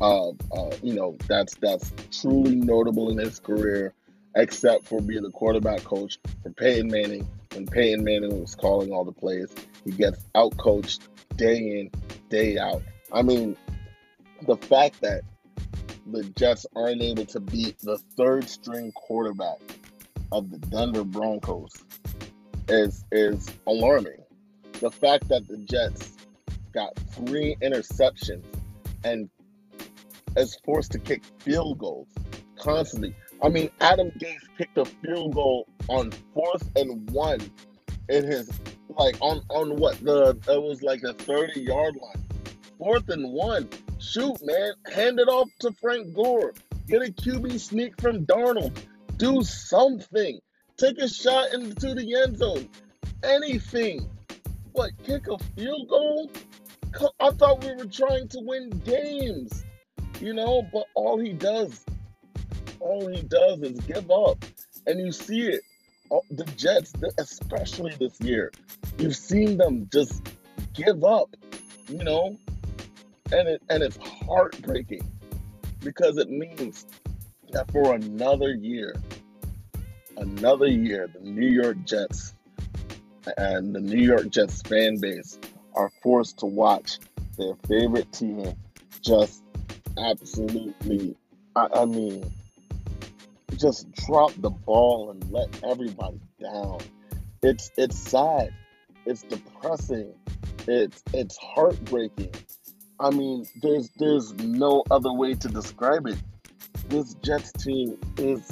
uh, 0.00 0.30
uh, 0.30 0.70
you 0.82 0.94
know, 0.94 1.16
that's 1.28 1.54
that's 1.56 1.92
truly 2.10 2.56
notable 2.56 3.10
in 3.10 3.18
his 3.18 3.38
career, 3.38 3.92
except 4.34 4.88
for 4.88 5.00
being 5.00 5.22
the 5.22 5.30
quarterback 5.30 5.84
coach 5.84 6.18
for 6.42 6.50
Peyton 6.50 6.88
Manning, 6.88 7.28
when 7.52 7.66
Peyton 7.66 8.02
Manning 8.02 8.40
was 8.40 8.54
calling 8.54 8.92
all 8.92 9.04
the 9.04 9.12
plays. 9.12 9.54
He 9.84 9.92
gets 9.92 10.24
outcoached 10.34 11.00
day 11.36 11.80
in, 11.80 11.90
day 12.28 12.58
out. 12.58 12.82
I 13.12 13.22
mean, 13.22 13.56
the 14.46 14.56
fact 14.56 15.00
that 15.00 15.22
the 16.06 16.24
Jets 16.36 16.66
aren't 16.76 17.02
able 17.02 17.26
to 17.26 17.40
beat 17.40 17.78
the 17.80 17.98
third 18.16 18.48
string 18.48 18.92
quarterback 18.92 19.58
of 20.32 20.50
the 20.50 20.58
Denver 20.58 21.04
Broncos 21.04 21.72
is 22.68 23.04
is 23.12 23.48
alarming. 23.66 24.22
The 24.80 24.90
fact 24.90 25.28
that 25.28 25.46
the 25.48 25.58
Jets 25.58 26.16
got 26.72 26.96
three 27.12 27.56
interceptions 27.62 28.44
and 29.04 29.30
is 30.36 30.56
forced 30.64 30.92
to 30.92 30.98
kick 30.98 31.22
field 31.38 31.78
goals 31.78 32.08
constantly. 32.58 33.14
I 33.42 33.48
mean, 33.48 33.70
Adam 33.80 34.10
Gase 34.18 34.46
kicked 34.58 34.78
a 34.78 34.84
field 34.84 35.34
goal 35.34 35.66
on 35.88 36.12
fourth 36.34 36.68
and 36.76 37.08
one 37.10 37.40
in 38.08 38.24
his 38.24 38.50
like 38.96 39.16
on 39.20 39.42
on 39.48 39.76
what 39.76 39.98
the 40.00 40.36
it 40.48 40.62
was 40.62 40.82
like 40.82 41.02
a 41.02 41.12
30 41.12 41.60
yard 41.60 41.96
line. 41.96 42.24
Fourth 42.78 43.08
and 43.08 43.32
one. 43.32 43.68
Shoot, 43.98 44.38
man. 44.42 44.72
Hand 44.92 45.18
it 45.18 45.28
off 45.28 45.48
to 45.60 45.72
Frank 45.72 46.14
Gore. 46.14 46.52
Get 46.86 47.02
a 47.02 47.12
QB 47.12 47.58
sneak 47.58 48.00
from 48.00 48.26
Darnold. 48.26 48.76
Do 49.16 49.42
something. 49.42 50.38
Take 50.76 50.98
a 50.98 51.08
shot 51.08 51.54
into 51.54 51.94
the 51.94 52.22
end 52.22 52.36
zone. 52.36 52.68
Anything. 53.24 54.08
What, 54.72 54.90
kick 55.04 55.26
a 55.28 55.38
field 55.54 55.88
goal? 55.88 56.30
I 57.18 57.30
thought 57.30 57.64
we 57.64 57.74
were 57.74 57.86
trying 57.86 58.28
to 58.28 58.40
win 58.40 58.70
games. 58.84 59.64
You 60.20 60.34
know, 60.34 60.66
but 60.72 60.84
all 60.94 61.18
he 61.18 61.32
does, 61.32 61.84
all 62.80 63.06
he 63.08 63.22
does 63.22 63.62
is 63.62 63.80
give 63.80 64.10
up. 64.10 64.44
And 64.86 65.00
you 65.00 65.12
see 65.12 65.48
it. 65.48 65.62
The 66.30 66.44
Jets, 66.56 66.92
especially 67.18 67.94
this 67.98 68.20
year, 68.20 68.52
you've 68.98 69.16
seen 69.16 69.56
them 69.56 69.88
just 69.92 70.22
give 70.74 71.04
up, 71.04 71.34
you 71.88 72.04
know, 72.04 72.36
and 73.32 73.48
it 73.48 73.62
and 73.68 73.82
it's 73.82 73.96
heartbreaking 73.96 75.08
because 75.80 76.16
it 76.18 76.30
means 76.30 76.86
that 77.52 77.70
for 77.70 77.94
another 77.94 78.50
year, 78.50 78.94
another 80.16 80.66
year, 80.66 81.08
the 81.12 81.20
New 81.20 81.48
York 81.48 81.76
Jets 81.84 82.34
and 83.36 83.74
the 83.74 83.80
New 83.80 84.02
York 84.02 84.28
Jets 84.30 84.62
fan 84.62 84.98
base 84.98 85.38
are 85.74 85.90
forced 86.02 86.38
to 86.38 86.46
watch 86.46 86.98
their 87.36 87.54
favorite 87.68 88.10
team 88.12 88.54
just 89.02 89.42
absolutely, 89.98 91.16
I, 91.54 91.68
I 91.74 91.84
mean, 91.84 92.32
just 93.56 93.90
drop 93.92 94.32
the 94.38 94.50
ball 94.50 95.10
and 95.10 95.30
let 95.30 95.48
everybody 95.64 96.20
down. 96.40 96.80
It's 97.42 97.70
it's 97.76 97.98
sad. 97.98 98.52
It's 99.04 99.22
depressing. 99.22 100.12
It's 100.66 101.02
it's 101.12 101.36
heartbreaking. 101.36 102.32
I 102.98 103.10
mean, 103.10 103.46
there's 103.62 103.90
there's 103.98 104.32
no 104.34 104.84
other 104.90 105.12
way 105.12 105.34
to 105.34 105.48
describe 105.48 106.06
it. 106.06 106.18
This 106.88 107.14
Jets 107.14 107.52
team 107.52 107.98
is 108.16 108.50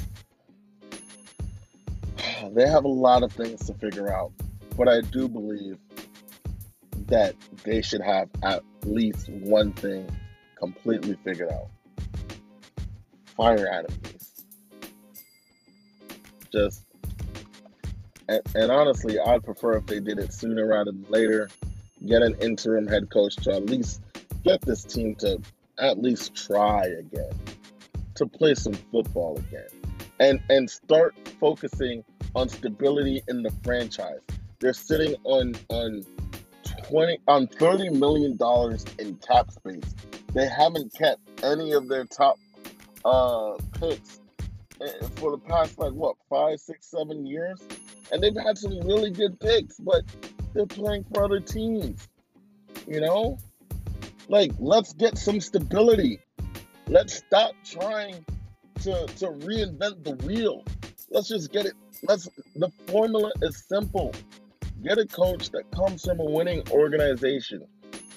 they 2.52 2.68
have 2.68 2.84
a 2.84 2.88
lot 2.88 3.22
of 3.22 3.32
things 3.32 3.66
to 3.66 3.74
figure 3.74 4.12
out, 4.12 4.32
but 4.76 4.88
I 4.88 5.00
do 5.00 5.28
believe 5.28 5.78
that 7.06 7.34
they 7.64 7.82
should 7.82 8.00
have 8.00 8.28
at 8.42 8.62
least 8.84 9.28
one 9.28 9.72
thing 9.72 10.08
completely 10.58 11.16
figured 11.24 11.50
out. 11.50 11.68
Fire 13.36 13.68
Adam. 13.70 13.92
Just 16.54 16.86
and, 18.28 18.40
and 18.54 18.70
honestly, 18.70 19.18
I'd 19.18 19.42
prefer 19.42 19.76
if 19.78 19.86
they 19.86 19.98
did 19.98 20.20
it 20.20 20.32
sooner 20.32 20.68
rather 20.68 20.92
than 20.92 21.04
later. 21.08 21.50
Get 22.06 22.22
an 22.22 22.36
interim 22.40 22.86
head 22.86 23.10
coach 23.10 23.34
to 23.36 23.54
at 23.54 23.66
least 23.66 24.00
get 24.44 24.60
this 24.62 24.84
team 24.84 25.16
to 25.16 25.40
at 25.80 26.00
least 26.00 26.34
try 26.36 26.84
again, 26.84 27.32
to 28.14 28.26
play 28.26 28.54
some 28.54 28.74
football 28.74 29.36
again, 29.38 29.68
and 30.20 30.40
and 30.48 30.70
start 30.70 31.14
focusing 31.40 32.04
on 32.36 32.48
stability 32.48 33.22
in 33.26 33.42
the 33.42 33.50
franchise. 33.64 34.20
They're 34.60 34.74
sitting 34.74 35.16
on 35.24 35.54
on 35.70 36.04
twenty 36.84 37.18
on 37.26 37.48
thirty 37.48 37.88
million 37.90 38.36
dollars 38.36 38.84
in 39.00 39.16
cap 39.16 39.50
space. 39.50 39.94
They 40.34 40.46
haven't 40.46 40.94
kept 40.94 41.20
any 41.42 41.72
of 41.72 41.88
their 41.88 42.04
top 42.04 42.38
uh, 43.04 43.54
picks 43.80 44.20
Uh, 44.84 45.06
for 45.16 45.30
the 45.30 45.38
past 45.38 45.78
like 45.78 45.92
what 45.92 46.16
five, 46.28 46.58
six, 46.60 46.90
seven 46.90 47.26
years, 47.26 47.60
and 48.12 48.22
they've 48.22 48.36
had 48.36 48.58
some 48.58 48.78
really 48.80 49.10
good 49.10 49.38
picks, 49.40 49.78
but 49.78 50.02
they're 50.52 50.66
playing 50.66 51.04
for 51.04 51.24
other 51.24 51.40
teams. 51.40 52.06
You 52.86 53.00
know, 53.00 53.38
like, 54.28 54.52
let's 54.58 54.92
get 54.92 55.16
some 55.16 55.40
stability. 55.40 56.18
Let's 56.86 57.14
stop 57.14 57.52
trying 57.64 58.24
to, 58.82 59.06
to 59.06 59.26
reinvent 59.26 60.04
the 60.04 60.18
wheel. 60.26 60.64
Let's 61.10 61.28
just 61.28 61.52
get 61.52 61.66
it. 61.66 61.74
Let's 62.02 62.28
the 62.56 62.70
formula 62.86 63.32
is 63.40 63.64
simple. 63.66 64.12
Get 64.82 64.98
a 64.98 65.06
coach 65.06 65.50
that 65.52 65.70
comes 65.70 66.04
from 66.04 66.20
a 66.20 66.24
winning 66.24 66.62
organization. 66.70 67.66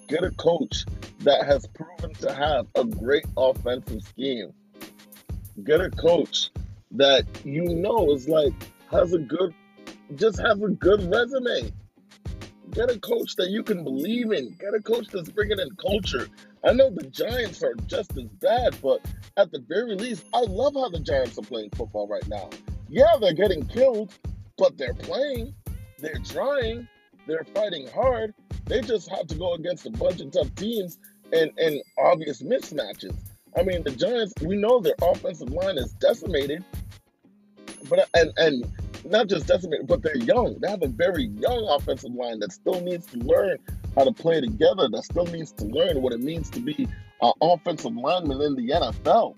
Get 0.07 0.23
a 0.23 0.31
coach 0.31 0.85
that 1.19 1.45
has 1.45 1.65
proven 1.67 2.13
to 2.15 2.33
have 2.33 2.67
a 2.75 2.83
great 2.83 3.25
offensive 3.37 4.01
scheme. 4.03 4.51
Get 5.63 5.81
a 5.81 5.89
coach 5.89 6.49
that 6.91 7.25
you 7.43 7.63
know 7.63 8.11
is 8.11 8.29
like 8.29 8.53
has 8.91 9.13
a 9.13 9.19
good 9.19 9.53
just 10.15 10.39
has 10.39 10.61
a 10.61 10.69
good 10.69 11.11
resume. 11.11 11.71
Get 12.71 12.91
a 12.91 12.99
coach 12.99 13.35
that 13.37 13.49
you 13.49 13.63
can 13.63 13.83
believe 13.83 14.31
in. 14.31 14.55
Get 14.59 14.73
a 14.73 14.81
coach 14.81 15.07
that's 15.11 15.29
bringing 15.29 15.59
in 15.59 15.69
culture. 15.81 16.27
I 16.63 16.73
know 16.73 16.89
the 16.89 17.07
Giants 17.07 17.63
are 17.63 17.73
just 17.87 18.15
as 18.17 18.25
bad, 18.41 18.77
but 18.81 19.05
at 19.37 19.51
the 19.51 19.63
very 19.67 19.95
least, 19.95 20.25
I 20.33 20.41
love 20.41 20.73
how 20.75 20.89
the 20.89 20.99
Giants 20.99 21.37
are 21.39 21.43
playing 21.43 21.71
football 21.71 22.07
right 22.07 22.27
now. 22.27 22.49
Yeah, 22.89 23.15
they're 23.19 23.33
getting 23.33 23.65
killed, 23.65 24.13
but 24.57 24.77
they're 24.77 24.93
playing. 24.93 25.55
They're 25.99 26.21
trying. 26.23 26.87
They're 27.25 27.45
fighting 27.53 27.87
hard. 27.87 28.33
They 28.65 28.81
just 28.81 29.09
have 29.09 29.27
to 29.27 29.35
go 29.35 29.53
against 29.53 29.85
a 29.85 29.91
bunch 29.91 30.21
of 30.21 30.31
tough 30.31 30.53
teams 30.55 30.99
and, 31.33 31.51
and 31.57 31.81
obvious 31.97 32.41
mismatches. 32.41 33.15
I 33.55 33.63
mean, 33.63 33.83
the 33.83 33.91
Giants, 33.91 34.33
we 34.41 34.55
know 34.57 34.79
their 34.79 34.95
offensive 35.01 35.49
line 35.49 35.77
is 35.77 35.93
decimated, 35.93 36.63
but 37.89 38.07
and 38.13 38.31
and 38.37 38.71
not 39.05 39.27
just 39.27 39.47
decimated, 39.47 39.87
but 39.87 40.01
they're 40.01 40.17
young. 40.17 40.57
They 40.59 40.69
have 40.69 40.83
a 40.83 40.87
very 40.87 41.25
young 41.25 41.67
offensive 41.69 42.13
line 42.13 42.39
that 42.39 42.51
still 42.51 42.81
needs 42.81 43.05
to 43.07 43.17
learn 43.19 43.57
how 43.95 44.03
to 44.03 44.11
play 44.11 44.41
together, 44.41 44.89
that 44.89 45.03
still 45.03 45.25
needs 45.25 45.51
to 45.53 45.65
learn 45.65 46.01
what 46.01 46.13
it 46.13 46.19
means 46.19 46.49
to 46.51 46.59
be 46.59 46.87
an 47.21 47.31
offensive 47.41 47.95
lineman 47.95 48.41
in 48.41 48.55
the 48.55 48.69
NFL. 48.69 49.37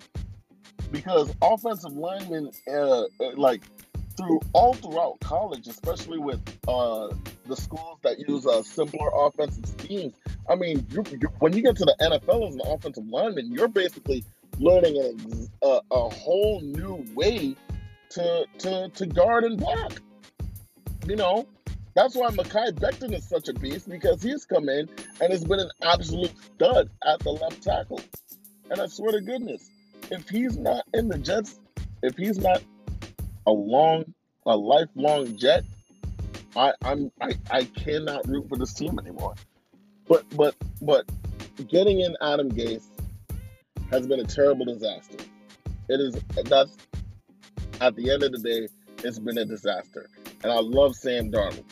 Because 0.92 1.34
offensive 1.42 1.94
linemen, 1.94 2.52
uh, 2.72 3.04
like 3.36 3.64
through 4.20 4.42
all 4.52 4.74
throughout 4.74 5.20
college, 5.22 5.68
especially 5.68 6.20
with 6.20 6.42
uh, 6.68 7.08
the 7.46 7.56
schools 7.56 8.00
that 8.04 8.20
use 8.20 8.46
uh, 8.46 8.62
simpler 8.62 9.10
offensive 9.14 9.66
schemes. 9.66 10.14
I 10.50 10.56
mean, 10.56 10.86
you're, 10.92 11.06
you're, 11.08 11.32
when 11.40 11.54
you 11.54 11.62
get 11.62 11.78
to 11.78 11.86
the 11.86 11.96
NFL 12.02 12.50
as 12.50 12.56
an 12.56 12.62
offensive 12.66 13.08
lineman, 13.08 13.54
you're 13.54 13.70
basically 13.70 14.26
learning 14.60 14.98
an, 14.98 15.48
a, 15.64 15.80
a 15.92 16.10
whole 16.10 16.60
new 16.62 17.06
way 17.16 17.56
to 18.10 18.46
to 18.58 18.90
to 18.90 19.06
guard 19.06 19.46
and 19.46 19.58
block. 19.58 20.02
You 21.08 21.16
know, 21.16 21.48
that's 21.96 22.16
why 22.16 22.30
Mekhi 22.32 22.74
Becton 22.74 23.14
is 23.14 23.28
such 23.28 23.48
a 23.48 23.54
beast 23.54 23.88
because 23.88 24.22
he's 24.22 24.46
come 24.46 24.68
in 24.68 24.90
and 25.22 25.32
has 25.32 25.46
been 25.46 25.60
an 25.60 25.72
absolute 25.82 26.34
stud 26.56 26.90
at 27.08 27.20
the 27.20 27.30
left 27.30 27.64
tackle. 27.64 28.02
And 28.70 28.82
I 28.82 28.88
swear 28.88 29.14
to 29.14 29.22
goodness, 29.22 29.70
if 30.12 30.28
he's 30.28 30.58
not 30.58 30.84
in 30.94 31.08
the 31.08 31.18
Jets, 31.18 31.60
if 32.04 32.18
he's 32.18 32.38
not 32.38 32.62
a 33.50 33.52
long, 33.52 34.14
a 34.46 34.56
lifelong 34.56 35.36
Jet, 35.36 35.64
I, 36.56 36.74
I'm 36.84 37.12
I, 37.20 37.34
I 37.50 37.64
cannot 37.64 38.28
root 38.28 38.48
for 38.48 38.58
this 38.58 38.74
team 38.74 39.00
anymore. 39.00 39.36
But 40.08 40.24
but 40.36 40.56
but 40.82 41.06
getting 41.68 42.02
in 42.02 42.16
Adam 42.22 42.52
Gase 42.52 42.88
has 43.92 44.08
been 44.08 44.20
a 44.20 44.24
terrible 44.24 44.66
disaster. 44.66 45.18
It 45.88 46.00
is 46.00 46.16
that's 46.46 46.78
at 47.82 47.96
the 47.96 48.12
end 48.12 48.24
of 48.24 48.32
the 48.32 48.40
day, 48.40 48.68
it's 49.04 49.20
been 49.20 49.38
a 49.38 49.46
disaster. 49.46 50.10
And 50.44 50.52
I 50.52 50.60
love 50.60 50.96
Sam 50.96 51.32
Darnold. 51.32 51.64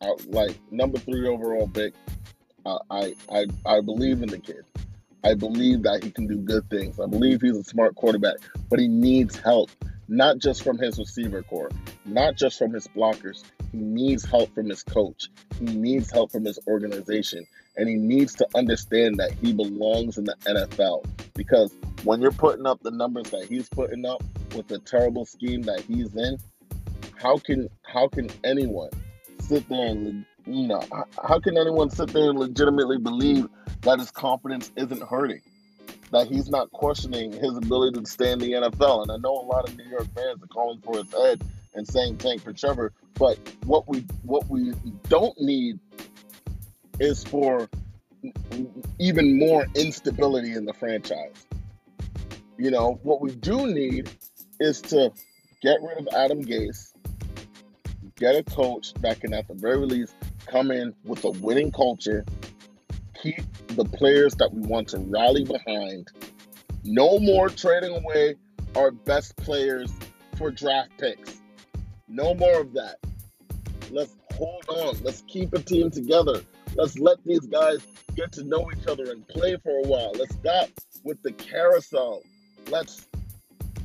I, 0.00 0.14
like 0.28 0.56
number 0.70 0.98
three 0.98 1.28
overall 1.28 1.68
pick. 1.68 1.92
Uh, 2.64 2.78
I, 2.90 3.14
I 3.30 3.46
I 3.66 3.80
believe 3.80 4.22
in 4.22 4.28
the 4.28 4.38
kid. 4.38 4.64
I 5.24 5.34
believe 5.34 5.82
that 5.82 6.02
he 6.02 6.10
can 6.10 6.26
do 6.26 6.36
good 6.36 6.68
things. 6.70 6.98
I 6.98 7.06
believe 7.06 7.40
he's 7.42 7.56
a 7.56 7.64
smart 7.64 7.94
quarterback, 7.94 8.36
but 8.70 8.78
he 8.78 8.88
needs 8.88 9.36
help, 9.36 9.70
not 10.08 10.38
just 10.38 10.62
from 10.62 10.78
his 10.78 10.98
receiver 10.98 11.42
corps, 11.42 11.70
not 12.04 12.36
just 12.36 12.58
from 12.58 12.72
his 12.72 12.88
blockers. 12.88 13.42
He 13.72 13.78
needs 13.78 14.24
help 14.24 14.52
from 14.54 14.68
his 14.68 14.82
coach. 14.82 15.28
He 15.58 15.66
needs 15.66 16.10
help 16.10 16.32
from 16.32 16.44
his 16.44 16.58
organization. 16.66 17.46
And 17.76 17.88
he 17.88 17.94
needs 17.94 18.34
to 18.34 18.46
understand 18.54 19.18
that 19.18 19.32
he 19.32 19.52
belongs 19.52 20.18
in 20.18 20.24
the 20.24 20.36
NFL. 20.46 21.04
Because 21.34 21.74
when 22.04 22.20
you're 22.20 22.32
putting 22.32 22.66
up 22.66 22.82
the 22.82 22.90
numbers 22.90 23.30
that 23.30 23.44
he's 23.44 23.68
putting 23.68 24.04
up 24.04 24.22
with 24.54 24.68
the 24.68 24.78
terrible 24.80 25.24
scheme 25.24 25.62
that 25.62 25.80
he's 25.80 26.14
in, 26.16 26.38
how 27.20 27.36
can 27.36 27.68
how 27.82 28.08
can 28.08 28.28
anyone 28.44 28.90
sit 29.40 29.68
there 29.68 29.88
and 29.88 30.24
you 30.46 30.66
know 30.66 30.82
how 31.22 31.38
can 31.38 31.56
anyone 31.58 31.90
sit 31.90 32.08
there 32.12 32.30
and 32.30 32.38
legitimately 32.38 32.98
believe 32.98 33.46
that 33.82 33.98
his 33.98 34.10
confidence 34.10 34.70
isn't 34.76 35.02
hurting? 35.02 35.42
That 36.12 36.26
he's 36.26 36.48
not 36.48 36.70
questioning 36.72 37.32
his 37.32 37.56
ability 37.56 38.00
to 38.00 38.06
stay 38.06 38.32
in 38.32 38.38
the 38.38 38.52
NFL. 38.52 39.02
And 39.02 39.12
I 39.12 39.16
know 39.16 39.40
a 39.40 39.46
lot 39.46 39.68
of 39.68 39.76
New 39.76 39.84
York 39.84 40.06
fans 40.14 40.42
are 40.42 40.48
calling 40.48 40.80
for 40.80 40.96
his 40.96 41.12
head 41.12 41.42
and 41.74 41.86
saying 41.86 42.18
tank 42.18 42.42
for 42.42 42.52
Trevor. 42.52 42.92
But 43.14 43.38
what 43.64 43.88
we 43.88 44.00
what 44.22 44.48
we 44.48 44.72
don't 45.08 45.38
need 45.40 45.78
is 46.98 47.24
for 47.24 47.68
even 48.98 49.38
more 49.38 49.66
instability 49.74 50.52
in 50.52 50.64
the 50.64 50.74
franchise. 50.74 51.46
You 52.58 52.70
know, 52.70 53.00
what 53.02 53.20
we 53.20 53.34
do 53.34 53.66
need 53.66 54.10
is 54.58 54.82
to 54.82 55.12
get 55.62 55.80
rid 55.82 55.98
of 55.98 56.08
Adam 56.14 56.44
Gase, 56.44 56.92
get 58.16 58.36
a 58.36 58.42
coach 58.42 58.92
that 59.00 59.20
can, 59.20 59.32
at 59.32 59.48
the 59.48 59.54
very 59.54 59.86
least, 59.86 60.14
come 60.46 60.70
in 60.70 60.94
with 61.04 61.24
a 61.24 61.30
winning 61.30 61.72
culture, 61.72 62.24
keep 63.22 63.44
the 63.68 63.84
players 63.84 64.34
that 64.36 64.52
we 64.52 64.62
want 64.62 64.88
to 64.88 64.98
rally 64.98 65.44
behind. 65.44 66.08
No 66.84 67.18
more 67.18 67.48
trading 67.48 67.94
away 67.96 68.36
our 68.76 68.90
best 68.90 69.36
players 69.36 69.92
for 70.36 70.50
draft 70.50 70.90
picks. 70.98 71.40
No 72.08 72.34
more 72.34 72.60
of 72.60 72.72
that. 72.74 72.96
Let's 73.90 74.16
hold 74.34 74.64
on. 74.68 74.96
Let's 75.02 75.22
keep 75.28 75.52
a 75.52 75.58
team 75.58 75.90
together. 75.90 76.42
Let's 76.74 76.98
let 76.98 77.18
these 77.24 77.46
guys 77.46 77.86
get 78.14 78.32
to 78.32 78.44
know 78.44 78.70
each 78.76 78.86
other 78.86 79.10
and 79.10 79.26
play 79.28 79.56
for 79.62 79.78
a 79.78 79.88
while. 79.88 80.12
Let's 80.14 80.34
stop 80.34 80.68
with 81.04 81.22
the 81.22 81.32
carousel. 81.32 82.22
Let's 82.68 83.08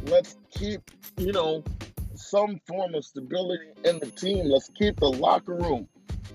let's 0.08 0.38
keep, 0.52 0.82
you 1.18 1.32
know, 1.32 1.64
some 2.16 2.60
form 2.68 2.96
of 2.96 3.04
stability 3.04 3.66
in 3.84 4.00
the 4.00 4.12
team. 4.12 4.46
Let's 4.46 4.70
keep 4.70 5.00
the 5.00 5.10
locker 5.10 5.56
room 5.56 5.88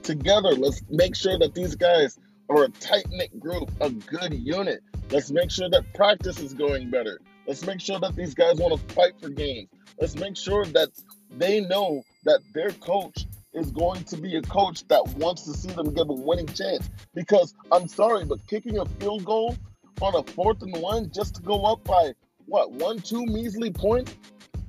together. 0.03 0.51
Let's 0.51 0.83
make 0.91 1.15
sure 1.15 1.39
that 1.39 1.55
these 1.55 1.75
guys 1.75 2.19
are 2.51 2.65
a 2.65 2.69
tight 2.69 3.09
knit 3.11 3.39
group, 3.39 3.71
a 3.81 3.91
good 3.91 4.35
unit. 4.35 4.83
Let's 5.11 5.31
make 5.31 5.51
sure 5.51 5.71
that 5.71 5.95
practice 5.95 6.41
is 6.41 6.53
going 6.53 6.91
better. 6.91 7.21
Let's 7.47 7.65
make 7.65 7.81
sure 7.81 7.99
that 8.01 8.17
these 8.17 8.35
guys 8.35 8.57
want 8.57 8.79
to 8.79 8.95
fight 8.95 9.13
for 9.21 9.29
games. 9.29 9.69
Let's 10.01 10.17
make 10.17 10.37
sure 10.37 10.65
that 10.67 10.89
they 11.31 11.61
know 11.61 12.03
that 12.25 12.41
their 12.53 12.71
coach 12.71 13.27
is 13.53 13.71
going 13.71 14.05
to 14.05 14.17
be 14.17 14.37
a 14.37 14.43
coach 14.43 14.87
that 14.89 15.07
wants 15.17 15.43
to 15.45 15.53
see 15.53 15.71
them 15.71 15.95
give 15.95 16.09
a 16.09 16.13
winning 16.13 16.47
chance. 16.47 16.91
Because 17.15 17.55
I'm 17.73 17.89
sorry, 17.89 18.25
but 18.25 18.45
kicking 18.47 18.79
a 18.79 18.87
field 18.87 19.25
goal 19.25 19.57
on 20.01 20.15
a 20.15 20.23
fourth 20.33 20.63
and 20.63 20.77
one 20.79 21.11
just 21.13 21.37
to 21.37 21.43
go 21.43 21.65
up 21.65 21.85
by 21.85 22.13
what 22.47 22.73
one, 22.73 22.99
two 22.99 23.25
measly 23.27 23.71
points, 23.71 24.17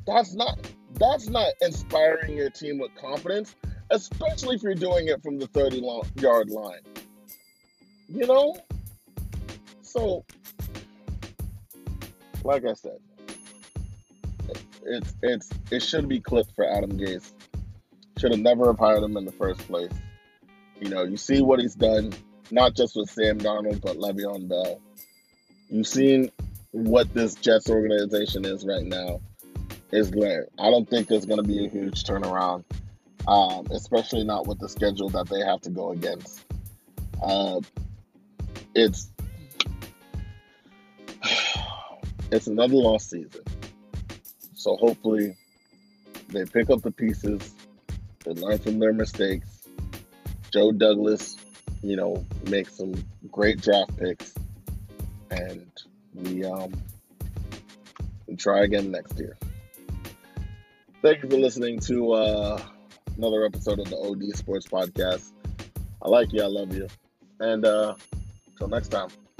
that's 0.05 0.33
not 0.33 0.59
that's 0.95 1.29
not 1.29 1.53
inspiring 1.61 2.35
your 2.35 2.49
team 2.49 2.77
with 2.77 2.91
confidence, 2.95 3.55
especially 3.89 4.55
if 4.55 4.63
you're 4.63 4.75
doing 4.75 5.07
it 5.07 5.23
from 5.23 5.39
the 5.39 5.47
30 5.47 5.81
yard 6.15 6.49
line. 6.49 6.81
You 8.13 8.27
know? 8.27 8.55
So, 9.81 10.25
like 12.43 12.65
I 12.65 12.73
said, 12.73 12.99
it's 14.83 15.13
it's 15.21 15.49
it 15.69 15.81
should 15.81 16.07
be 16.07 16.19
clipped 16.19 16.55
for 16.55 16.65
Adam 16.65 16.97
Gase. 16.97 17.31
Should 18.17 18.31
have 18.31 18.41
never 18.41 18.67
have 18.67 18.79
hired 18.79 19.03
him 19.03 19.17
in 19.17 19.25
the 19.25 19.31
first 19.31 19.59
place. 19.61 19.91
You 20.79 20.89
know, 20.89 21.03
you 21.03 21.17
see 21.17 21.41
what 21.41 21.59
he's 21.59 21.75
done, 21.75 22.13
not 22.49 22.75
just 22.75 22.95
with 22.95 23.09
Sam 23.09 23.39
Darnold, 23.39 23.81
but 23.81 23.97
Le'Veon 23.97 24.47
Bell. 24.47 24.81
You've 25.69 25.87
seen 25.87 26.31
what 26.71 27.13
this 27.13 27.35
Jets 27.35 27.69
organization 27.69 28.45
is 28.45 28.65
right 28.65 28.85
now. 28.85 29.21
Is 29.91 30.09
glaring. 30.09 30.47
I 30.57 30.71
don't 30.71 30.89
think 30.89 31.09
there's 31.09 31.25
going 31.25 31.41
to 31.41 31.47
be 31.47 31.65
a 31.65 31.69
huge 31.69 32.05
turnaround, 32.05 32.63
um, 33.27 33.67
especially 33.71 34.23
not 34.23 34.47
with 34.47 34.57
the 34.59 34.69
schedule 34.69 35.09
that 35.09 35.27
they 35.27 35.41
have 35.41 35.59
to 35.61 35.69
go 35.69 35.91
against. 35.91 36.45
Uh, 37.21 37.59
it's 38.75 39.09
it's 42.31 42.47
another 42.47 42.75
lost 42.75 43.09
season. 43.09 43.43
So 44.53 44.75
hopefully 44.75 45.35
they 46.29 46.45
pick 46.45 46.69
up 46.69 46.81
the 46.81 46.91
pieces, 46.91 47.53
they 48.23 48.33
learn 48.33 48.59
from 48.59 48.79
their 48.79 48.93
mistakes. 48.93 49.47
Joe 50.51 50.71
Douglas, 50.71 51.37
you 51.81 51.95
know, 51.95 52.25
makes 52.49 52.77
some 52.77 52.93
great 53.31 53.61
draft 53.61 53.97
picks, 53.97 54.33
and 55.31 55.71
we 56.13 56.43
um 56.45 56.73
we 58.27 58.35
try 58.35 58.63
again 58.63 58.91
next 58.91 59.17
year. 59.17 59.37
Thank 61.01 61.23
you 61.23 61.29
for 61.29 61.37
listening 61.37 61.79
to 61.81 62.11
uh, 62.13 62.61
another 63.17 63.45
episode 63.45 63.79
of 63.79 63.89
the 63.89 63.97
OD 63.97 64.37
Sports 64.37 64.67
Podcast. 64.67 65.31
I 66.01 66.09
like 66.09 66.31
you, 66.31 66.43
I 66.43 66.47
love 66.47 66.75
you, 66.75 66.87
and 67.39 67.65
uh, 67.65 67.95
until 68.61 68.77
next 68.77 68.89
time. 68.89 69.30